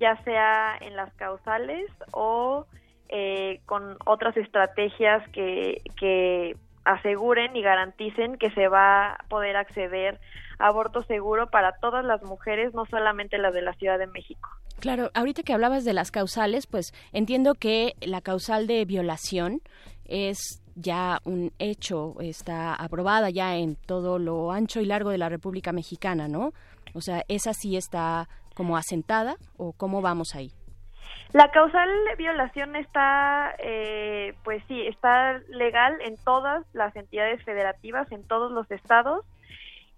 [0.00, 2.66] ya sea en las causales o
[3.08, 10.20] eh, con otras estrategias que, que aseguren y garanticen que se va a poder acceder
[10.58, 14.48] a aborto seguro para todas las mujeres, no solamente las de la Ciudad de México.
[14.80, 19.60] Claro, ahorita que hablabas de las causales, pues entiendo que la causal de violación
[20.04, 25.28] es ya un hecho, está aprobada ya en todo lo ancho y largo de la
[25.28, 26.52] República Mexicana, ¿no?
[26.94, 30.52] O sea, ¿esa sí está como asentada o cómo vamos ahí?
[31.32, 38.26] La causal violación está, eh, pues sí, está legal en todas las entidades federativas, en
[38.26, 39.24] todos los estados.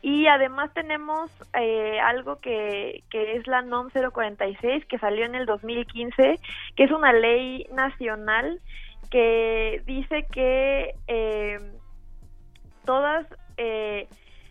[0.01, 5.45] Y además tenemos eh, algo que, que es la NOM 046, que salió en el
[5.45, 6.39] 2015,
[6.77, 8.61] que es una ley nacional
[9.11, 11.59] que dice que eh,
[12.85, 13.27] todas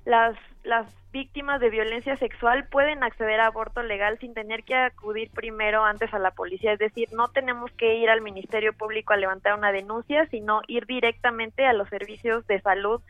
[0.06, 0.86] las, las
[1.18, 6.14] víctimas de violencia sexual pueden acceder a aborto legal sin tener que acudir primero antes
[6.14, 9.72] a la policía, es decir, no tenemos que ir al Ministerio Público a levantar una
[9.72, 13.02] denuncia, sino ir directamente a los servicios de salud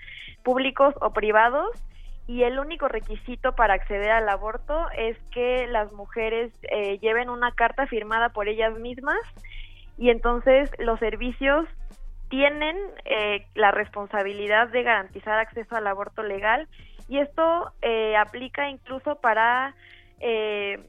[0.41, 1.69] públicos o privados.
[2.27, 7.51] Y el único requisito para acceder al aborto es que las mujeres eh, lleven una
[7.51, 9.19] carta firmada por ellas mismas
[9.97, 11.67] y entonces los servicios
[12.29, 16.67] tienen eh, la responsabilidad de garantizar acceso al aborto legal
[17.07, 19.75] y esto eh, aplica incluso para
[20.19, 20.79] eh,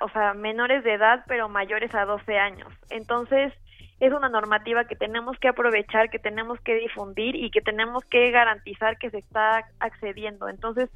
[0.00, 2.72] o sea, menores de edad pero mayores a 12 años.
[2.90, 3.52] Entonces,
[4.00, 8.30] es una normativa que tenemos que aprovechar, que tenemos que difundir y que tenemos que
[8.30, 10.48] garantizar que se está accediendo.
[10.48, 10.88] Entonces,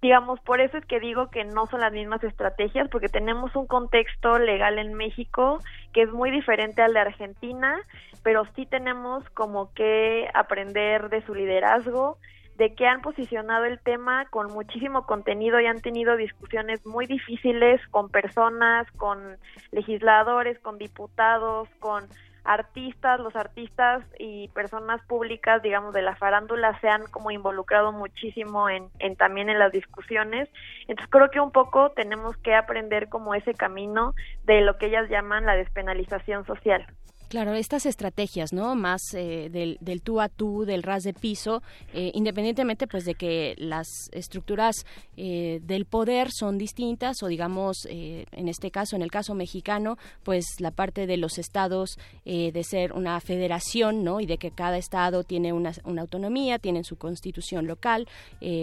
[0.00, 3.66] digamos, por eso es que digo que no son las mismas estrategias, porque tenemos un
[3.66, 5.58] contexto legal en México
[5.92, 7.80] que es muy diferente al de Argentina,
[8.22, 12.18] pero sí tenemos como que aprender de su liderazgo,
[12.56, 17.80] de que han posicionado el tema con muchísimo contenido y han tenido discusiones muy difíciles
[17.90, 19.36] con personas, con
[19.72, 22.04] legisladores, con diputados, con
[22.44, 28.70] artistas, los artistas y personas públicas, digamos, de la farándula se han como involucrado muchísimo
[28.70, 30.48] en, en también en las discusiones.
[30.82, 34.14] Entonces creo que un poco tenemos que aprender como ese camino
[34.44, 36.86] de lo que ellas llaman la despenalización social.
[37.28, 38.76] Claro, estas estrategias, ¿no?
[38.76, 41.60] Más eh, del, del, tú a tú, del ras de piso,
[41.92, 44.86] eh, independientemente pues de que las estructuras
[45.16, 50.46] eh, del poder son distintas o digamos, en este caso, en el caso mexicano, pues
[50.60, 54.20] la parte de los estados de ser una federación, ¿no?
[54.20, 58.06] Y de que cada estado tiene una, autonomía, tiene su constitución local,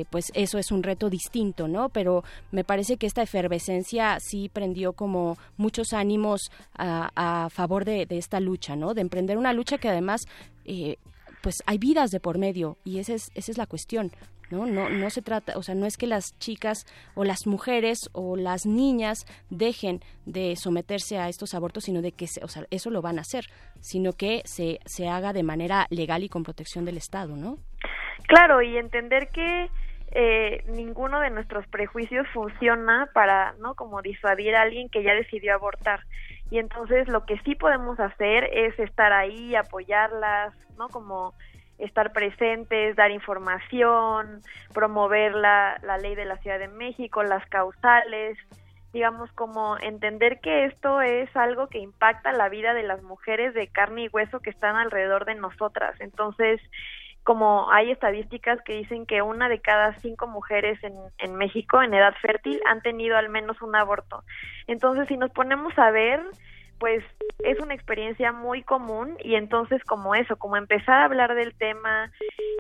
[0.10, 1.90] pues eso es un reto distinto, ¿no?
[1.90, 8.40] Pero me parece que esta efervescencia sí prendió como muchos ánimos a, favor de esta
[8.40, 8.94] lucha ¿no?
[8.94, 10.28] De emprender una lucha que además,
[10.66, 10.98] eh,
[11.42, 14.12] pues hay vidas de por medio y esa es, esa es la cuestión.
[14.52, 14.68] ¿No?
[14.68, 16.86] No, no se trata, o sea, no es que las chicas
[17.16, 22.28] o las mujeres o las niñas dejen de someterse a estos abortos, sino de que,
[22.44, 23.46] o sea, eso lo van a hacer,
[23.80, 27.58] sino que se, se haga de manera legal y con protección del Estado, ¿no?
[28.28, 29.72] Claro, y entender que
[30.16, 33.74] eh, ninguno de nuestros prejuicios funciona para, ¿no?
[33.74, 36.02] Como disuadir a alguien que ya decidió abortar
[36.50, 40.88] y entonces lo que sí podemos hacer es estar ahí, apoyarlas, ¿no?
[40.90, 41.34] Como
[41.78, 44.42] estar presentes, dar información,
[44.74, 48.38] promover la, la ley de la Ciudad de México, las causales,
[48.94, 53.68] digamos como entender que esto es algo que impacta la vida de las mujeres de
[53.68, 56.00] carne y hueso que están alrededor de nosotras.
[56.00, 56.62] Entonces,
[57.24, 61.94] como hay estadísticas que dicen que una de cada cinco mujeres en, en México en
[61.94, 64.24] edad fértil han tenido al menos un aborto.
[64.68, 66.22] Entonces, si nos ponemos a ver,
[66.84, 67.02] pues
[67.46, 72.12] es una experiencia muy común y entonces como eso, como empezar a hablar del tema,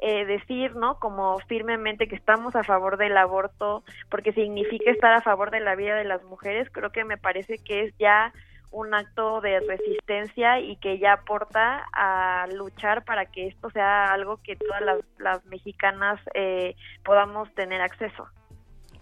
[0.01, 0.97] eh, decir, ¿no?
[0.97, 5.75] Como firmemente que estamos a favor del aborto, porque significa estar a favor de la
[5.75, 8.31] vida de las mujeres, creo que me parece que es ya
[8.73, 14.37] un acto de resistencia y que ya aporta a luchar para que esto sea algo
[14.43, 14.81] que todas
[15.19, 18.27] las, mexicanas eh, podamos tener acceso.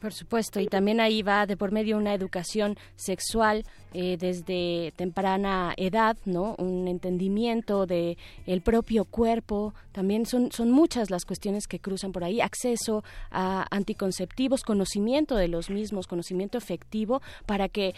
[0.02, 5.76] Por supuesto, y también ahí va de por medio una educación sexual eh, desde temprana
[5.77, 6.56] edad, ¿no?
[6.57, 8.18] Un entendimiento de
[8.48, 9.76] el propio cuerpo.
[9.91, 12.41] También son son muchas las cuestiones que cruzan por ahí.
[12.41, 17.93] Acceso a anticonceptivos, conocimiento de los mismos, conocimiento efectivo para que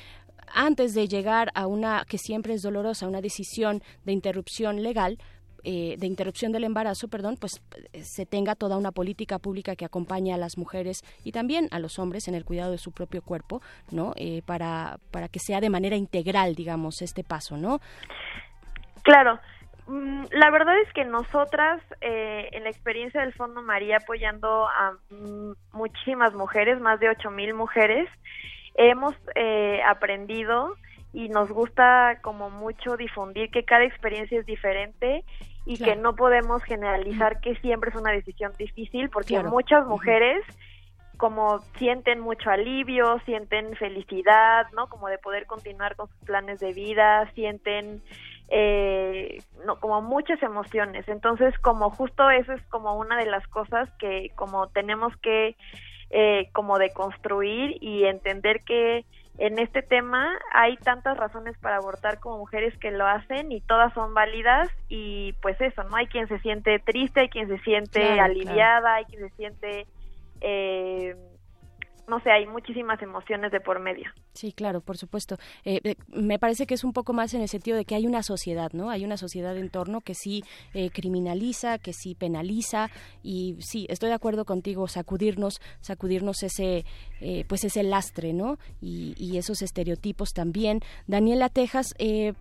[0.54, 5.18] antes de llegar a una que siempre es dolorosa, una decisión de interrupción legal,
[5.66, 7.62] eh, de interrupción del embarazo, perdón, pues
[7.94, 11.80] eh, se tenga toda una política pública que acompañe a las mujeres y también a
[11.80, 14.12] los hombres en el cuidado de su propio cuerpo, ¿no?
[14.18, 17.80] Eh, para, para que sea de manera integral, digamos, este paso, ¿no?
[19.04, 19.40] Claro.
[19.88, 25.54] Mm, la verdad es que nosotras, en la experiencia del Fondo María, apoyando a mm,
[25.72, 28.10] muchísimas mujeres, más de ocho mil mujeres,
[28.76, 30.76] hemos eh, aprendido
[31.14, 35.24] y nos gusta como mucho difundir que cada experiencia es diferente
[35.66, 40.44] y que no podemos generalizar que siempre es una decisión difícil porque muchas mujeres
[41.18, 44.88] como sienten mucho alivio, sienten felicidad, ¿no?
[44.88, 48.02] Como de poder continuar con sus planes de vida, sienten
[48.50, 51.08] eh, no, como muchas emociones.
[51.08, 55.56] Entonces, como justo eso es como una de las cosas que como tenemos que
[56.16, 59.04] eh, como de construir y entender que
[59.40, 63.92] en este tema hay tantas razones para abortar como mujeres que lo hacen y todas
[63.96, 65.96] son válidas y pues eso, ¿no?
[65.96, 69.88] Hay quien se siente triste, hay quien se siente aliviada, hay quien se siente...
[70.42, 71.16] Eh,
[72.08, 74.10] no sé, hay muchísimas emociones de por medio.
[74.34, 75.38] Sí, claro, por supuesto.
[75.64, 78.06] Eh, eh, me parece que es un poco más en el sentido de que hay
[78.06, 78.90] una sociedad, ¿no?
[78.90, 80.44] Hay una sociedad en torno que sí
[80.74, 82.90] eh, criminaliza, que sí penaliza
[83.24, 86.86] y sí, estoy de acuerdo contigo, sacudirnos, sacudirnos ese,
[87.48, 88.58] pues ese lastre, ¿no?
[88.82, 90.82] Y, y, esos estereotipos también.
[91.08, 92.34] Daniela Tejas, eh,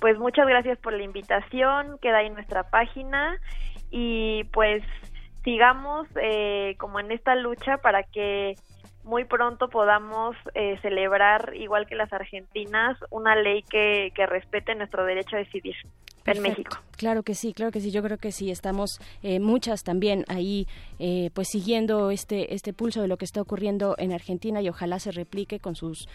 [0.00, 3.38] pues muchas gracias por la invitación, queda ahí nuestra página
[3.90, 4.84] y pues
[5.44, 8.56] sigamos eh, como en esta lucha para que
[9.04, 15.04] muy pronto podamos eh, celebrar, igual que las argentinas, una ley que, que respete nuestro
[15.04, 15.76] derecho a decidir
[16.26, 16.78] en México.
[16.96, 17.90] Claro que sí, claro que sí.
[17.90, 18.50] Yo creo que sí.
[18.50, 20.66] Estamos eh, muchas también ahí,
[20.98, 24.98] eh, pues siguiendo este este pulso de lo que está ocurriendo en Argentina y ojalá
[24.98, 26.08] se replique con sus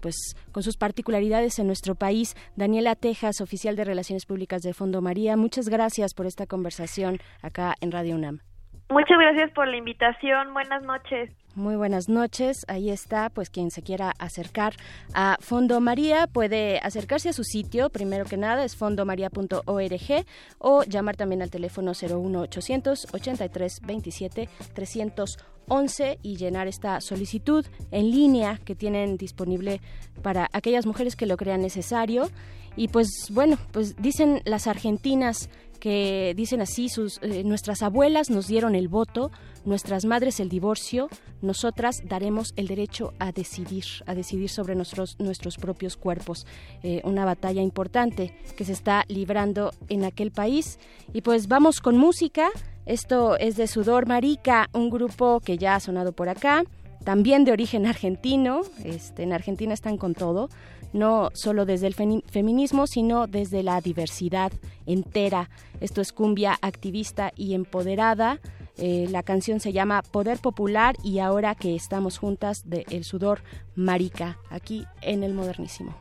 [0.00, 2.36] pues con sus particularidades en nuestro país.
[2.56, 5.36] Daniela Tejas, oficial de Relaciones Públicas de Fondo María.
[5.36, 8.53] Muchas gracias por esta conversación acá en Radio UNAM.
[8.90, 10.52] Muchas gracias por la invitación.
[10.52, 11.30] Buenas noches.
[11.54, 12.64] Muy buenas noches.
[12.66, 14.74] Ahí está, pues quien se quiera acercar
[15.14, 20.26] a Fondo María puede acercarse a su sitio, primero que nada es fondomaria.org
[20.58, 28.58] o llamar también al teléfono 01800 83 27 311 y llenar esta solicitud en línea
[28.64, 29.80] que tienen disponible
[30.22, 32.30] para aquellas mujeres que lo crean necesario.
[32.76, 35.48] Y pues bueno, pues dicen las argentinas
[35.84, 36.86] que dicen así,
[37.20, 39.30] eh, nuestras abuelas nos dieron el voto,
[39.66, 41.10] nuestras madres el divorcio,
[41.42, 46.46] nosotras daremos el derecho a decidir, a decidir sobre nuestros, nuestros propios cuerpos.
[46.82, 50.78] Eh, una batalla importante que se está librando en aquel país.
[51.12, 52.48] Y pues vamos con música.
[52.86, 56.64] Esto es de Sudor Marica, un grupo que ya ha sonado por acá
[57.04, 60.48] también de origen argentino, este, en Argentina están con todo,
[60.94, 64.52] no solo desde el feminismo, sino desde la diversidad
[64.86, 65.50] entera.
[65.80, 68.40] Esto es cumbia activista y empoderada.
[68.76, 73.42] Eh, la canción se llama Poder Popular y ahora que estamos juntas de El Sudor
[73.74, 75.94] Marica, aquí en el Modernísimo.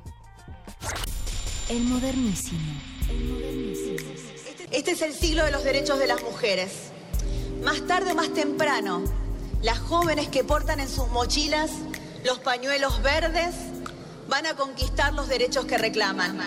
[1.70, 2.62] El Modernísimo.
[4.72, 6.92] Este es el siglo de los derechos de las mujeres.
[7.64, 9.04] Más tarde o más temprano,
[9.64, 11.72] las jóvenes que portan en sus mochilas
[12.24, 13.56] los pañuelos verdes
[14.28, 16.38] van a conquistar los derechos que reclaman.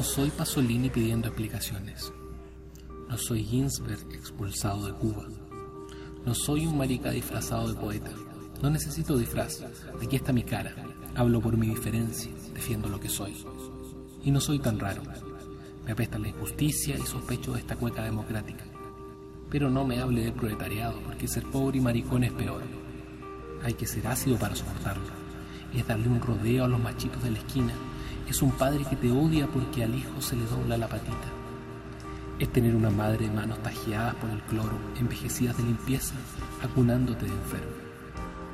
[0.00, 2.10] No soy Pasolini pidiendo explicaciones.
[3.10, 5.26] No soy Ginsberg expulsado de Cuba.
[6.24, 8.10] No soy un marica disfrazado de poeta.
[8.62, 9.62] No necesito disfraz.
[10.02, 10.74] Aquí está mi cara.
[11.14, 12.32] Hablo por mi diferencia.
[12.54, 13.44] Defiendo lo que soy.
[14.24, 15.02] Y no soy tan raro.
[15.84, 18.64] Me apesta la injusticia y sospecho de esta cueca democrática.
[19.50, 22.62] Pero no me hable de proletariado, porque ser pobre y maricón es peor.
[23.62, 25.10] Hay que ser ácido para soportarlo.
[25.74, 27.74] Es darle un rodeo a los machitos de la esquina
[28.30, 31.16] es un padre que te odia porque al hijo se le dobla la patita.
[32.38, 36.14] Es tener una madre de manos tajeadas por el cloro, envejecidas de limpieza,
[36.62, 37.74] acunándote de enfermo.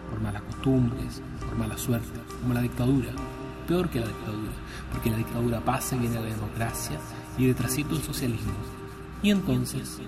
[0.08, 3.10] Por malas costumbres, por mala suerte, como la dictadura.
[3.68, 4.52] Peor que la dictadura,
[4.92, 6.98] porque la dictadura pasa y viene la democracia
[7.36, 8.54] y detrásito el socialismo.
[9.22, 9.98] Y entonces,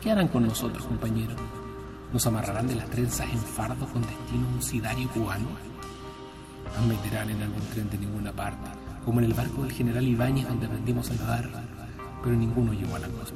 [0.00, 1.36] ¿qué harán con nosotros, compañero?
[2.12, 5.46] ¿Nos amarrarán de las trenzas en fardo con destino un sidario cubano?
[6.80, 8.70] No meterán en algún tren de ninguna parte,
[9.04, 11.50] como en el barco del general Ibáñez donde aprendimos a nadar,
[12.22, 13.34] pero ninguno llegó a la costa.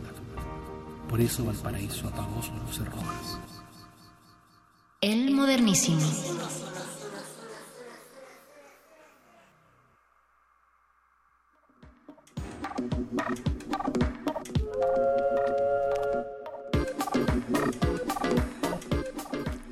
[1.08, 3.38] Por eso Valparaíso apagó sus luces rojas.
[5.00, 6.00] El modernísimo.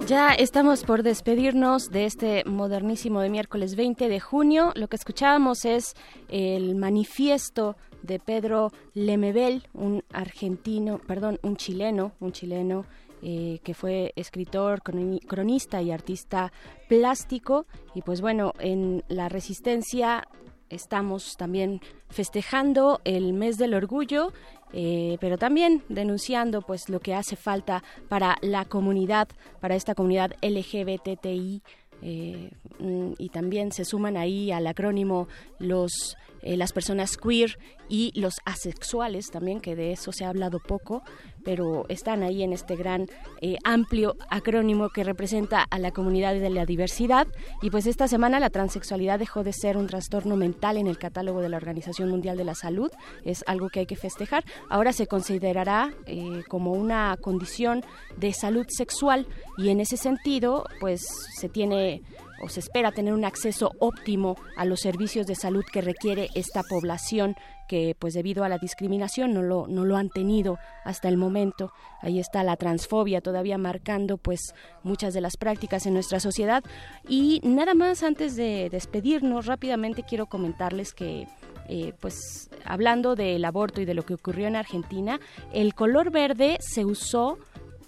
[0.06, 4.70] Ya estamos por despedirnos de este modernísimo de miércoles 20 de junio.
[4.76, 5.96] Lo que escuchábamos es
[6.28, 12.86] el manifiesto de Pedro Lemebel, un argentino, perdón, un chileno, un chileno
[13.20, 14.80] eh, que fue escritor,
[15.26, 16.52] cronista y artista
[16.88, 17.66] plástico.
[17.96, 20.28] Y pues bueno, en la resistencia
[20.68, 21.80] estamos también
[22.10, 24.32] festejando el mes del orgullo,
[24.72, 29.28] eh, pero también denunciando pues lo que hace falta para la comunidad,
[29.60, 31.62] para esta comunidad LGBTI.
[32.02, 35.28] Eh, mm, y también se suman ahí al acrónimo
[35.58, 36.16] los
[36.46, 41.02] eh, las personas queer y los asexuales también, que de eso se ha hablado poco,
[41.46, 43.06] pero están ahí en este gran
[43.40, 47.28] eh, amplio acrónimo que representa a la comunidad de la diversidad.
[47.62, 51.40] Y pues esta semana la transexualidad dejó de ser un trastorno mental en el catálogo
[51.40, 52.90] de la Organización Mundial de la Salud,
[53.24, 54.44] es algo que hay que festejar.
[54.68, 57.84] Ahora se considerará eh, como una condición
[58.16, 61.06] de salud sexual y en ese sentido pues
[61.38, 62.02] se tiene
[62.42, 66.62] o se espera tener un acceso óptimo a los servicios de salud que requiere esta
[66.62, 67.36] población
[67.68, 71.72] que pues debido a la discriminación no lo, no lo han tenido hasta el momento.
[72.00, 76.62] Ahí está la transfobia todavía marcando pues muchas de las prácticas en nuestra sociedad.
[77.08, 81.26] Y nada más antes de despedirnos, rápidamente quiero comentarles que
[81.68, 85.18] eh, pues hablando del aborto y de lo que ocurrió en Argentina,
[85.52, 87.38] el color verde se usó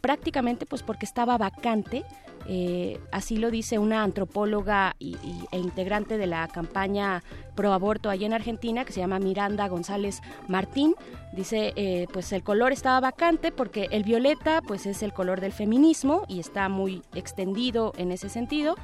[0.01, 2.05] prácticamente pues porque estaba vacante
[2.49, 7.23] eh, así lo dice una antropóloga e integrante de la campaña
[7.55, 10.95] pro aborto allá en Argentina, que se llama Miranda González Martín.
[11.33, 15.53] Dice, eh, pues el color estaba vacante porque el violeta pues es el color del
[15.53, 18.77] feminismo y está muy extendido en ese sentido.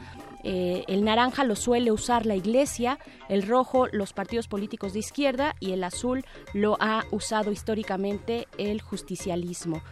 [0.47, 2.99] Eh, el naranja lo suele usar la iglesia,
[3.31, 6.23] el rojo los partidos políticos de izquierda y el azul
[6.53, 9.83] lo ha usado históricamente el justicialismo.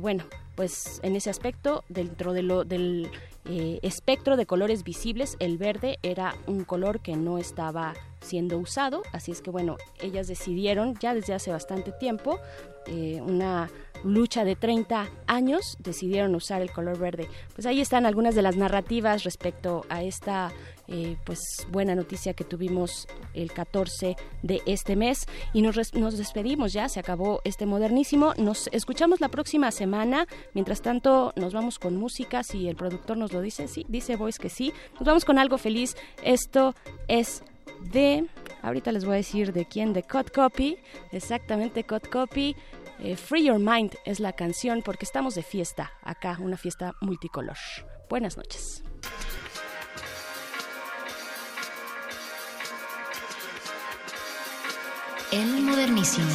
[0.00, 0.24] Bueno,
[0.54, 3.10] pues en ese aspecto, dentro de lo, del
[3.44, 9.02] eh, espectro de colores visibles, el verde era un color que no estaba siendo usado,
[9.12, 12.38] así es que bueno, ellas decidieron ya desde hace bastante tiempo,
[12.86, 13.68] eh, una
[14.04, 17.28] lucha de 30 años, decidieron usar el color verde.
[17.54, 20.52] Pues ahí están algunas de las narrativas respecto a esta
[20.88, 25.26] eh, pues buena noticia que tuvimos el 14 de este mes.
[25.52, 30.82] Y nos, nos despedimos ya, se acabó este modernísimo, nos escuchamos la próxima semana, mientras
[30.82, 34.48] tanto nos vamos con música, si el productor nos lo dice, sí, dice Voice que
[34.48, 36.74] sí, nos vamos con algo feliz, esto
[37.08, 37.42] es
[37.92, 38.26] de,
[38.62, 40.78] ahorita les voy a decir de quién, de Cut Copy,
[41.10, 42.56] exactamente Cut Copy,
[43.00, 47.56] eh, Free Your Mind es la canción porque estamos de fiesta acá, una fiesta multicolor.
[48.08, 48.84] Buenas noches.
[55.32, 56.28] El modernísimo.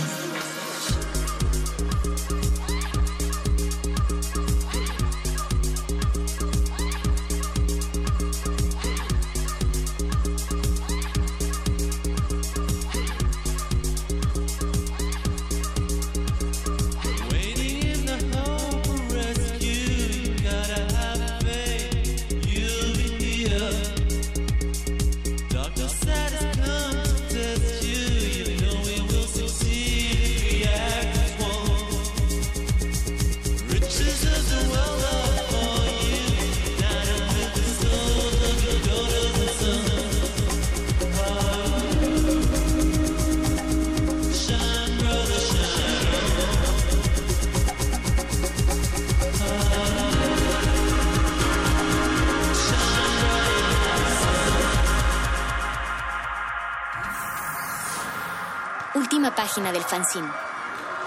[59.35, 60.27] Página del fanzine.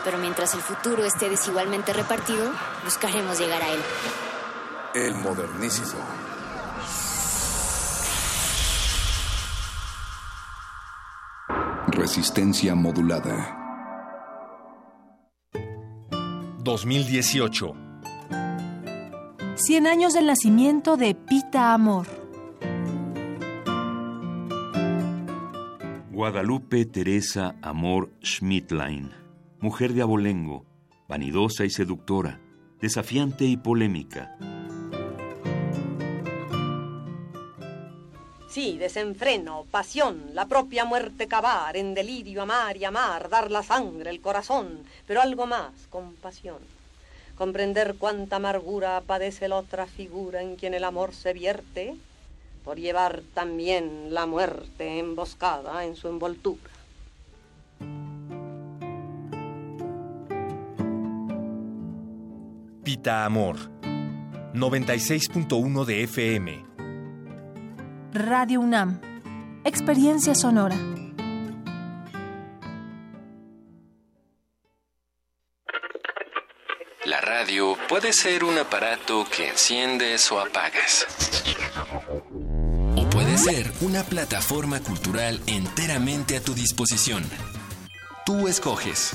[0.04, 2.50] Pero mientras el futuro esté desigualmente repartido,
[2.84, 3.80] buscaremos llegar a él.
[4.94, 6.00] El modernísimo.
[11.88, 13.56] Resistencia modulada.
[16.62, 17.74] 2018.
[19.56, 22.19] 100 años del nacimiento de Pita Amor.
[26.20, 29.10] Guadalupe Teresa Amor Schmidtlein,
[29.58, 30.66] mujer de abolengo,
[31.08, 32.38] vanidosa y seductora,
[32.78, 34.36] desafiante y polémica.
[38.50, 44.10] Sí, desenfreno, pasión, la propia muerte cavar, en delirio amar y amar, dar la sangre,
[44.10, 46.58] el corazón, pero algo más, compasión.
[47.34, 51.96] Comprender cuánta amargura padece la otra figura en quien el amor se vierte,
[52.70, 56.70] por llevar también la muerte emboscada en su envoltura.
[62.84, 63.56] Pita Amor,
[64.54, 66.64] 96.1 de FM.
[68.12, 69.00] Radio UNAM,
[69.64, 70.76] Experiencia Sonora.
[77.04, 81.08] La radio puede ser un aparato que enciendes o apagas.
[83.44, 87.24] Ser una plataforma cultural enteramente a tu disposición.
[88.26, 89.12] Tú escoges.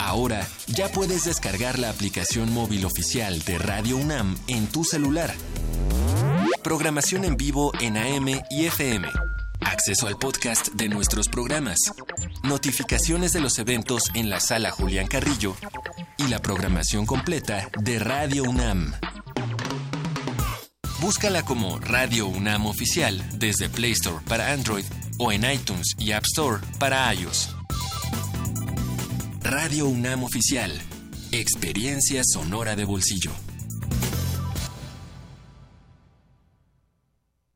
[0.00, 5.32] Ahora ya puedes descargar la aplicación móvil oficial de Radio UNAM en tu celular.
[6.64, 9.08] Programación en vivo en AM y FM.
[9.60, 11.78] Acceso al podcast de nuestros programas.
[12.42, 15.54] Notificaciones de los eventos en la sala Julián Carrillo.
[16.18, 18.92] Y la programación completa de Radio UNAM.
[20.98, 24.84] Búscala como Radio UNAM Oficial desde Play Store para Android
[25.18, 27.54] o en iTunes y App Store para iOS.
[29.42, 30.72] Radio UNAM Oficial.
[31.32, 33.30] Experiencia sonora de bolsillo.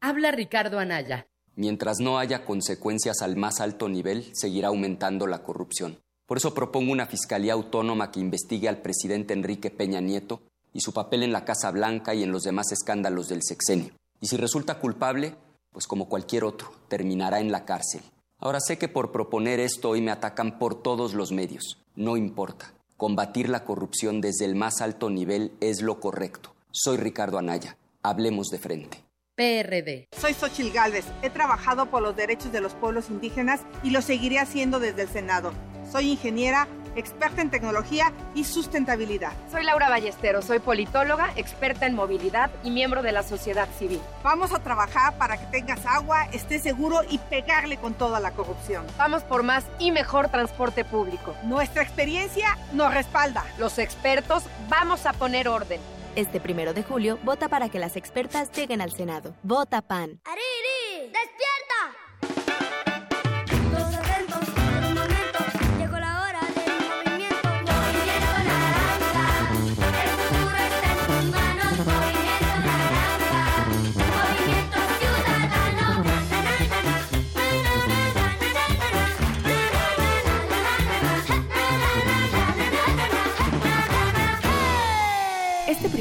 [0.02, 1.26] Habla Ricardo Anaya.
[1.56, 5.98] Mientras no haya consecuencias al más alto nivel, seguirá aumentando la corrupción.
[6.26, 10.42] Por eso propongo una fiscalía autónoma que investigue al presidente Enrique Peña Nieto
[10.72, 13.92] y su papel en la Casa Blanca y en los demás escándalos del sexenio.
[14.20, 15.34] Y si resulta culpable,
[15.72, 18.02] pues como cualquier otro, terminará en la cárcel.
[18.38, 21.78] Ahora sé que por proponer esto hoy me atacan por todos los medios.
[21.94, 22.72] No importa.
[22.96, 26.54] Combatir la corrupción desde el más alto nivel es lo correcto.
[26.70, 27.76] Soy Ricardo Anaya.
[28.02, 29.04] Hablemos de frente.
[29.34, 30.08] PRD.
[30.18, 31.06] Soy Xochil Gálvez.
[31.22, 35.08] He trabajado por los derechos de los pueblos indígenas y lo seguiré haciendo desde el
[35.08, 35.52] Senado.
[35.90, 39.32] Soy ingeniera, experta en tecnología y sustentabilidad.
[39.50, 44.00] Soy Laura Ballesteros, soy politóloga, experta en movilidad y miembro de la sociedad civil.
[44.22, 48.86] Vamos a trabajar para que tengas agua, estés seguro y pegarle con toda la corrupción.
[48.98, 51.34] Vamos por más y mejor transporte público.
[51.44, 53.44] Nuestra experiencia nos respalda.
[53.58, 55.80] Los expertos vamos a poner orden.
[56.16, 59.34] Este primero de julio, vota para que las expertas lleguen al Senado.
[59.42, 60.20] Vota PAN.
[60.24, 61.06] ¡Ariri!
[61.06, 61.99] ¡Despierta!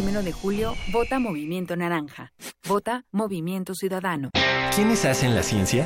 [0.10, 2.32] 1 de julio, vota Movimiento Naranja.
[2.68, 4.32] Vota Movimiento Ciudadano.
[4.76, 5.86] ¿Quiénes hacen la ciencia?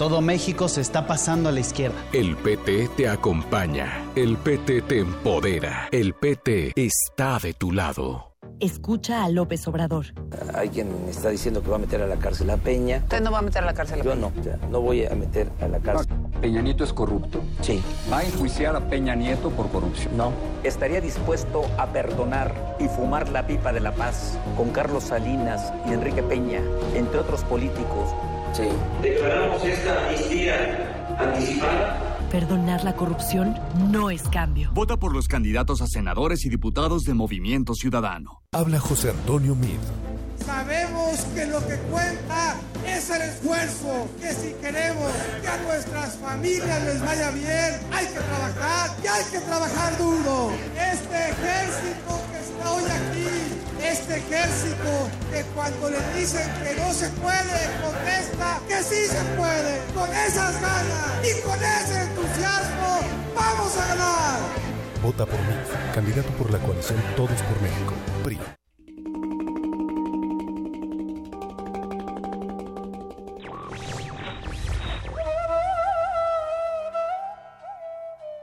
[0.00, 1.94] Todo México se está pasando a la izquierda.
[2.14, 4.02] El PT te acompaña.
[4.16, 5.90] El PT te empodera.
[5.92, 8.32] El PT está de tu lado.
[8.60, 10.06] Escucha a López Obrador.
[10.54, 13.00] Hay quien está diciendo que va a meter a la cárcel a Peña.
[13.02, 14.22] Usted no va a meter a la cárcel a Yo Peña.
[14.22, 16.16] no, o sea, no voy a meter a la cárcel.
[16.40, 17.42] Peña Nieto es corrupto.
[17.60, 17.82] Sí.
[18.10, 20.16] ¿Va a enjuiciar a Peña Nieto por corrupción?
[20.16, 20.32] No.
[20.64, 25.92] Estaría dispuesto a perdonar y fumar la pipa de la paz con Carlos Salinas y
[25.92, 26.62] Enrique Peña,
[26.94, 28.14] entre otros políticos.
[28.52, 28.64] Sí.
[29.02, 33.56] Declaramos esta amnistía anticipada Perdonar la corrupción
[33.90, 34.70] no es cambio.
[34.72, 38.42] Vota por los candidatos a senadores y diputados de Movimiento Ciudadano.
[38.52, 39.80] Habla José Antonio Mid.
[40.46, 42.54] Sabemos que lo que cuenta
[42.86, 45.10] es el esfuerzo, que si queremos
[45.42, 50.52] que a nuestras familias les vaya bien, hay que trabajar y hay que trabajar duro.
[50.76, 52.82] Este ejército que está hoy
[53.82, 59.80] Este ejército que cuando le dicen que no se puede, contesta que sí se puede.
[59.94, 63.00] Con esas ganas y con ese entusiasmo,
[63.34, 64.40] vamos a ganar.
[65.02, 65.54] Vota por mí,
[65.94, 68.38] candidato por la coalición Todos por México, PRI.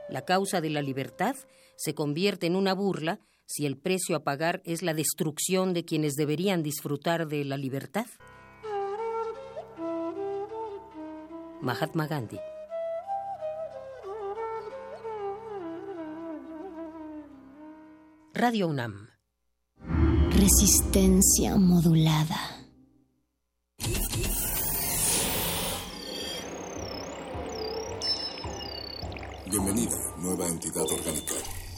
[0.08, 1.36] La causa de la libertad
[1.76, 6.14] se convierte en una burla si el precio a pagar es la destrucción de quienes
[6.14, 8.06] deberían disfrutar de la libertad.
[11.62, 12.38] Mahatma Gandhi.
[18.34, 19.08] Radio UNAM.
[20.30, 22.36] Resistencia modulada.
[29.50, 31.34] Bienvenida, nueva entidad orgánica.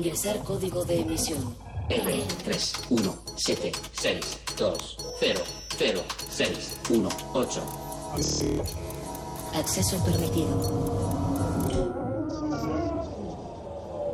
[0.00, 1.54] Ingresar código de emisión.
[1.90, 4.18] R 3 1 7 6
[4.56, 5.40] 2 0
[5.76, 6.00] 0
[6.30, 7.62] 6 1 8
[9.52, 10.56] Acceso permitido.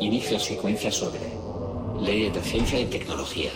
[0.01, 1.21] Inicio secuencia sobre
[2.01, 3.53] Ley de Ciencia y Tecnología.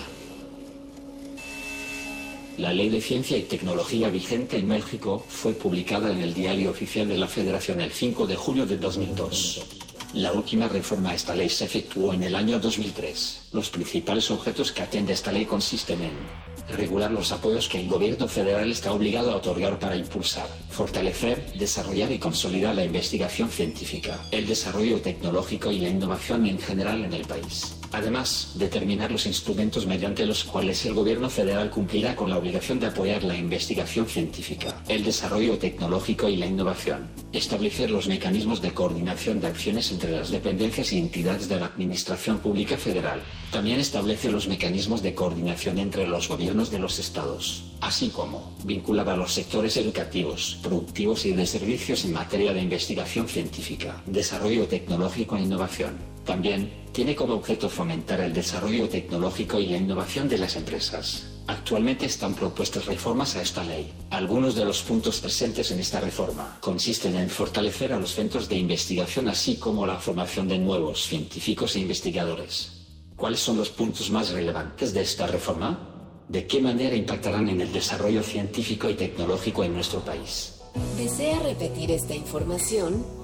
[2.59, 7.09] La Ley de Ciencia y Tecnología vigente en México fue publicada en el Diario Oficial
[7.09, 9.80] de la Federación el 5 de julio de 2002.
[10.14, 13.50] La última reforma a esta ley se efectuó en el año 2003.
[13.52, 18.26] Los principales objetos que atiende esta ley consisten en regular los apoyos que el gobierno
[18.26, 24.48] federal está obligado a otorgar para impulsar, fortalecer, desarrollar y consolidar la investigación científica, el
[24.48, 27.80] desarrollo tecnológico y la innovación en general en el país.
[27.92, 32.86] Además, determinar los instrumentos mediante los cuales el gobierno federal cumplirá con la obligación de
[32.86, 37.08] apoyar la investigación científica, el desarrollo tecnológico y la innovación.
[37.32, 42.38] Establecer los mecanismos de coordinación de acciones entre las dependencias y entidades de la Administración
[42.38, 43.20] Pública Federal.
[43.50, 49.08] También establece los mecanismos de coordinación entre los gobiernos de los estados, así como vincular
[49.08, 55.36] a los sectores educativos, productivos y de servicios en materia de investigación científica, desarrollo tecnológico
[55.36, 56.19] e innovación.
[56.31, 61.27] También tiene como objeto fomentar el desarrollo tecnológico y la innovación de las empresas.
[61.48, 63.93] Actualmente están propuestas reformas a esta ley.
[64.11, 68.55] Algunos de los puntos presentes en esta reforma consisten en fortalecer a los centros de
[68.59, 72.86] investigación así como la formación de nuevos científicos e investigadores.
[73.16, 76.23] ¿Cuáles son los puntos más relevantes de esta reforma?
[76.28, 80.61] ¿De qué manera impactarán en el desarrollo científico y tecnológico en nuestro país?
[80.97, 83.19] ¿Desea repetir esta información?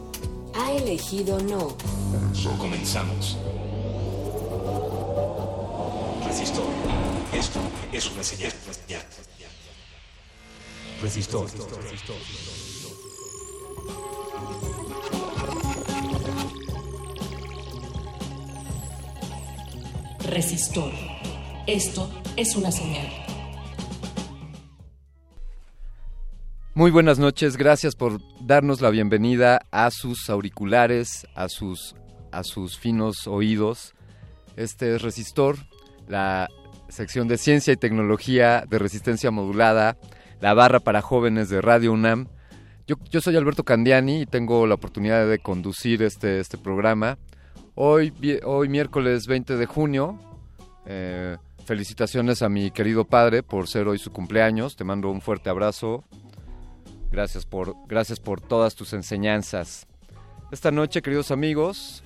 [0.59, 1.77] Ha elegido no.
[2.59, 3.37] Comenzamos.
[6.27, 6.65] Resistor.
[7.35, 7.61] Esto
[7.93, 8.53] es una señal.
[11.03, 11.47] Resistor.
[20.25, 20.93] Resistor.
[21.67, 23.26] Esto es una señal.
[26.77, 31.97] Muy buenas noches, gracias por darnos la bienvenida a sus auriculares, a sus,
[32.33, 33.95] a sus finos oídos.
[34.57, 35.57] Este es Resistor,
[36.07, 36.51] la
[36.91, 39.97] sección de ciencia y tecnología de resistencia modulada,
[40.43, 42.29] la barra para jóvenes de Radio UNAM.
[42.87, 47.17] Yo, soy Alberto Candiani y tengo la oportunidad de conducir este, este programa.
[47.75, 48.13] Hoy,
[48.45, 50.19] hoy miércoles 20 de junio,
[50.85, 54.77] eh, felicitaciones a mi querido padre por ser hoy su cumpleaños.
[54.77, 56.05] Te mando un fuerte abrazo.
[57.17, 59.87] Gracias por, gracias por todas tus enseñanzas.
[60.53, 62.05] Esta noche, queridos amigos,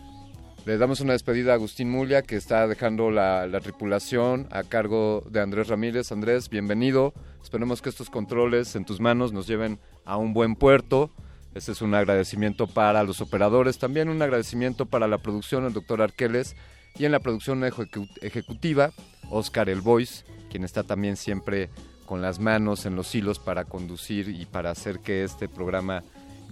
[0.65, 5.25] le damos una despedida a Agustín Mulia, que está dejando la, la, tripulación a cargo
[5.29, 6.13] de Andrés Ramírez.
[6.13, 7.13] Andrés, bienvenido.
[7.43, 11.11] Esperemos que estos controles en tus manos nos lleven a un buen puerto.
[11.57, 16.03] Este es un agradecimiento para los operadores, también un agradecimiento para la producción, el doctor
[16.03, 16.55] Arqueles,
[16.97, 18.93] y en la producción ejecu ejecutiva,
[19.29, 21.69] Oscar El Voice, quien está también siempre
[22.11, 26.03] con las manos en los hilos para conducir y para hacer que este programa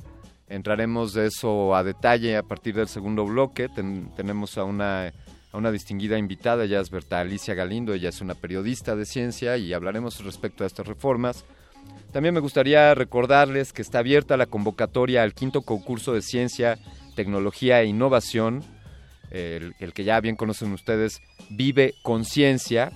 [0.48, 3.68] Entraremos de eso a detalle a partir del segundo bloque.
[3.68, 5.06] Ten- tenemos a una,
[5.52, 9.56] a una distinguida invitada, ella es Berta Alicia Galindo, ella es una periodista de ciencia
[9.58, 11.44] y hablaremos respecto a estas reformas.
[12.12, 16.78] También me gustaría recordarles que está abierta la convocatoria al quinto concurso de ciencia,
[17.14, 18.64] tecnología e innovación,
[19.30, 21.20] el, el que ya bien conocen ustedes,
[21.50, 22.90] Vive Conciencia.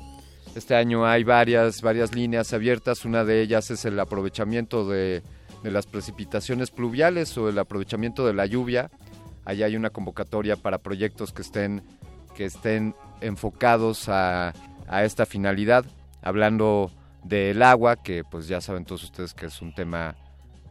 [0.55, 5.23] Este año hay varias, varias líneas abiertas, una de ellas es el aprovechamiento de,
[5.63, 8.91] de las precipitaciones pluviales o el aprovechamiento de la lluvia.
[9.45, 11.83] Allá hay una convocatoria para proyectos que estén,
[12.35, 14.53] que estén enfocados a,
[14.89, 15.85] a esta finalidad,
[16.21, 16.91] hablando
[17.25, 20.17] del agua, que pues ya saben todos ustedes que es un tema,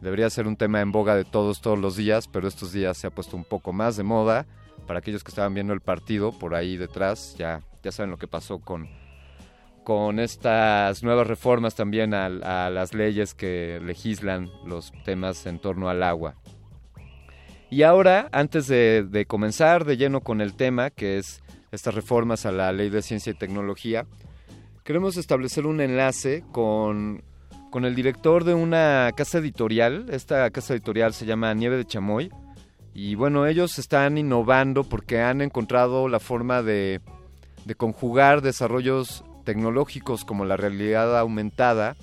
[0.00, 3.06] debería ser un tema en boga de todos todos los días, pero estos días se
[3.06, 4.46] ha puesto un poco más de moda.
[4.86, 8.26] Para aquellos que estaban viendo el partido por ahí detrás, ya, ya saben lo que
[8.26, 8.88] pasó con,
[9.84, 12.28] con estas nuevas reformas también a,
[12.70, 16.36] las leyes que legislan los temas en torno al agua.
[17.70, 21.42] Y ahora, antes de, comenzar de lleno con el tema, que es
[21.72, 24.06] estas reformas a la ley de ciencia y tecnología,
[24.84, 27.24] queremos establecer un enlace con,
[27.70, 30.06] con el director de una casa editorial.
[30.10, 32.30] Esta casa editorial se llama Nieve de Chamoy.
[32.94, 37.00] Y bueno, ellos están innovando porque han encontrado la forma de
[37.78, 41.96] conjugar desarrollos tecnológicos como la realidad aumentada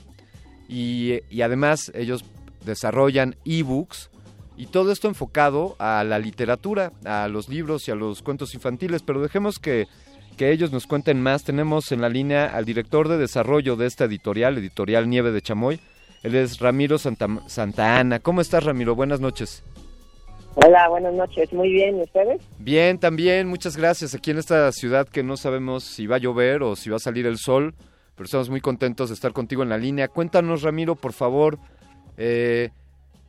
[0.67, 2.23] y, además ellos
[2.65, 4.09] desarrollan ebooks
[4.57, 9.01] y todo esto enfocado a la literatura, a los libros y a los cuentos infantiles,
[9.01, 9.87] pero dejemos que,
[10.37, 11.43] que ellos nos cuenten más.
[11.43, 15.79] Tenemos en la línea al director de desarrollo de esta editorial, Editorial Nieve de Chamoy.
[16.23, 18.19] Él es Ramiro Santa, Santa Ana.
[18.19, 18.95] ¿Cómo estás, Ramiro?
[18.95, 19.63] Buenas noches.
[20.55, 21.53] Hola, buenas noches.
[21.53, 22.41] Muy bien, ¿y ustedes?
[22.57, 24.15] Bien, también, muchas gracias.
[24.15, 26.99] Aquí en esta ciudad que no sabemos si va a llover o si va a
[26.99, 27.75] salir el sol,
[28.15, 30.07] pero estamos muy contentos de estar contigo en la línea.
[30.07, 31.57] Cuéntanos, Ramiro, por favor,
[32.17, 32.69] eh,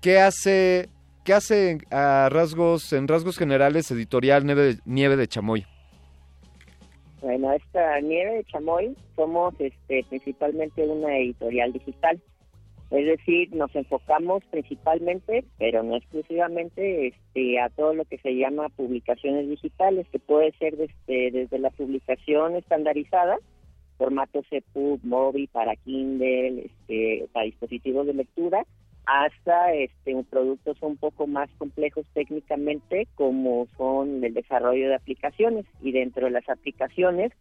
[0.01, 0.89] ¿qué hace,
[1.25, 5.67] qué hace a rasgos, en rasgos generales Editorial Nieve de, Nieve de Chamoy?
[7.21, 12.21] Bueno, esta Nieve de Chamoy somos este, principalmente una editorial digital.
[12.91, 18.69] Es decir, nos enfocamos principalmente, pero no exclusivamente, este, a todo lo que se llama
[18.69, 23.39] publicaciones digitales, que puede ser desde, desde la publicación estandarizada,
[23.97, 28.67] formato CPUB, móvil, para Kindle, este, para dispositivos de lectura,
[29.07, 35.65] hasta este, productos un poco más complejos técnicamente, como son el desarrollo de aplicaciones.
[35.81, 37.33] Y dentro de las aplicaciones,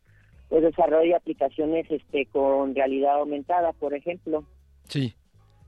[0.50, 4.44] pues desarrollo de aplicaciones este, con realidad aumentada, por ejemplo.
[4.84, 5.14] Sí.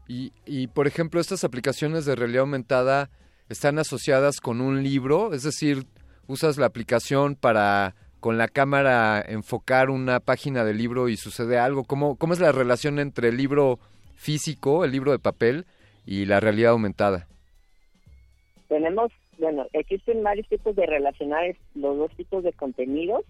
[0.07, 3.09] Y, y, por ejemplo, estas aplicaciones de realidad aumentada
[3.49, 5.85] están asociadas con un libro, es decir,
[6.27, 11.83] usas la aplicación para con la cámara enfocar una página del libro y sucede algo.
[11.83, 13.79] ¿Cómo, cómo es la relación entre el libro
[14.13, 15.65] físico, el libro de papel,
[16.05, 17.27] y la realidad aumentada?
[18.69, 23.25] Tenemos, bueno, existen varios tipos de relacionar los dos tipos de contenidos.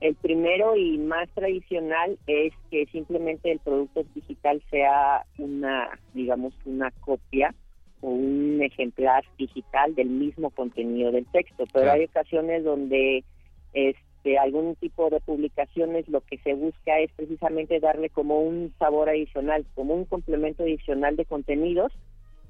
[0.00, 6.90] El primero y más tradicional es que simplemente el producto digital sea una, digamos, una
[7.00, 7.54] copia
[8.00, 11.64] o un ejemplar digital del mismo contenido del texto.
[11.72, 11.98] Pero claro.
[11.98, 13.24] hay ocasiones donde
[13.72, 19.08] este, algún tipo de publicaciones lo que se busca es precisamente darle como un sabor
[19.08, 21.92] adicional, como un complemento adicional de contenidos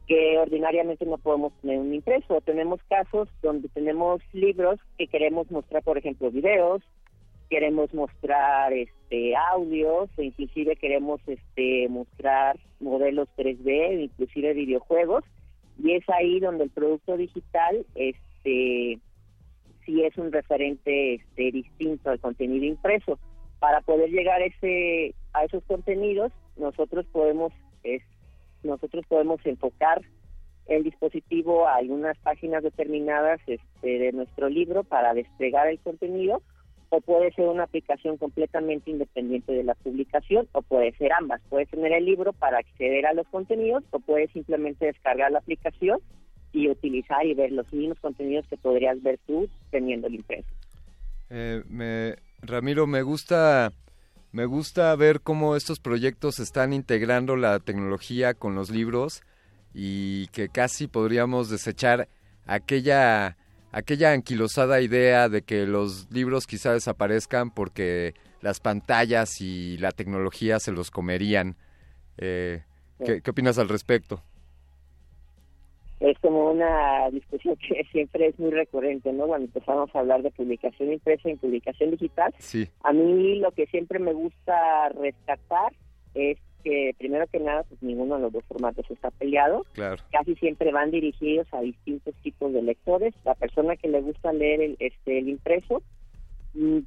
[0.08, 2.40] que ordinariamente no podemos tener un impreso.
[2.40, 6.82] Tenemos casos donde tenemos libros que queremos mostrar, por ejemplo, videos,
[7.48, 15.24] queremos mostrar este audios, e inclusive queremos este mostrar modelos 3D, inclusive videojuegos,
[15.82, 18.98] y es ahí donde el producto digital este
[19.84, 23.18] sí es un referente este distinto al contenido impreso.
[23.58, 27.52] Para poder llegar ese a esos contenidos, nosotros podemos
[27.82, 28.02] es,
[28.62, 30.02] nosotros podemos enfocar
[30.66, 36.42] el dispositivo a algunas páginas determinadas este, de nuestro libro para desplegar el contenido
[36.90, 41.40] o puede ser una aplicación completamente independiente de la publicación o puede ser ambas.
[41.48, 46.00] Puedes tener el libro para acceder a los contenidos o puedes simplemente descargar la aplicación
[46.52, 50.48] y utilizar y ver los mismos contenidos que podrías ver tú teniendo el impreso.
[51.30, 53.72] Eh, me, Ramiro, me gusta,
[54.32, 59.22] me gusta ver cómo estos proyectos están integrando la tecnología con los libros
[59.74, 62.08] y que casi podríamos desechar
[62.46, 63.36] aquella
[63.72, 70.60] aquella anquilosada idea de que los libros quizá desaparezcan porque las pantallas y la tecnología
[70.60, 71.56] se los comerían.
[72.18, 72.62] Eh,
[73.04, 74.22] ¿qué, ¿Qué opinas al respecto?
[76.00, 79.26] es como una discusión que siempre es muy recurrente, ¿no?
[79.26, 82.68] Cuando empezamos a hablar de publicación impresa y publicación digital, sí.
[82.82, 85.72] a mí lo que siempre me gusta rescatar
[86.14, 89.64] es que primero que nada, pues ninguno de los dos formatos está peleado.
[89.72, 89.96] Claro.
[90.10, 93.14] Casi siempre van dirigidos a distintos tipos de lectores.
[93.24, 95.82] La persona que le gusta leer el, este, el impreso
[96.54, 96.78] mm,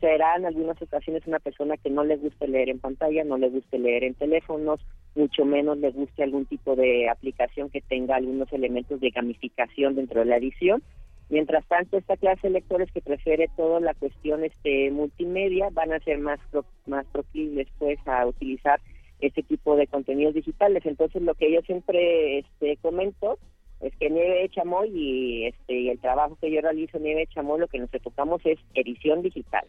[0.00, 3.48] será en algunas ocasiones una persona que no le guste leer en pantalla, no le
[3.48, 4.80] guste leer en teléfonos,
[5.14, 10.20] mucho menos le guste algún tipo de aplicación que tenga algunos elementos de gamificación dentro
[10.20, 10.82] de la edición.
[11.30, 15.98] Mientras tanto, esta clase de lectores que prefiere toda la cuestión este multimedia van a
[16.00, 18.80] ser más pro, más proclives pues a utilizar
[19.20, 20.84] este tipo de contenidos digitales.
[20.86, 23.38] Entonces, lo que yo siempre este comento
[23.80, 27.60] es que Nieve Chamoy y este y el trabajo que yo realizo en Nieve Chamoy
[27.60, 29.66] lo que nos enfocamos es edición digital.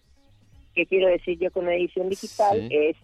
[0.74, 2.68] ¿Qué quiero decir yo con edición digital?
[2.70, 2.76] Sí.
[2.76, 2.98] Es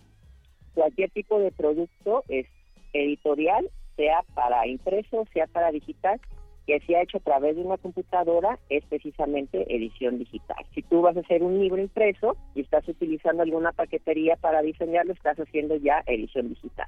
[0.73, 2.47] cualquier tipo de producto es
[2.93, 6.19] editorial, sea para impreso, sea para digital,
[6.65, 10.57] que se ha hecho a través de una computadora, es precisamente edición digital.
[10.73, 15.13] Si tú vas a hacer un libro impreso y estás utilizando alguna paquetería para diseñarlo,
[15.13, 16.87] estás haciendo ya edición digital.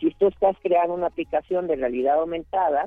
[0.00, 2.86] Si tú estás creando una aplicación de realidad aumentada,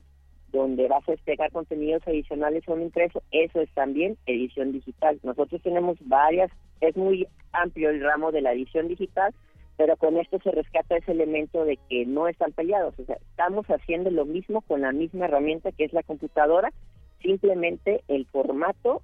[0.51, 5.19] donde vas a despegar contenidos adicionales a un impreso, eso es también edición digital.
[5.23, 6.51] Nosotros tenemos varias,
[6.81, 9.33] es muy amplio el ramo de la edición digital,
[9.79, 13.65] pero con esto se rescata ese elemento de que no están peleados, o sea, estamos
[13.67, 16.73] haciendo lo mismo con la misma herramienta que es la computadora,
[17.21, 19.01] simplemente el formato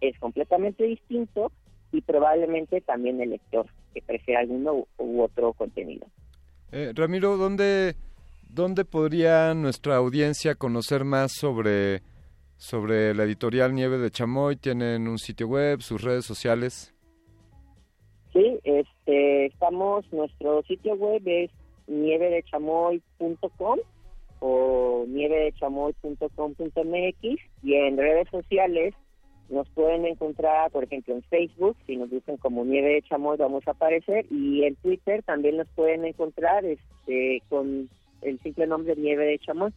[0.00, 1.50] es completamente distinto
[1.90, 6.06] y probablemente también el lector que prefiera alguno u, otro contenido.
[6.70, 7.96] Eh, Ramiro, ¿dónde,
[8.48, 12.02] ¿dónde podría nuestra audiencia conocer más sobre,
[12.58, 14.54] sobre la editorial Nieve de Chamoy?
[14.54, 16.94] ¿Tienen un sitio web, sus redes sociales?
[18.32, 21.50] Sí, este, estamos, nuestro sitio web es
[21.86, 23.78] nievedechamoy.com
[24.40, 27.22] o nievedechamoy.com.mx
[27.62, 28.94] y en redes sociales
[29.48, 33.68] nos pueden encontrar, por ejemplo, en Facebook, si nos buscan como Nieve de Chamoy vamos
[33.68, 37.90] a aparecer y en Twitter también nos pueden encontrar este con
[38.22, 39.74] el simple nombre Nieve de Chamoy.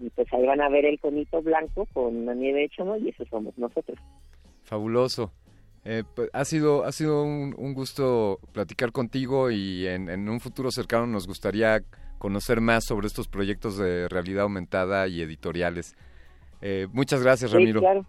[0.00, 3.10] Y pues ahí van a ver el conito blanco con la nieve de chamoy y
[3.10, 3.98] eso somos nosotros.
[4.62, 5.30] Fabuloso.
[5.84, 10.40] Eh, pues, ha sido, ha sido un, un gusto platicar contigo y en, en, un
[10.40, 11.82] futuro cercano nos gustaría
[12.18, 15.96] conocer más sobre estos proyectos de realidad aumentada y editoriales.
[16.60, 17.80] Eh, muchas gracias, Ramiro.
[17.80, 18.06] Sí, claro.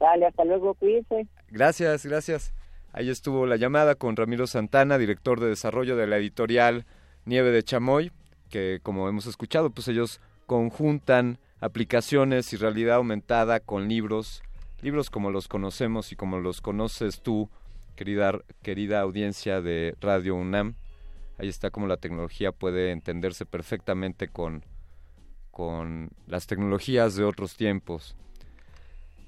[0.00, 1.28] Dale, hasta luego, cuídense.
[1.48, 2.52] Gracias, gracias.
[2.92, 6.84] Ahí estuvo la llamada con Ramiro Santana, director de desarrollo de la editorial
[7.24, 8.10] Nieve de Chamoy,
[8.50, 14.42] que como hemos escuchado, pues ellos conjuntan aplicaciones y realidad aumentada con libros
[14.82, 17.48] libros como los conocemos y como los conoces tú,
[17.96, 20.74] querida, querida audiencia de Radio UNAM.
[21.38, 24.64] Ahí está como la tecnología puede entenderse perfectamente con,
[25.50, 28.16] con las tecnologías de otros tiempos.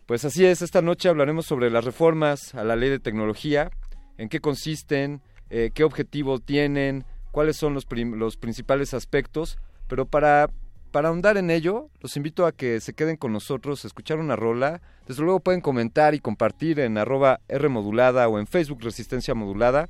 [0.07, 3.71] Pues así es, esta noche hablaremos sobre las reformas a la ley de tecnología,
[4.19, 9.59] en qué consisten, eh, qué objetivo tienen, cuáles son los, los principales aspectos,
[9.89, 10.51] pero para
[10.95, 14.37] para ahondar en ello, los invito a que se queden con nosotros, a escuchar una
[14.37, 14.81] rola.
[15.09, 19.89] Desde luego pueden comentar y compartir en arroba Rmodulada o en Facebook Resistencia Modulada.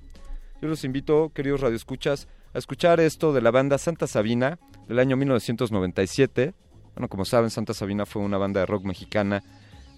[0.62, 4.58] Yo los invito, queridos radioescuchas, a escuchar esto de la banda Santa Sabina
[4.88, 6.54] del año 1997.
[6.94, 9.42] Bueno, como saben, Santa Sabina fue una banda de rock mexicana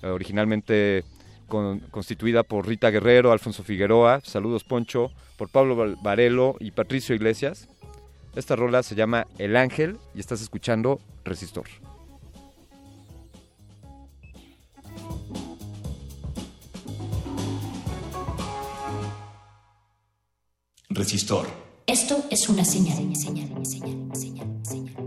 [0.03, 1.05] eh, originalmente
[1.47, 7.69] con, constituida por Rita Guerrero, Alfonso Figueroa, saludos Poncho, por Pablo Varelo y Patricio Iglesias.
[8.37, 11.65] Esta rola se llama El Ángel y estás escuchando Resistor.
[20.91, 21.47] Resistor.
[21.87, 25.06] Esto es una señal, señal, señal, señal, señal,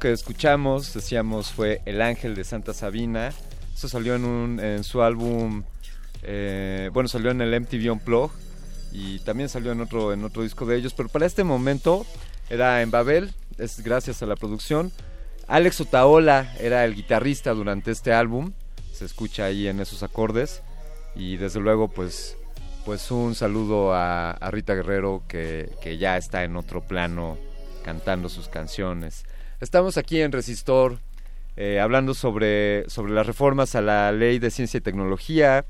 [0.00, 3.32] Que escuchamos, decíamos, fue El Ángel de Santa Sabina.
[3.74, 5.64] Esto salió en, un, en su álbum,
[6.22, 8.36] eh, bueno, salió en el MTV Unplugged
[8.92, 12.06] y también salió en otro, en otro disco de ellos, pero para este momento
[12.48, 14.92] era en Babel, es gracias a la producción.
[15.48, 18.52] Alex Otaola era el guitarrista durante este álbum,
[18.92, 20.62] se escucha ahí en esos acordes
[21.16, 22.36] y desde luego pues,
[22.84, 27.36] pues un saludo a, a Rita Guerrero que, que ya está en otro plano
[27.84, 29.24] cantando sus canciones.
[29.60, 31.00] Estamos aquí en Resistor
[31.56, 35.64] eh, hablando sobre, sobre las reformas a la ley de ciencia y tecnología.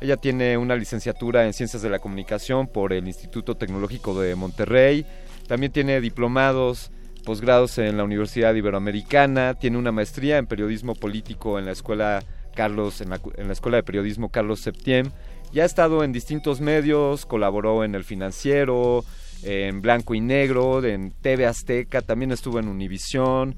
[0.00, 5.04] Ella tiene una licenciatura en Ciencias de la Comunicación por el Instituto Tecnológico de Monterrey.
[5.46, 6.90] También tiene diplomados,
[7.24, 9.54] posgrados en la Universidad Iberoamericana.
[9.54, 12.22] Tiene una maestría en Periodismo Político en la Escuela
[12.54, 15.10] Carlos, en la, Escuela de Periodismo Carlos Septiem.
[15.52, 19.04] Ya ha estado en distintos medios, colaboró en El Financiero,
[19.42, 23.56] en Blanco y Negro, en TV Azteca, también estuvo en Univisión.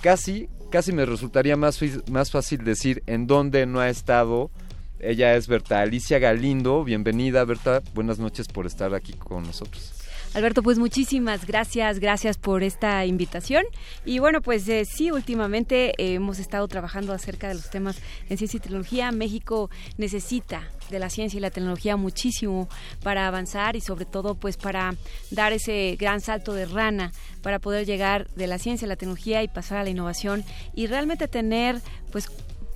[0.00, 1.80] Casi, casi me resultaría más,
[2.10, 4.50] más fácil decir en dónde no ha estado.
[4.98, 6.84] Ella es Berta Alicia Galindo.
[6.84, 7.82] Bienvenida, Berta.
[7.94, 9.92] Buenas noches por estar aquí con nosotros.
[10.34, 13.64] Alberto, pues muchísimas gracias, gracias por esta invitación.
[14.04, 17.96] Y bueno, pues eh, sí, últimamente hemos estado trabajando acerca de los temas
[18.28, 19.12] en ciencia y tecnología.
[19.12, 22.68] México necesita de la ciencia y la tecnología muchísimo
[23.02, 24.94] para avanzar y sobre todo pues para
[25.30, 29.42] dar ese gran salto de rana para poder llegar de la ciencia a la tecnología
[29.42, 31.80] y pasar a la innovación y realmente tener
[32.12, 32.28] pues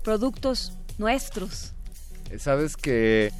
[0.04, 1.72] productos nuestros.
[2.38, 3.32] Sabes que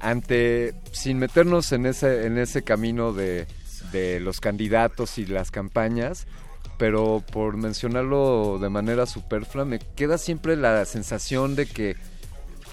[0.00, 3.46] ante sin meternos en ese en ese camino de
[3.92, 6.26] de los candidatos y las campañas,
[6.78, 11.96] pero por mencionarlo de manera superflua, me queda siempre la sensación de que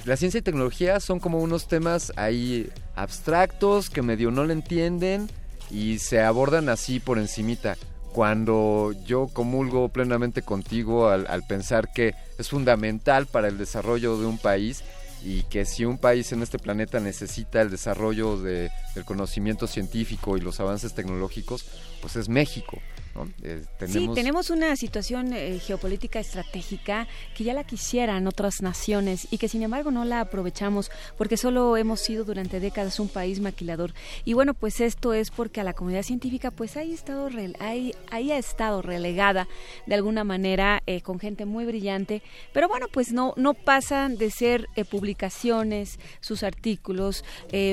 [0.05, 5.29] la ciencia y tecnología son como unos temas ahí abstractos que medio no le entienden
[5.71, 7.75] y se abordan así por encimita.
[8.13, 14.37] Cuando yo comulgo plenamente contigo al, pensar que es fundamental para el desarrollo de un
[14.37, 14.83] país
[15.23, 20.37] y que si un país en este planeta necesita el desarrollo de, del conocimiento científico
[20.37, 21.65] y los avances tecnológicos,
[21.99, 22.77] pues es México.
[23.15, 23.27] ¿No?
[23.43, 23.93] Eh, tenemos...
[23.93, 29.47] Sí, tenemos una situación eh, geopolítica estratégica que ya la quisieran otras naciones y que
[29.47, 33.93] sin embargo no la aprovechamos porque solo hemos sido durante décadas un país maquilador.
[34.25, 37.29] Y bueno, pues esto es porque a la comunidad científica pues ahí, estado
[37.59, 39.47] ahí, ahí ha estado relegada
[39.85, 42.21] de alguna manera eh, con gente muy brillante,
[42.53, 47.23] pero bueno, pues no, no pasan de ser publicaciones, sus artículos,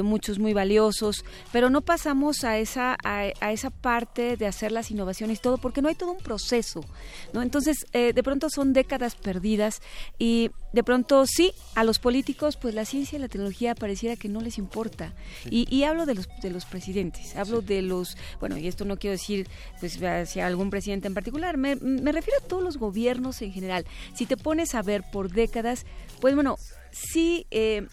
[0.02, 4.90] muchos muy valiosos, pero no pasamos a esa, a, a esa parte de hacer las
[4.90, 6.84] innovaciones todo, porque no hay todo un proceso,
[7.32, 7.42] ¿no?
[7.42, 9.80] Entonces, eh, de pronto son décadas perdidas
[10.18, 14.28] y de pronto sí, a los políticos, pues la ciencia y la tecnología pareciera que
[14.28, 15.14] no les importa.
[15.44, 15.66] Sí.
[15.68, 17.66] Y, y, hablo de los, de los presidentes, hablo sí.
[17.66, 19.48] de los, bueno, y esto no quiero decir
[19.80, 23.86] pues hacia algún presidente en particular, me, me refiero a todos los gobiernos en general.
[24.14, 25.86] Si te pones a ver por décadas,
[26.20, 26.56] pues bueno,
[26.90, 27.46] sí...
[27.50, 27.86] Eh,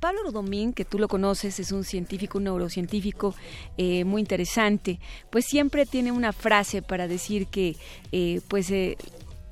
[0.00, 3.34] Pablo Rodomín, que tú lo conoces, es un científico, un neurocientífico
[3.76, 5.00] eh, muy interesante,
[5.30, 7.76] pues siempre tiene una frase para decir que
[8.12, 8.96] eh, pues eh,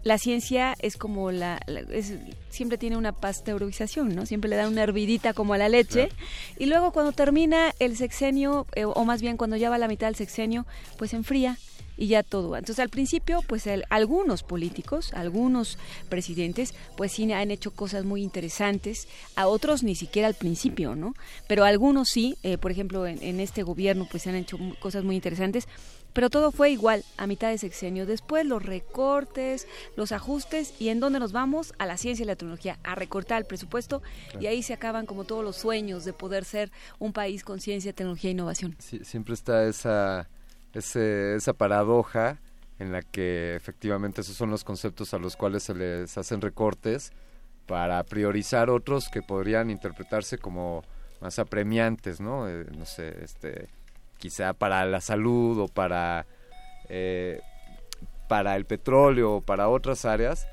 [0.04, 2.14] la ciencia es como la, la es,
[2.50, 4.26] siempre tiene una pasteurización, ¿no?
[4.26, 6.14] Siempre le da una hervidita como a la leche claro.
[6.58, 9.88] y luego cuando termina el sexenio eh, o más bien cuando ya va a la
[9.88, 10.66] mitad del sexenio,
[10.98, 11.56] pues enfría
[11.96, 12.56] y ya todo.
[12.56, 18.22] Entonces al principio, pues el, algunos políticos, algunos presidentes, pues sí han hecho cosas muy
[18.22, 21.14] interesantes, a otros ni siquiera al principio, ¿no?
[21.48, 25.04] Pero algunos sí, eh, por ejemplo, en, en, este gobierno, pues se han hecho cosas
[25.04, 25.66] muy interesantes,
[26.14, 28.06] pero todo fue igual a mitad de sexenio.
[28.06, 29.66] Después los recortes,
[29.96, 33.42] los ajustes y en dónde nos vamos a la ciencia y la tecnología, a recortar
[33.42, 34.40] el presupuesto claro.
[34.40, 37.92] y ahí se acaban como todos los sueños de poder ser un país con ciencia,
[37.92, 38.76] tecnología e innovación.
[38.78, 40.28] Sí, siempre está esa
[40.74, 42.38] esa paradoja
[42.78, 47.12] en la que efectivamente esos son los conceptos a los cuales se les hacen recortes
[47.66, 50.82] para priorizar otros que podrían interpretarse como
[51.20, 52.48] más apremiantes, ¿no?
[52.48, 53.68] Eh, no sé, este,
[54.18, 56.26] quizá para la salud o para,
[56.88, 57.40] eh,
[58.28, 60.46] para el petróleo o para otras áreas,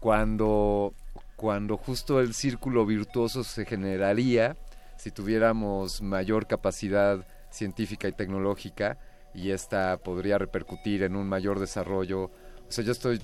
[0.00, 0.94] cuando,
[1.36, 4.56] cuando justo el círculo virtuoso se generaría
[4.96, 8.98] si tuviéramos mayor capacidad científica y tecnológica
[9.34, 12.24] y esta podría repercutir en un mayor desarrollo.
[12.24, 13.20] O sea, yo estoy,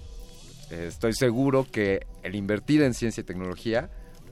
[0.70, 3.90] eh, estoy seguro que el invertir en ciencia y tecnología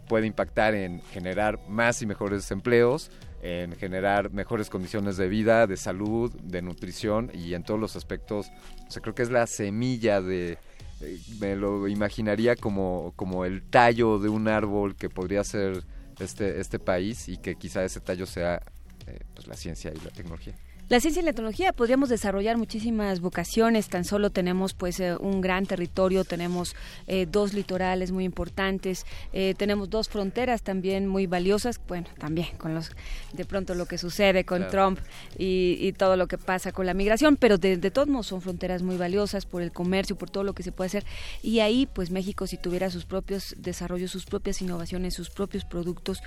[0.08, 3.10] puede impactar en generar más y mejores empleos,
[3.42, 8.50] en generar mejores condiciones de vida, de salud, de nutrición y en todos los aspectos.
[8.88, 10.58] O sea, creo que es la semilla de,
[11.00, 15.84] eh, me lo imaginaría como, como el tallo de un árbol que podría ser
[16.18, 18.60] este, este país y que quizá ese tallo sea
[19.06, 20.54] eh, pues la ciencia y la tecnología.
[20.88, 25.42] La ciencia y la tecnología podríamos desarrollar muchísimas vocaciones, tan solo tenemos pues eh, un
[25.42, 26.74] gran territorio, tenemos
[27.06, 32.74] eh, dos litorales muy importantes, eh, tenemos dos fronteras también muy valiosas, bueno, también con
[32.74, 32.92] los
[33.34, 34.98] de pronto lo que sucede con Trump
[35.36, 38.96] y, todo lo que pasa con la migración, pero de, todos modos son fronteras muy
[38.96, 41.04] valiosas por el comercio, por todo lo que se puede hacer.
[41.42, 46.22] Y ahí pues México si tuviera sus propios desarrollos, sus propias innovaciones, sus propios productos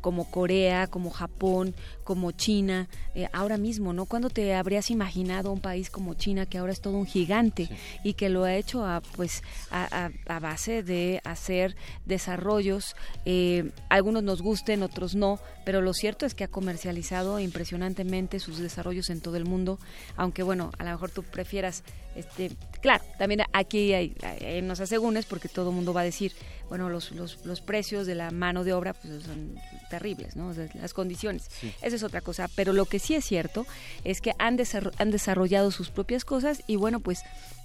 [0.00, 2.88] como Corea, como Japón, como China,
[3.32, 4.06] ahora mismo ¿no?
[4.06, 7.68] ¿Cuándo te habrías imaginado un país como China que ahora es todo un gigante
[8.04, 14.42] y que lo ha hecho a, pues, a, base de hacer desarrollos, eh, algunos nos
[14.42, 19.36] gusten, otros no, pero lo cierto es que ha comercializado impresionantemente sus desarrollos en todo
[19.36, 19.78] el mundo,
[20.16, 21.82] aunque bueno, a lo mejor tú prefieras
[22.16, 24.14] este, claro, también aquí hay,
[24.70, 26.32] asegúnes porque todo el mundo va a decir,
[26.68, 29.56] bueno, los, los, los, precios de la mano de obra pues, son
[29.90, 30.52] terribles, ¿no?
[30.74, 31.48] las condiciones.
[31.82, 32.48] Esa es otra cosa.
[32.56, 33.66] Pero lo que sí es cierto
[34.02, 34.58] es que han,
[34.98, 37.20] han desarrollado sus propias cosas y bueno, pues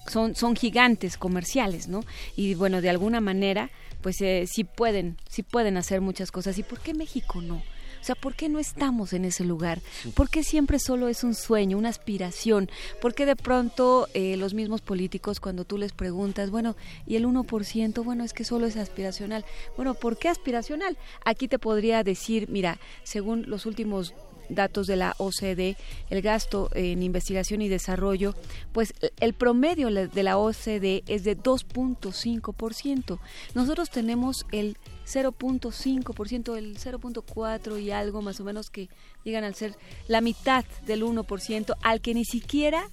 [0.08, 2.02] son, son gigantes comerciales, ¿no?
[2.36, 3.70] Y bueno, de alguna manera,
[4.02, 6.58] pues eh, sí pueden, sí pueden hacer muchas cosas.
[6.58, 7.64] ¿Y por qué México no?
[8.02, 9.80] O sea, ¿por qué no estamos en ese lugar?
[10.16, 12.70] ¿Por qué siempre solo es un sueño, una aspiración?
[13.00, 17.26] ¿Por qué de pronto eh, los mismos políticos cuando tú les preguntas, bueno, y el
[17.26, 19.46] 1%, bueno, es que solo es aspiracional?
[19.76, 20.98] Bueno, ¿por qué aspiracional?
[21.26, 24.16] Aquí te podría decir, mira, según los últimos
[24.56, 25.78] datos de la OCDE,
[26.10, 28.36] el gasto en investigación y desarrollo,
[28.72, 33.20] pues el promedio de la OCDE es de 2.5%.
[33.56, 38.90] Nosotros tenemos el 0.5%, el 0.4 y algo más o menos que
[39.24, 39.76] llegan al ser
[40.08, 42.88] la mitad del 1%, al que ni siquiera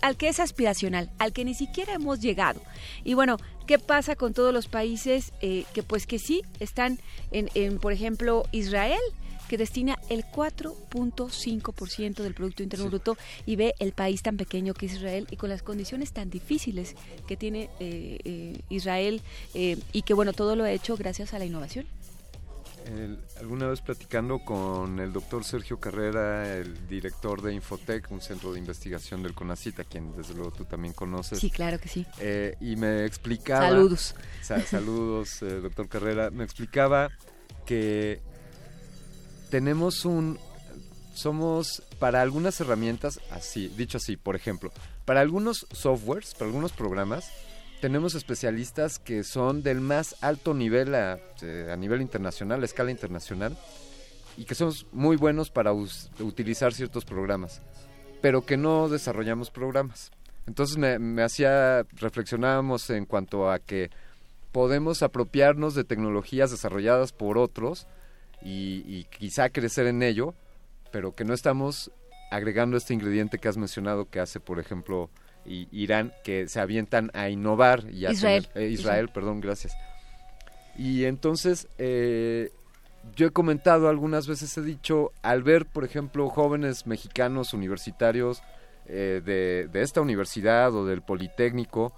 [0.00, 2.60] al, que es aspiracional, al que ni siquiera hemos llegado.
[3.04, 6.98] Y bueno, ¿qué pasa con todos los países eh, que pues que sí están
[7.32, 9.00] en, en, por ejemplo, Israel?
[9.48, 13.16] Que destina el 4.5% del Producto Interno Bruto
[13.46, 16.94] y ve el país tan pequeño que es Israel y con las condiciones tan difíciles
[17.26, 19.22] que tiene eh, eh, Israel
[19.54, 21.86] eh, y que bueno, todo lo ha hecho gracias a la innovación.
[23.40, 28.58] alguna vez platicando con el doctor Sergio Carrera, el director de Infotec, un centro de
[28.58, 31.38] investigación del CONACIT, a quien desde luego tú también conoces.
[31.38, 32.06] Sí, claro que sí.
[32.60, 33.68] y me explicaba...
[33.68, 34.14] Saludos.
[34.66, 36.30] saludos, doctor Carrera.
[36.30, 37.10] Me explicaba
[37.64, 38.20] que
[39.50, 40.38] tenemos un
[41.14, 44.72] somos para algunas herramientas así, dicho así, por ejemplo,
[45.04, 47.30] para algunos softwares, para algunos programas,
[47.80, 51.20] tenemos especialistas que son del más alto nivel a,
[51.70, 53.56] a nivel internacional, a escala internacional,
[54.36, 57.62] y que son muy buenos para utilizar ciertos programas,
[58.20, 60.10] pero que no desarrollamos programas.
[60.46, 63.90] Entonces me, me hacía, reflexionábamos en cuanto a que
[64.50, 67.86] podemos apropiarnos de tecnologías desarrolladas por otros,
[68.42, 70.34] y, quizá crecer en ello,
[70.90, 71.90] pero que no estamos
[72.30, 75.10] agregando este ingrediente que has mencionado que hace, por ejemplo,
[75.46, 78.48] Irán, que se avientan a innovar y a Israel.
[78.54, 79.74] Eh, Israel, perdón, gracias.
[80.76, 82.50] Y entonces, eh,
[83.14, 88.42] yo he comentado algunas veces, he dicho, al ver, por ejemplo, jóvenes mexicanos universitarios
[88.86, 91.92] eh, de, de, esta universidad o del Politécnico,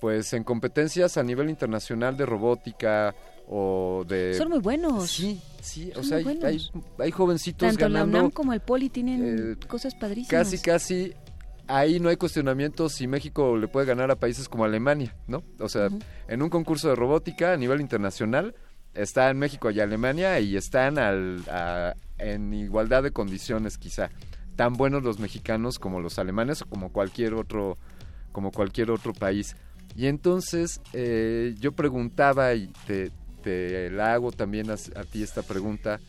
[0.00, 3.14] pues en competencias a nivel internacional de robótica
[3.52, 4.34] o de...
[4.34, 5.10] Son muy buenos.
[5.10, 8.16] Sí, Sí, o sea, hay, hay, jovencitos Tanto ganando...
[8.16, 10.30] la UNAM como el Poli tienen eh, cosas padrísimas.
[10.30, 11.12] Casi, casi,
[11.66, 15.42] ahí no hay cuestionamiento si México le puede ganar a países como Alemania, ¿no?
[15.58, 15.88] O sea,
[16.28, 18.54] en un concurso de robótica a nivel internacional
[18.94, 21.44] están México y Alemania y están al,
[22.18, 24.10] en igualdad de condiciones quizá.
[24.56, 27.76] Tan buenos los mexicanos como los alemanes o como cualquier otro,
[28.32, 29.56] como cualquier otro país.
[29.94, 33.10] Y entonces eh, yo preguntaba y te,
[33.42, 36.00] te la hago también a, ti esta pregunta.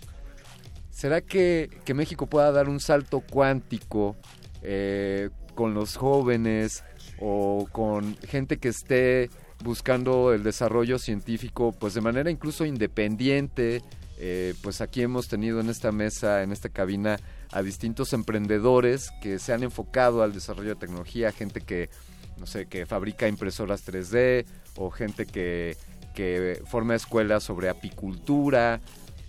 [0.89, 4.15] ¿Será que, México pueda dar un salto cuántico
[4.61, 6.83] eh, con los jóvenes
[7.19, 9.29] o con gente que esté
[9.63, 13.81] buscando el desarrollo científico pues de manera incluso independiente?
[14.23, 17.19] Eh, pues aquí hemos tenido en esta mesa, en esta cabina,
[17.51, 21.89] a distintos emprendedores que se han enfocado al desarrollo de tecnología, gente que,
[22.37, 24.45] no sé, que fabrica impresoras 3D
[24.75, 25.75] o gente que
[26.13, 28.81] que forma escuelas sobre apicultura.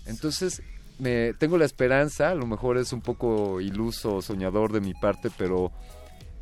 [0.06, 0.62] Entonces,
[0.98, 5.30] me, tengo la esperanza, a lo mejor es un poco iluso, soñador de mi parte,
[5.36, 5.72] pero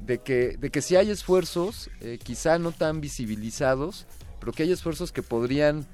[0.00, 4.06] de que, de que si hay esfuerzos, eh, quizá no tan visibilizados,
[4.38, 5.86] pero que hay esfuerzos que podrían,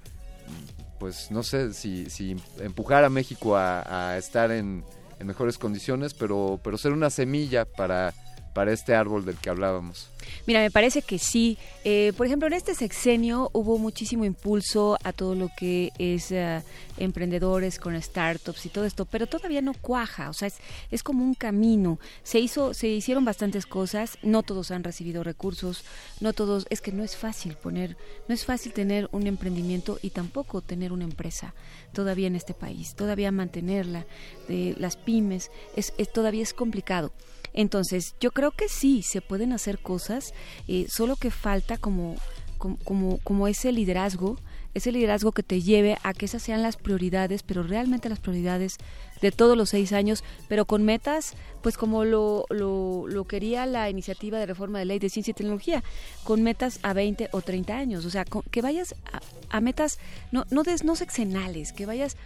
[0.98, 4.84] pues no sé, si, si empujar a México a, estar en,
[5.18, 8.14] en, mejores condiciones, pero, pero ser una semilla para,
[8.56, 10.08] para este árbol del que hablábamos.
[10.46, 11.58] Mira, me parece que sí.
[11.84, 16.64] Eh, por ejemplo, en este sexenio hubo muchísimo impulso a todo lo que es uh,
[16.96, 20.30] emprendedores con startups y todo esto, pero todavía no cuaja.
[20.30, 20.54] O sea, es,
[20.90, 22.00] es, como un camino.
[22.22, 24.16] Se hizo, se hicieron bastantes cosas.
[24.22, 25.84] No todos han recibido recursos.
[26.20, 26.66] No todos.
[26.70, 30.92] Es que no es fácil poner, no es fácil tener un emprendimiento y tampoco tener
[30.92, 31.52] una empresa
[31.92, 32.94] todavía en este país.
[32.94, 34.06] Todavía mantenerla,
[34.48, 37.12] de las pymes, es, es todavía es complicado.
[37.56, 40.32] Entonces, yo creo que sí, se pueden hacer cosas,
[40.68, 42.16] eh, solo que falta como,
[42.58, 44.36] como, como ese liderazgo,
[44.74, 48.76] ese liderazgo que te lleve a que esas sean las prioridades, pero realmente las prioridades
[49.22, 53.88] de todos los seis años, pero con metas, pues como lo, lo, lo quería la
[53.88, 55.82] iniciativa de reforma de ley de ciencia y tecnología,
[56.24, 59.20] con metas a 20 o 30 años, o sea, que vayas a,
[59.56, 59.98] a, metas
[60.30, 62.18] no, no, des, no sexenales, que vayas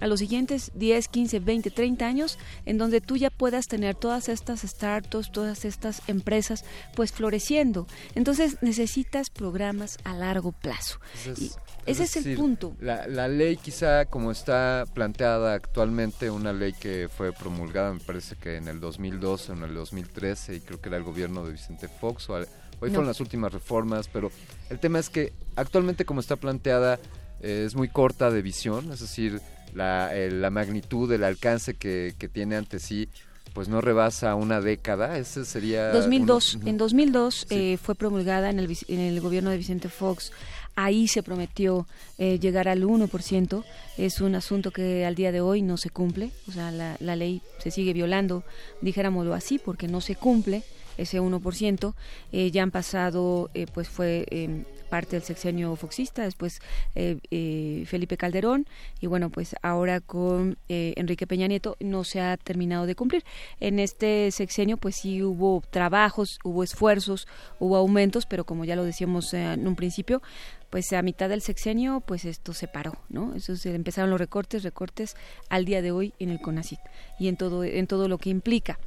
[0.00, 4.28] a los siguientes 10, 15, 20, 30 años, en donde tú ya puedas tener todas
[4.28, 7.86] estas startups, todas estas empresas, pues floreciendo.
[8.14, 10.98] Entonces necesitas programas a largo plazo.
[11.36, 11.50] Y
[11.86, 12.76] ese es, decir, el punto.
[12.80, 18.36] La, la, ley quizá como está planteada actualmente, una ley que fue promulgada me parece
[18.36, 21.52] que en el 2012 o en el 2013 y creo que era el gobierno de
[21.52, 22.48] Vicente Fox o al,
[22.80, 22.94] hoy no.
[22.94, 24.30] fueron las últimas reformas, pero
[24.68, 26.98] el tema es que actualmente como está planteada
[27.40, 29.40] eh, es muy corta de visión, es decir,
[29.76, 33.08] la, eh, la magnitud, el alcance que, que, tiene ante sí,
[33.52, 35.18] pues no rebasa una década.
[35.18, 35.90] Ese sería.
[35.92, 36.54] 2002.
[36.54, 37.46] Uno, en 2002 sí.
[37.50, 40.32] eh, fue promulgada en el, en el gobierno de Vicente Fox.
[40.76, 41.86] Ahí se prometió
[42.18, 43.64] eh, llegar al 1%.
[43.98, 46.30] Es un asunto que al día de hoy no se cumple.
[46.48, 48.44] O sea, la, la ley se sigue violando,
[48.80, 50.64] dijéramoslo así, porque no se cumple
[50.96, 51.94] ese 1%.
[52.32, 56.60] Eh, ya han pasado, eh, pues fue eh, parte del sexenio foxista, después
[56.94, 58.66] eh, eh, Felipe Calderón
[59.00, 63.24] y bueno, pues ahora con eh, Enrique Peña Nieto no se ha terminado de cumplir.
[63.60, 67.26] En este sexenio pues sí hubo trabajos, hubo esfuerzos,
[67.58, 70.22] hubo aumentos, pero como ya lo decíamos en un principio,
[70.70, 73.34] pues a mitad del sexenio pues esto se paró, ¿no?
[73.34, 75.16] Eso se empezaron los recortes, recortes
[75.48, 76.80] al día de hoy en el CONACIT
[77.18, 78.78] y en todo en todo lo que implica.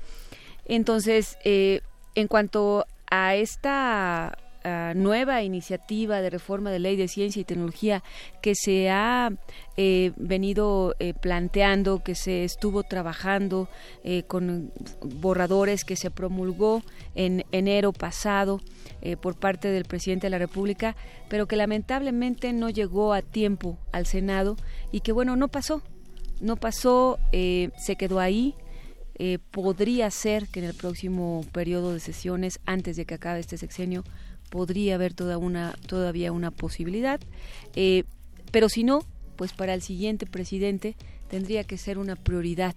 [0.65, 1.37] Entonces,
[2.15, 8.03] en cuanto a esta Uh, nueva iniciativa de reforma de ley de ciencia y tecnología
[8.41, 9.31] que se ha
[9.77, 13.69] eh, venido eh, planteando, que se estuvo trabajando
[14.03, 16.83] eh, con borradores que se promulgó
[17.15, 18.59] en enero pasado
[19.21, 20.97] por parte del presidente de la República,
[21.29, 24.57] pero que lamentablemente no llegó a tiempo al Senado
[24.91, 25.81] y que bueno, no pasó,
[26.41, 28.55] no pasó, se quedó ahí,
[29.19, 33.57] eh, podría ser que en el próximo periodo de sesiones, antes de que acabe este
[33.57, 34.05] sexenio,
[34.49, 37.19] podría haber toda una, todavía una posibilidad.
[37.75, 38.05] Eh,
[38.51, 39.03] pero si no,
[39.35, 40.95] pues para el siguiente presidente
[41.29, 42.75] tendría que ser una prioridad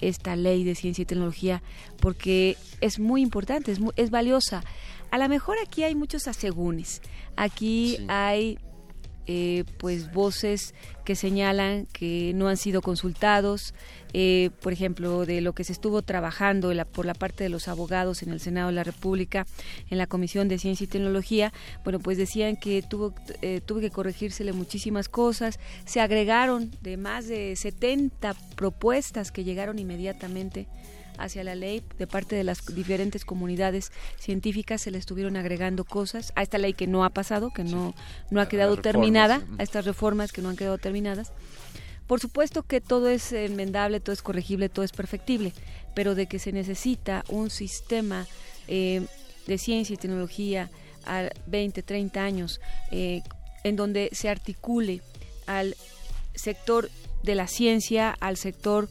[0.00, 1.62] esta ley de ciencia y tecnología
[2.00, 4.62] porque es muy importante, es, muy, es valiosa.
[5.10, 7.00] A lo mejor aquí hay muchos asegúnes,
[7.36, 8.06] aquí sí.
[8.08, 8.58] hay
[9.26, 10.74] eh, pues voces
[11.04, 13.74] que señalan que no han sido consultados,
[14.12, 17.68] eh, por ejemplo, de lo que se estuvo trabajando la, por la parte de los
[17.68, 19.46] abogados en el Senado de la República,
[19.90, 21.52] en la Comisión de Ciencia y Tecnología,
[21.84, 27.28] bueno, pues decían que tuvo, eh, tuvo que corregírsele muchísimas cosas, se agregaron de más
[27.28, 30.66] de 70 propuestas que llegaron inmediatamente
[31.18, 36.32] hacia la ley de parte de las diferentes comunidades científicas se le estuvieron agregando cosas
[36.36, 37.94] a esta ley que no ha pasado, que no,
[38.30, 41.32] no ha quedado terminada, a estas reformas que no han quedado terminadas.
[42.06, 45.52] Por supuesto que todo es enmendable, todo es corregible, todo es perfectible,
[45.94, 48.26] pero de que se necesita un sistema
[48.68, 49.06] eh,
[49.46, 50.70] de ciencia y tecnología
[51.04, 53.22] a 20, 30 años, eh,
[53.64, 55.02] en donde se articule
[55.46, 55.76] al
[56.34, 56.90] sector
[57.22, 58.88] de la ciencia, al sector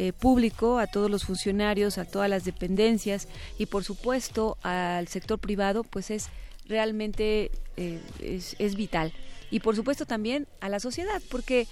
[0.00, 3.26] eh, público, a todos los funcionarios, a todas las dependencias
[3.58, 6.28] y por supuesto al sector privado, pues es
[6.68, 9.12] realmente eh, es, es, vital.
[9.50, 11.66] Y por supuesto también a la sociedad, porque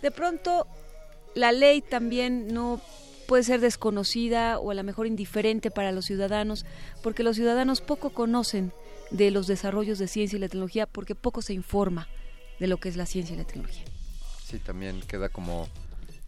[0.00, 0.66] de pronto
[1.34, 2.80] la ley también no
[3.28, 6.64] puede ser desconocida o a lo mejor indiferente para los ciudadanos,
[7.02, 8.72] porque los ciudadanos poco conocen
[9.10, 12.08] de los desarrollos de ciencia y la tecnología, porque poco se informa
[12.58, 13.84] de lo que es la ciencia y la tecnología.
[14.46, 15.68] Sí, también queda como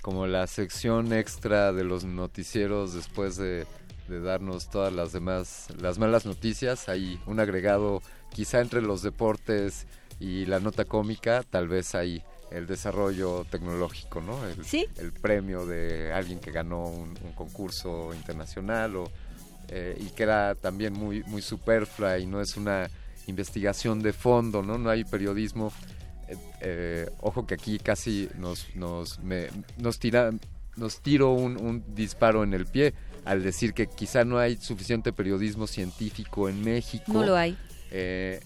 [0.08, 3.66] como la sección extra de los noticieros después de,
[4.08, 6.88] de, darnos todas las demás, las malas noticias.
[6.88, 8.00] Hay un agregado
[8.32, 9.86] quizá entre los deportes
[10.18, 14.46] y la nota cómica, tal vez hay el desarrollo tecnológico, ¿no?
[14.46, 14.86] El, ¿Sí?
[14.96, 19.10] el premio de alguien que ganó un, un concurso internacional o,
[19.68, 22.88] eh, y que era también muy, muy superflua y no es una
[23.26, 24.78] investigación de fondo, ¿no?
[24.78, 25.70] No hay periodismo.
[26.60, 29.48] Eh, ojo que aquí casi nos, nos, me-
[29.78, 30.30] nos, tira,
[30.76, 35.12] nos tiro un, un disparo en el pie al decir que quizá no hay suficiente
[35.12, 37.12] periodismo científico en México.
[37.12, 37.56] No lo hay.
[37.90, 38.40] Eh,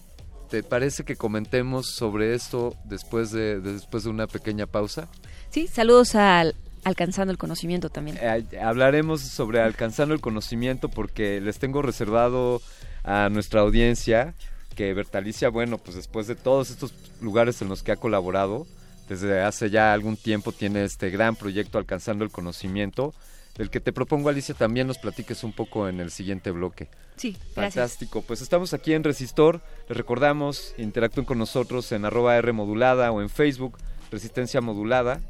[0.49, 5.07] ¿Te parece que comentemos sobre esto después de, de- después de una pequeña pausa?
[5.49, 8.17] Sí, saludos al Alcanzando el Conocimiento también.
[8.21, 12.61] Eh, hablaremos sobre alcanzando el conocimiento porque les tengo reservado
[13.05, 14.33] a nuestra audiencia
[14.73, 18.67] que Bertalicia, bueno, pues después de todos estos lugares en los que ha colaborado,
[19.07, 23.13] desde hace ya algún tiempo tiene este gran proyecto Alcanzando el Conocimiento,
[23.55, 26.89] del que te propongo, Alicia, también nos platiques un poco en el siguiente bloque.
[27.17, 27.75] Sí, gracias.
[27.75, 28.23] Fantástico.
[28.23, 29.61] Pues estamos aquí en Resistor.
[29.87, 33.77] Les recordamos, interactúen con nosotros en arroba R modulada o en Facebook,
[34.09, 35.21] Resistencia Modulada.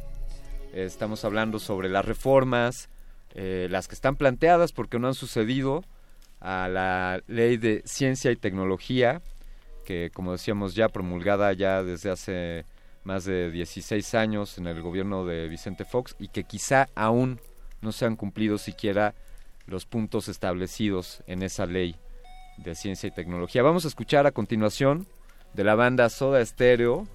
[0.74, 2.90] Eh, estamos hablando sobre las reformas,
[3.36, 5.84] eh, las que están planteadas porque no han sucedido,
[6.40, 9.22] a la ley de ciencia y tecnología,
[9.84, 12.66] que como decíamos ya promulgada ya desde hace
[13.04, 17.40] más de 16 años en el gobierno de Vicente Fox y que quizá aún
[17.82, 19.14] no se han cumplido siquiera
[19.66, 21.96] los puntos establecidos en esa ley
[22.58, 23.64] de ciencia y tecnología.
[23.64, 25.08] Vamos a escuchar a continuación
[25.54, 27.08] de la banda Soda Stereo,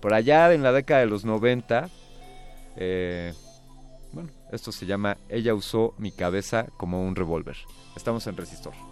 [0.00, 1.88] por allá en la década de los 90.
[2.76, 3.32] eh,
[4.12, 7.56] bueno, esto se llama Ella usó mi cabeza como un revólver.
[7.96, 8.91] Estamos en Resistor.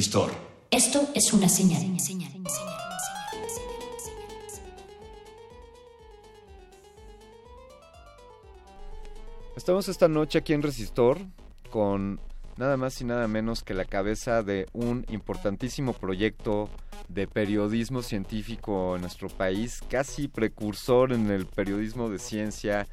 [0.00, 0.32] Resistor.
[0.70, 1.82] Esto es una señal.
[9.54, 11.18] Estamos esta noche aquí en Resistor
[11.68, 12.18] con
[12.56, 16.70] nada más y nada menos que la cabeza de un importantísimo proyecto
[17.10, 22.88] de periodismo científico en nuestro país, casi precursor en el periodismo de ciencia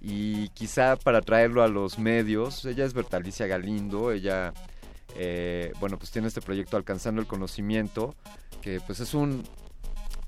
[0.00, 2.64] y quizá para traerlo a los medios.
[2.64, 4.52] Ella es Bertalicia Galindo, ella,
[5.16, 8.14] eh, bueno, pues tiene este proyecto Alcanzando el Conocimiento,
[8.60, 9.44] que pues es un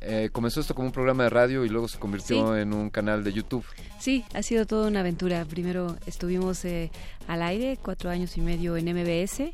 [0.03, 3.23] eh, comenzó esto como un programa de radio y luego se convirtió en un canal
[3.23, 3.65] de YouTube.
[3.99, 5.45] Sí, ha sido toda una aventura.
[5.45, 6.91] Primero estuvimos eh,
[7.29, 9.53] al aire cuatro años y medio en MBS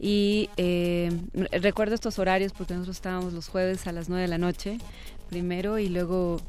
[0.00, 1.12] y eh,
[1.52, 4.78] recuerdo estos horarios porque nosotros estábamos los jueves a las nueve de la noche
[5.30, 6.40] primero y luego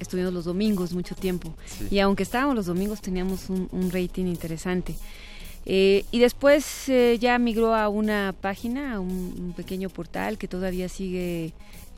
[0.00, 1.54] estuvimos los domingos mucho tiempo.
[1.92, 4.96] Y aunque estábamos los domingos teníamos un, rating interesante.
[5.64, 11.52] Y después ya migró a una página, a un, pequeño portal que todavía sigue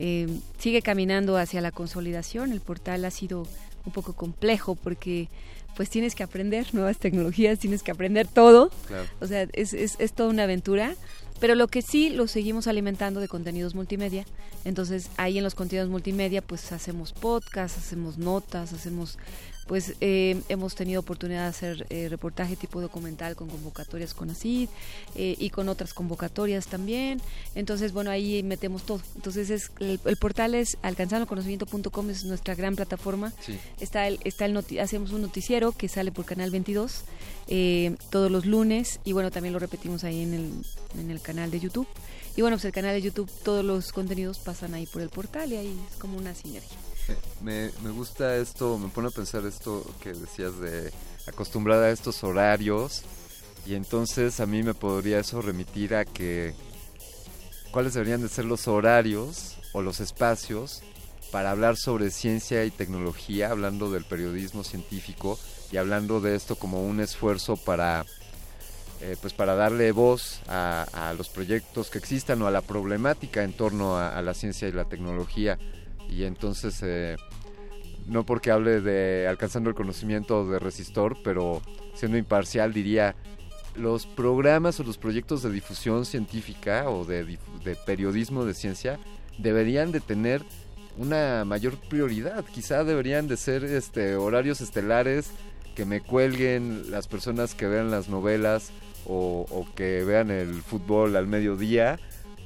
[0.04, 0.26] eh,
[0.58, 2.50] sigue caminando hacia la consolidación.
[2.52, 3.46] El portal ha sido
[3.84, 5.28] un poco complejo porque
[5.76, 8.70] pues tienes que aprender nuevas tecnologías, tienes que aprender todo.
[9.20, 10.96] O sea, es, es, es toda una aventura.
[11.40, 14.24] Pero lo que sí lo seguimos alimentando de contenidos multimedia.
[14.64, 19.18] Entonces ahí en los contenidos multimedia pues hacemos podcasts, hacemos notas, hacemos
[19.72, 24.68] pues eh, hemos tenido oportunidad de hacer eh, reportaje tipo documental con convocatorias con ACID
[25.14, 27.22] eh, y con otras convocatorias también.
[27.54, 29.00] Entonces, bueno, ahí metemos todo.
[29.14, 33.32] Entonces, es el, portal es alcanzandoconocimiento.com, es nuestra gran plataforma.
[33.80, 37.04] Está el, está el hacemos un noticiero que sale por Canal 22
[38.10, 40.52] todos los lunes y bueno, también lo repetimos ahí en el,
[41.00, 41.88] en el canal de YouTube.
[42.36, 45.50] Y bueno, pues el canal de YouTube, todos los contenidos pasan ahí por el portal
[45.50, 46.76] y ahí es como una sinergia.
[47.40, 50.92] Me, me gusta esto, me pone a pensar esto que decías de
[51.26, 53.02] acostumbrada a estos horarios
[53.66, 56.54] y entonces a mí me podría eso remitir a que
[57.70, 60.82] cuáles deberían de ser los horarios o los espacios
[61.30, 65.38] para hablar sobre ciencia y tecnología, hablando del periodismo científico
[65.70, 68.04] y hablando de esto como un esfuerzo para
[69.00, 73.52] eh, pues para darle voz a, los proyectos que existan o a la problemática en
[73.52, 75.58] torno a la ciencia y la tecnología
[76.08, 77.16] y entonces eh,
[78.06, 81.62] no porque hable de alcanzando el conocimiento de resistor, pero
[81.94, 83.14] siendo imparcial diría
[83.74, 87.38] los programas o los proyectos de difusión científica o de,
[87.86, 88.98] periodismo de ciencia
[89.38, 90.42] deberían de tener
[90.98, 92.44] una mayor prioridad.
[92.44, 95.30] Quizá deberían de ser este horarios estelares
[95.74, 98.72] que me cuelguen las personas que vean las novelas
[99.06, 101.98] o, o que vean el fútbol al mediodía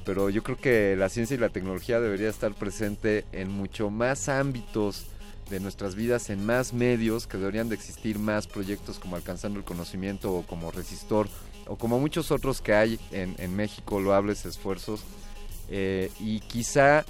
[0.07, 4.29] pero yo creo que la ciencia y la tecnología debería estar presente en mucho más
[4.29, 5.07] ámbitos
[5.49, 9.65] de nuestras vidas, en más medios, que deberían de existir más proyectos como Alcanzando el
[9.65, 11.27] Conocimiento o como Resistor
[11.67, 15.01] o como muchos otros que hay en, en México, loables esfuerzos.
[15.69, 17.03] Eh, y quizá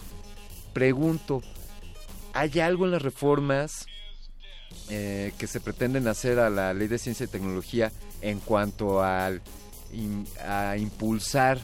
[0.73, 1.43] pregunto,
[2.33, 3.85] ¿hay algo en las reformas
[4.89, 9.43] eh, que se pretenden hacer a la ley de ciencia y tecnología en cuanto al,
[10.43, 11.59] a impulsar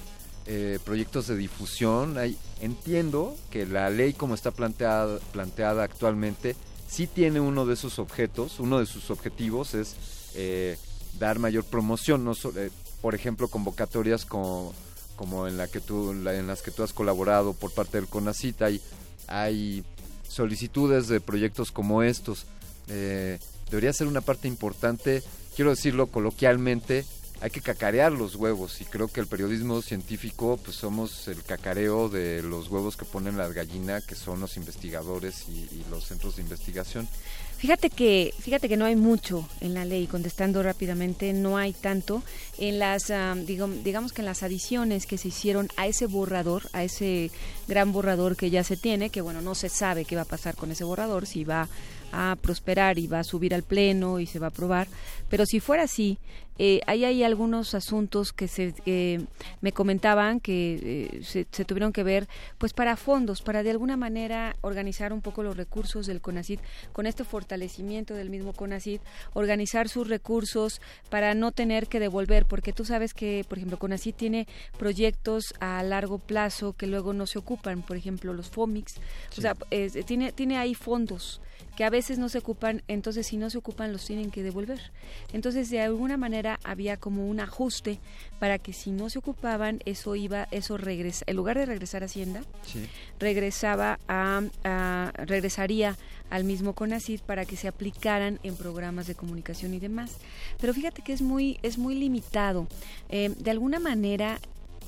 [0.45, 2.17] eh, proyectos de difusión.
[2.17, 8.59] Hay, entiendo que la ley como está planteada, actualmente sí tiene uno de esos objetos,
[8.59, 9.95] uno de sus objetivos es
[10.35, 10.77] eh,
[11.17, 14.73] dar mayor promoción, no eh, por ejemplo convocatorias como,
[15.47, 18.61] en, la que tú, en las que tú has colaborado por parte del CONACIT,
[19.27, 19.85] hay
[20.27, 22.47] solicitudes de proyectos como estos.
[22.87, 25.23] debería ser una parte importante,
[25.55, 27.05] quiero decirlo coloquialmente,
[27.43, 32.07] hay que cacarear los huevos y creo que el periodismo científico pues somos el cacareo
[32.07, 36.41] de los huevos que ponen las gallinas que son los investigadores y, los centros de
[36.41, 37.05] investigación.
[37.57, 42.23] Fíjate que fíjate que no hay mucho en la ley contestando rápidamente no hay tanto
[42.57, 46.85] en las ah, digamos que en las adiciones que se hicieron a ese borrador a
[46.85, 47.29] ese
[47.67, 50.55] gran borrador que ya se tiene que bueno no se sabe qué va a pasar
[50.55, 51.67] con ese borrador si va
[52.13, 54.87] a prosperar y va a subir al pleno y se va a aprobar.
[55.29, 56.19] Pero si fuera así
[56.59, 58.75] eh, ahí hay algunos asuntos que se
[59.61, 62.27] me comentaban que eh, se, tuvieron que ver
[62.59, 66.59] pues para fondos para de alguna manera organizar un poco los recursos del CONACID
[66.91, 68.99] con este fortalecimiento del mismo CONACID
[69.33, 74.13] organizar sus recursos para no tener que devolver porque tú sabes que por ejemplo CONACID
[74.13, 78.97] tiene proyectos a largo plazo que luego no se ocupan por ejemplo los FOMIX.
[79.35, 79.55] O sea
[80.05, 81.41] tiene tiene ahí fondos
[81.75, 84.79] que a veces no se ocupan, entonces si no se ocupan los tienen que devolver.
[85.31, 87.99] Entonces de alguna manera había como un ajuste
[88.39, 92.05] para que si no se ocupaban eso iba, eso regresa, en lugar de regresar a
[92.05, 92.41] Hacienda,
[93.19, 95.97] regresaba a, regresaría
[96.29, 100.17] al mismo CONACID para que se aplicaran en programas de comunicación y demás.
[100.59, 102.67] Pero fíjate que es muy, es muy limitado.
[103.09, 104.39] Eh, de alguna manera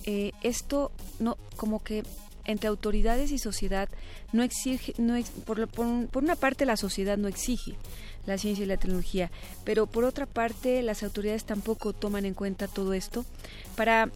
[0.05, 2.03] eh, esto no como que
[2.45, 3.89] entre autoridades y sociedad
[4.31, 5.15] no exige, no
[5.45, 7.75] por, por, una parte la sociedad no exige
[8.25, 9.31] la ciencia y la tecnología,
[9.63, 13.25] pero por otra parte las autoridades tampoco toman en cuenta todo esto
[13.75, 14.09] para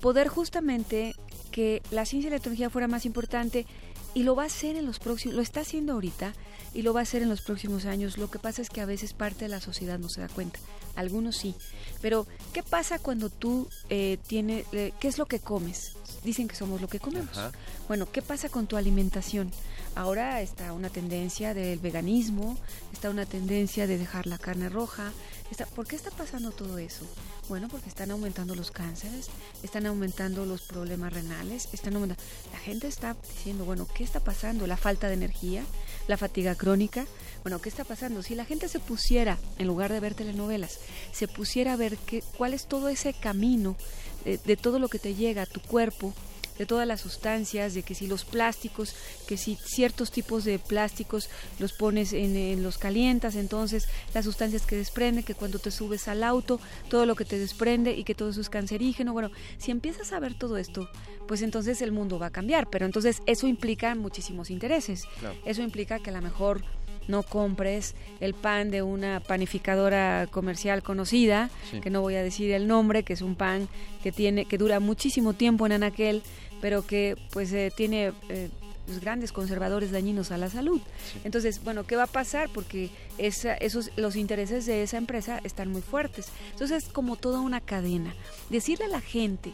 [0.00, 1.14] poder justamente
[1.50, 3.66] que la ciencia y la tecnología fuera más importante
[4.14, 6.32] y lo va a hacer en los próximos, lo está haciendo ahorita
[6.74, 8.18] y lo va a hacer en los próximos años.
[8.18, 10.58] Lo que pasa es que a veces parte de la sociedad no se da cuenta,
[10.96, 11.54] algunos sí.
[12.00, 15.92] Pero, ¿qué pasa cuando tú eh, tienes, eh, qué es lo que comes?
[16.24, 17.38] Dicen que somos lo que comemos.
[17.86, 19.50] Bueno, ¿qué pasa con tu alimentación?
[19.94, 22.56] Ahora está una tendencia del veganismo,
[22.92, 25.12] está una tendencia de dejar la carne roja.
[25.50, 27.04] Está, ¿Por qué está pasando todo eso?
[27.48, 29.28] Bueno, porque están aumentando los cánceres,
[29.62, 32.22] están aumentando los problemas renales, están aumentando.
[32.52, 34.66] La gente está diciendo, bueno, ¿qué está pasando?
[34.66, 35.64] La falta de energía,
[36.08, 37.06] la fatiga crónica.
[37.42, 38.22] Bueno, ¿qué está pasando?
[38.22, 40.80] Si la gente se pusiera, en lugar de ver telenovelas,
[41.12, 43.76] se pusiera a ver qué, cuál es todo ese camino
[44.24, 46.12] de, de todo lo que te llega a tu cuerpo,
[46.58, 48.94] de todas las sustancias, de que si los plásticos,
[49.26, 54.76] que si ciertos tipos de plásticos los pones en, los calientas, entonces las sustancias que
[54.76, 58.30] desprende, que cuando te subes al auto, todo lo que te desprende y que todo
[58.30, 59.12] eso es cancerígeno.
[59.12, 60.88] Bueno, si empiezas a ver todo esto,
[61.26, 65.04] pues entonces el mundo va a cambiar, pero entonces eso implica muchísimos intereses.
[65.44, 66.64] Eso implica que a lo mejor
[67.08, 71.50] no compres el pan de una panificadora comercial conocida,
[71.82, 73.68] que no voy a decir el nombre, que es un pan
[74.02, 76.22] que tiene que dura muchísimo tiempo en anaquel
[76.60, 78.50] pero que pues eh, tiene eh,
[78.86, 80.80] pues, grandes conservadores dañinos a la salud.
[81.24, 82.48] Entonces, bueno, ¿qué va a pasar?
[82.48, 86.28] Porque esa, esos, los intereses de esa empresa están muy fuertes.
[86.52, 88.14] Entonces, es como toda una cadena.
[88.50, 89.52] Decirle a la gente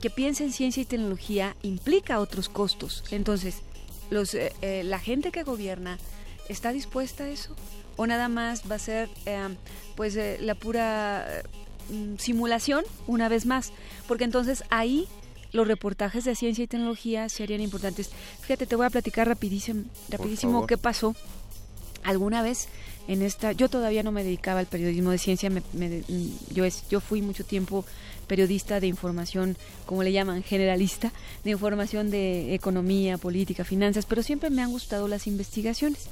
[0.00, 3.04] que piense en ciencia y tecnología implica otros costos.
[3.10, 3.62] Entonces,
[4.10, 4.52] los, eh,
[4.84, 5.98] la gente que gobierna
[6.48, 7.54] está dispuesta a eso
[7.96, 9.08] o nada más va a ser
[9.96, 11.42] pues la pura
[11.90, 13.72] mm, simulación una vez más
[14.06, 15.08] porque entonces ahí
[15.52, 18.10] los reportajes de ciencia y tecnología serían importantes.
[18.40, 21.14] Fíjate, te voy a platicar rapidísimo, rapidísimo qué pasó.
[22.04, 22.68] Alguna vez
[23.08, 25.62] en esta, yo todavía no me dedicaba al periodismo de ciencia, me,
[26.50, 27.84] yo, es, yo fui mucho tiempo
[28.26, 31.12] periodista de información, como le llaman, generalista,
[31.42, 36.06] de información de economía, política, finanzas, pero siempre me han gustado las investigaciones.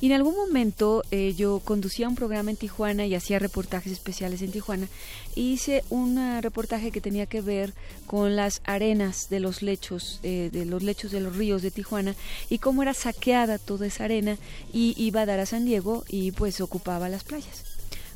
[0.00, 4.42] Y en algún momento eh, yo conducía un programa en Tijuana y hacía reportajes especiales
[4.42, 4.86] en Tijuana.
[5.34, 7.74] hice un reportaje que tenía que ver
[8.06, 12.14] con las arenas de los lechos, eh, de los lechos de los ríos de Tijuana
[12.48, 14.38] y cómo era saqueada toda esa arena
[14.72, 17.64] y iba a dar a San Diego y pues ocupaba las playas.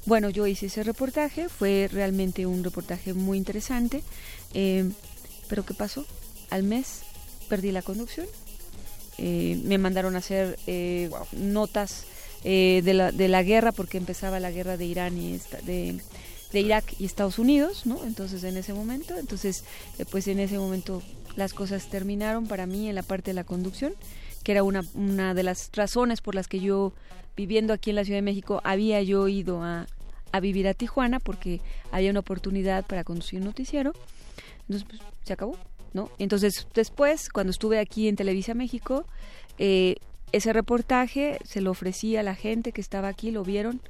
[0.07, 4.03] Bueno, yo hice ese reportaje, fue realmente un reportaje muy interesante,
[4.55, 4.89] eh,
[5.49, 6.05] pero ¿qué pasó?
[6.51, 7.03] Al mes
[7.49, 8.27] perdí la conducción
[9.19, 12.05] eh, me mandaron a hacer eh, notas
[12.45, 16.01] eh, de, la, de la guerra porque empezaba la guerra de Irán y de,
[16.53, 18.05] de Irak y Estados Unidos, ¿no?
[18.05, 19.65] Entonces en ese momento, entonces
[20.11, 21.03] pues en ese momento
[21.37, 23.95] las cosas terminaron para mí en la parte de la conducción,
[24.43, 26.93] que era una, una de las razones por las que yo
[27.37, 29.87] viviendo aquí en la Ciudad de México había yo ido a,
[30.33, 31.61] a vivir a Tijuana porque
[31.91, 33.93] había una oportunidad para conducir un noticiero.
[34.69, 35.57] Entonces pues, se acabó.
[35.93, 36.11] ¿No?
[36.19, 39.07] Entonces, después, cuando estuve aquí en Televisa México,
[39.59, 39.97] eh,
[40.33, 43.81] ese reportaje se lo ofrecí a la gente que estaba aquí, lo vieron.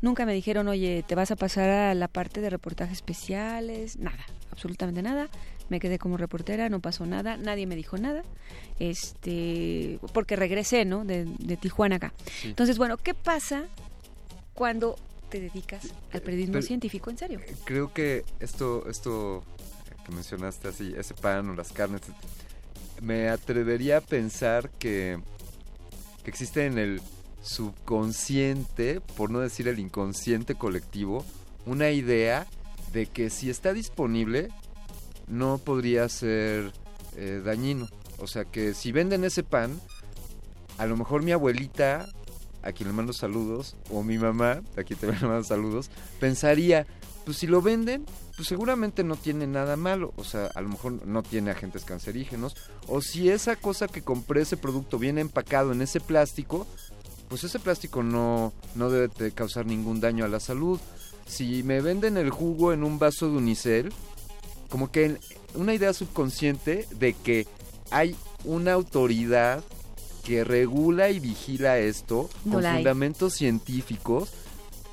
[0.00, 4.24] Nunca me dijeron, oye, te vas a pasar a la parte de reportajes especiales, nada,
[4.52, 5.28] absolutamente nada.
[5.70, 8.22] Me quedé como reportera, no pasó nada, nadie me dijo nada,
[8.78, 11.04] este, porque regresé, ¿no?
[11.04, 11.26] De,
[11.60, 12.12] Tijuana acá.
[12.44, 13.64] Entonces, bueno, ¿qué pasa
[14.54, 14.96] cuando
[15.30, 17.40] te dedicas al periodismo científico en serio?
[17.64, 19.42] Creo que esto, esto
[20.12, 22.02] mencionaste así, ese pan o las carnes,
[23.00, 25.18] me atrevería a pensar que,
[26.24, 27.00] que existe en el
[27.42, 31.24] subconsciente, por no decir el inconsciente colectivo,
[31.66, 32.46] una idea
[32.92, 34.48] de que si está disponible
[35.28, 36.72] no podría ser
[37.16, 37.88] eh, dañino.
[38.18, 39.80] O sea que si venden ese pan,
[40.78, 42.08] a lo mejor mi abuelita,
[42.62, 46.86] a quien le mando saludos, o mi mamá, a quien también mando saludos, pensaría,
[47.28, 51.06] pues si lo venden, pues seguramente no tiene nada malo, o sea, a lo mejor
[51.06, 55.82] no tiene agentes cancerígenos, o si esa cosa que compré, ese producto viene empacado en
[55.82, 56.66] ese plástico,
[57.28, 60.80] pues ese plástico no, no debe causar ningún daño a la salud.
[61.26, 63.92] Si me venden el jugo en un vaso de unicel,
[64.70, 65.18] como que
[65.54, 67.46] una idea subconsciente de que
[67.90, 68.16] hay
[68.46, 69.62] una autoridad
[70.24, 74.32] que regula y vigila esto con fundamentos científicos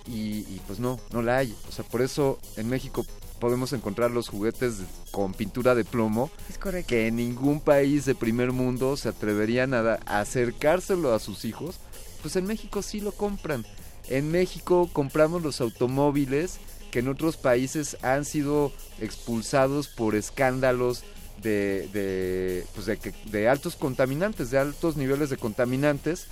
[0.08, 1.56] y, pues no, no la hay.
[1.68, 3.06] O sea, por eso en México
[3.40, 4.76] podemos encontrar los juguetes
[5.12, 9.96] con pintura de plomo es que en ningún país de primer mundo se atreverían a,
[10.06, 11.76] acercárselo a sus hijos.
[12.22, 13.66] Pues en México sí lo compran.
[14.08, 16.60] En México compramos los automóviles
[16.92, 21.04] que en otros países han sido expulsados por escándalos
[21.42, 26.28] de, de, pues de, de altos contaminantes, de altos niveles de contaminantes.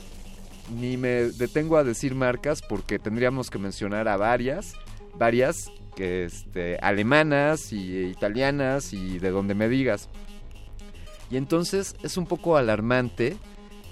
[0.71, 4.73] Ni me detengo a decir marcas porque tendríamos que mencionar a varias,
[5.15, 10.09] varias que este, alemanas y italianas y de donde me digas.
[11.29, 13.37] Y entonces es un poco alarmante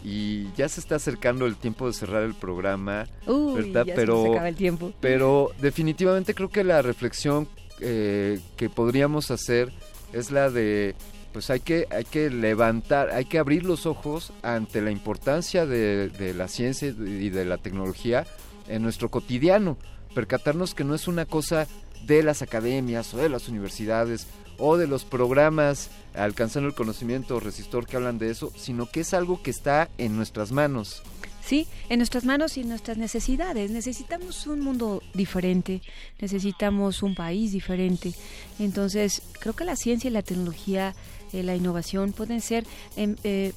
[0.03, 3.85] y ya se está acercando el tiempo de cerrar el programa, ¿verdad?
[3.95, 4.93] pero, el tiempo.
[4.99, 7.47] pero definitivamente creo que la reflexión
[7.79, 9.71] eh, que podríamos hacer
[10.13, 10.95] es la de
[11.31, 16.33] pues hay que, hay que levantar, hay que abrir los ojos ante la importancia de,
[16.35, 18.25] la ciencia y de la tecnología
[18.67, 19.77] en nuestro cotidiano,
[20.13, 21.67] percatarnos que no es una cosa
[22.05, 24.27] de las academias o de las universidades
[24.57, 29.13] o de los programas alcanzando el conocimiento resistor que hablan de eso, sino que es
[29.13, 31.03] algo que está en nuestras manos.
[31.43, 33.71] Sí, en nuestras manos y en nuestras necesidades.
[33.71, 35.81] Necesitamos un mundo diferente,
[36.19, 38.13] necesitamos un país diferente.
[38.59, 40.93] Entonces, creo que la ciencia y la tecnología,
[41.33, 43.53] eh, la innovación pueden ser em, eh,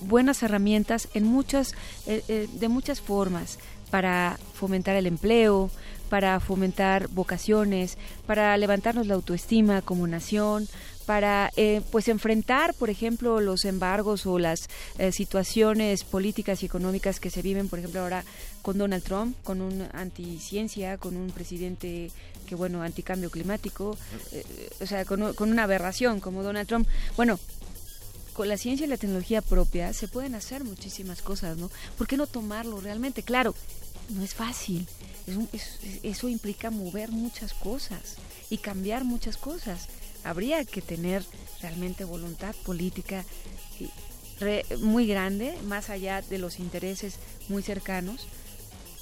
[0.00, 1.74] buenas herramientas en muchas,
[2.06, 3.58] eh, de muchas formas
[3.90, 5.70] para fomentar el empleo,
[6.08, 10.68] para fomentar vocaciones, para levantarnos la autoestima como nación,
[11.04, 14.68] para eh, pues enfrentar, por ejemplo, los embargos o las
[14.98, 18.24] eh, situaciones políticas y económicas que se viven, por ejemplo, ahora
[18.62, 22.10] con Donald Trump, con un anticiencia, con un presidente
[22.46, 23.96] que, bueno, anticambio climático,
[24.32, 24.44] eh,
[24.80, 26.88] o sea, con, con una aberración como Donald Trump.
[27.16, 27.38] Bueno,
[28.32, 31.70] con la ciencia y la tecnología propia se pueden hacer muchísimas cosas, ¿no?
[31.96, 33.22] ¿Por qué no tomarlo realmente?
[33.22, 33.54] Claro,
[34.10, 34.86] no es fácil.
[36.02, 38.16] eso implica mover muchas cosas
[38.50, 39.88] y cambiar muchas cosas
[40.24, 41.22] habría que tener
[41.60, 43.24] realmente voluntad política
[44.80, 48.26] muy grande, más allá de los intereses muy cercanos,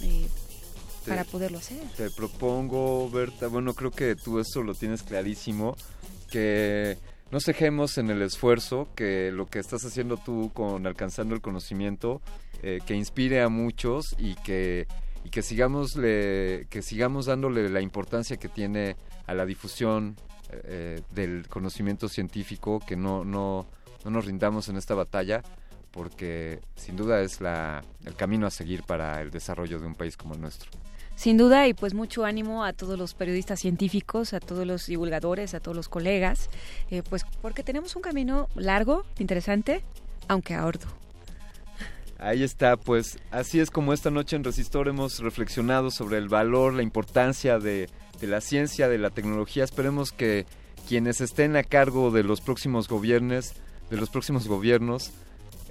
[0.03, 0.27] eh,
[1.07, 1.81] para poderlo hacer.
[1.97, 5.77] Te propongo, Berta, bueno, creo que tú eso lo tienes clarísimo,
[6.31, 6.97] que
[7.31, 12.21] no cejemos en el esfuerzo, que lo que estás haciendo tú con alcanzando el conocimiento,
[12.63, 14.87] eh, que inspire a muchos y que
[15.25, 20.17] y que sigamos que sigamos dándole la importancia que tiene a la difusión
[20.65, 23.67] eh, del conocimiento científico, que no, no,
[24.05, 25.43] no nos rindamos en esta batalla,
[25.91, 30.17] porque sin duda es la, el camino a seguir para el desarrollo de un país
[30.17, 30.71] como el nuestro.
[31.15, 35.55] Sin duda, y pues mucho ánimo a todos los periodistas científicos, a todos los divulgadores,
[35.55, 36.49] a todos los colegas,
[36.91, 39.83] eh, pues porque tenemos un camino largo, interesante,
[40.29, 40.91] aunque arduo.
[42.19, 46.73] Ahí está, pues así es como esta noche en Resistor hemos reflexionado sobre el valor,
[46.73, 47.89] la importancia de
[48.23, 49.65] de la ciencia, de la tecnología.
[49.65, 50.47] Esperemos que
[50.89, 53.53] quienes estén a cargo de los próximos gobiernos,
[53.91, 55.11] de los próximos gobiernos,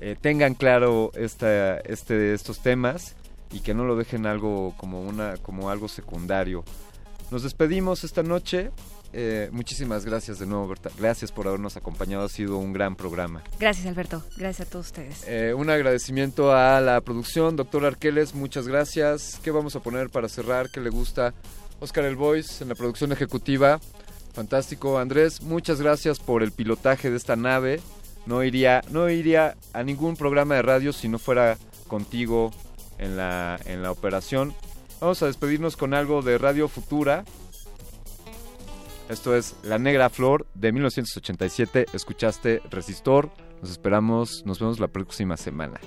[0.01, 3.15] eh, tengan claro esta, este, estos temas
[3.51, 6.65] y que no lo dejen algo como una, como algo secundario.
[7.31, 8.71] Nos despedimos esta noche.
[9.13, 10.89] Eh, muchísimas gracias de nuevo, Berta.
[10.97, 12.25] Gracias por habernos acompañado.
[12.25, 13.43] Ha sido un gran programa.
[13.59, 14.23] Gracias, Alberto.
[14.35, 15.23] Gracias a todos ustedes.
[15.25, 18.35] Eh, un agradecimiento a la producción, doctor Arqueles.
[18.35, 19.39] Muchas gracias.
[19.41, 20.69] ¿Qué vamos a poner para cerrar?
[20.69, 21.33] ¿Qué le gusta?
[21.81, 23.81] Oscar El Voice en la producción ejecutiva.
[24.33, 27.81] Fantástico, Andrés, muchas gracias por el pilotaje de esta nave.
[28.25, 32.51] No iría, no iría a ningún programa de radio si no fuera contigo
[32.97, 34.53] en la, en la operación.
[35.01, 37.25] Vamos a despedirnos con algo de Radio Futura.
[39.09, 41.87] Esto es La Negra Flor de 1987.
[41.93, 43.31] Escuchaste Resistor.
[43.61, 45.79] Nos esperamos, nos vemos la próxima semana.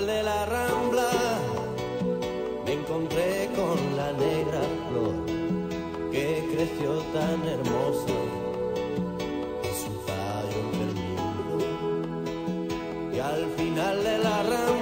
[0.00, 1.10] De la rambla
[2.64, 5.14] me encontré con la negra flor
[6.10, 8.14] que creció tan hermosa
[9.62, 11.58] en su tallo perdido.
[13.12, 14.81] Y al final de la rambla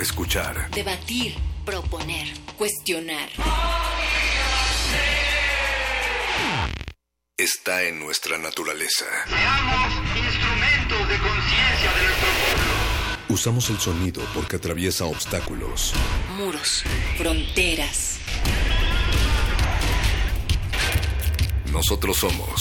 [0.00, 0.70] Escuchar.
[0.72, 1.34] debatir,
[1.64, 3.28] proponer, cuestionar.
[7.38, 9.04] Está en nuestra naturaleza.
[10.16, 13.26] Instrumentos de conciencia de nuestro pueblo.
[13.28, 15.92] Usamos el sonido porque atraviesa obstáculos.
[16.36, 16.82] Muros,
[17.16, 18.18] fronteras.
[21.72, 22.60] Nosotros somos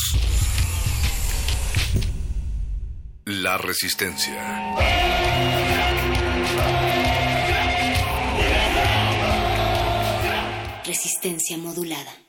[3.25, 5.64] la resistencia.
[10.95, 12.24] Resistencia modulada.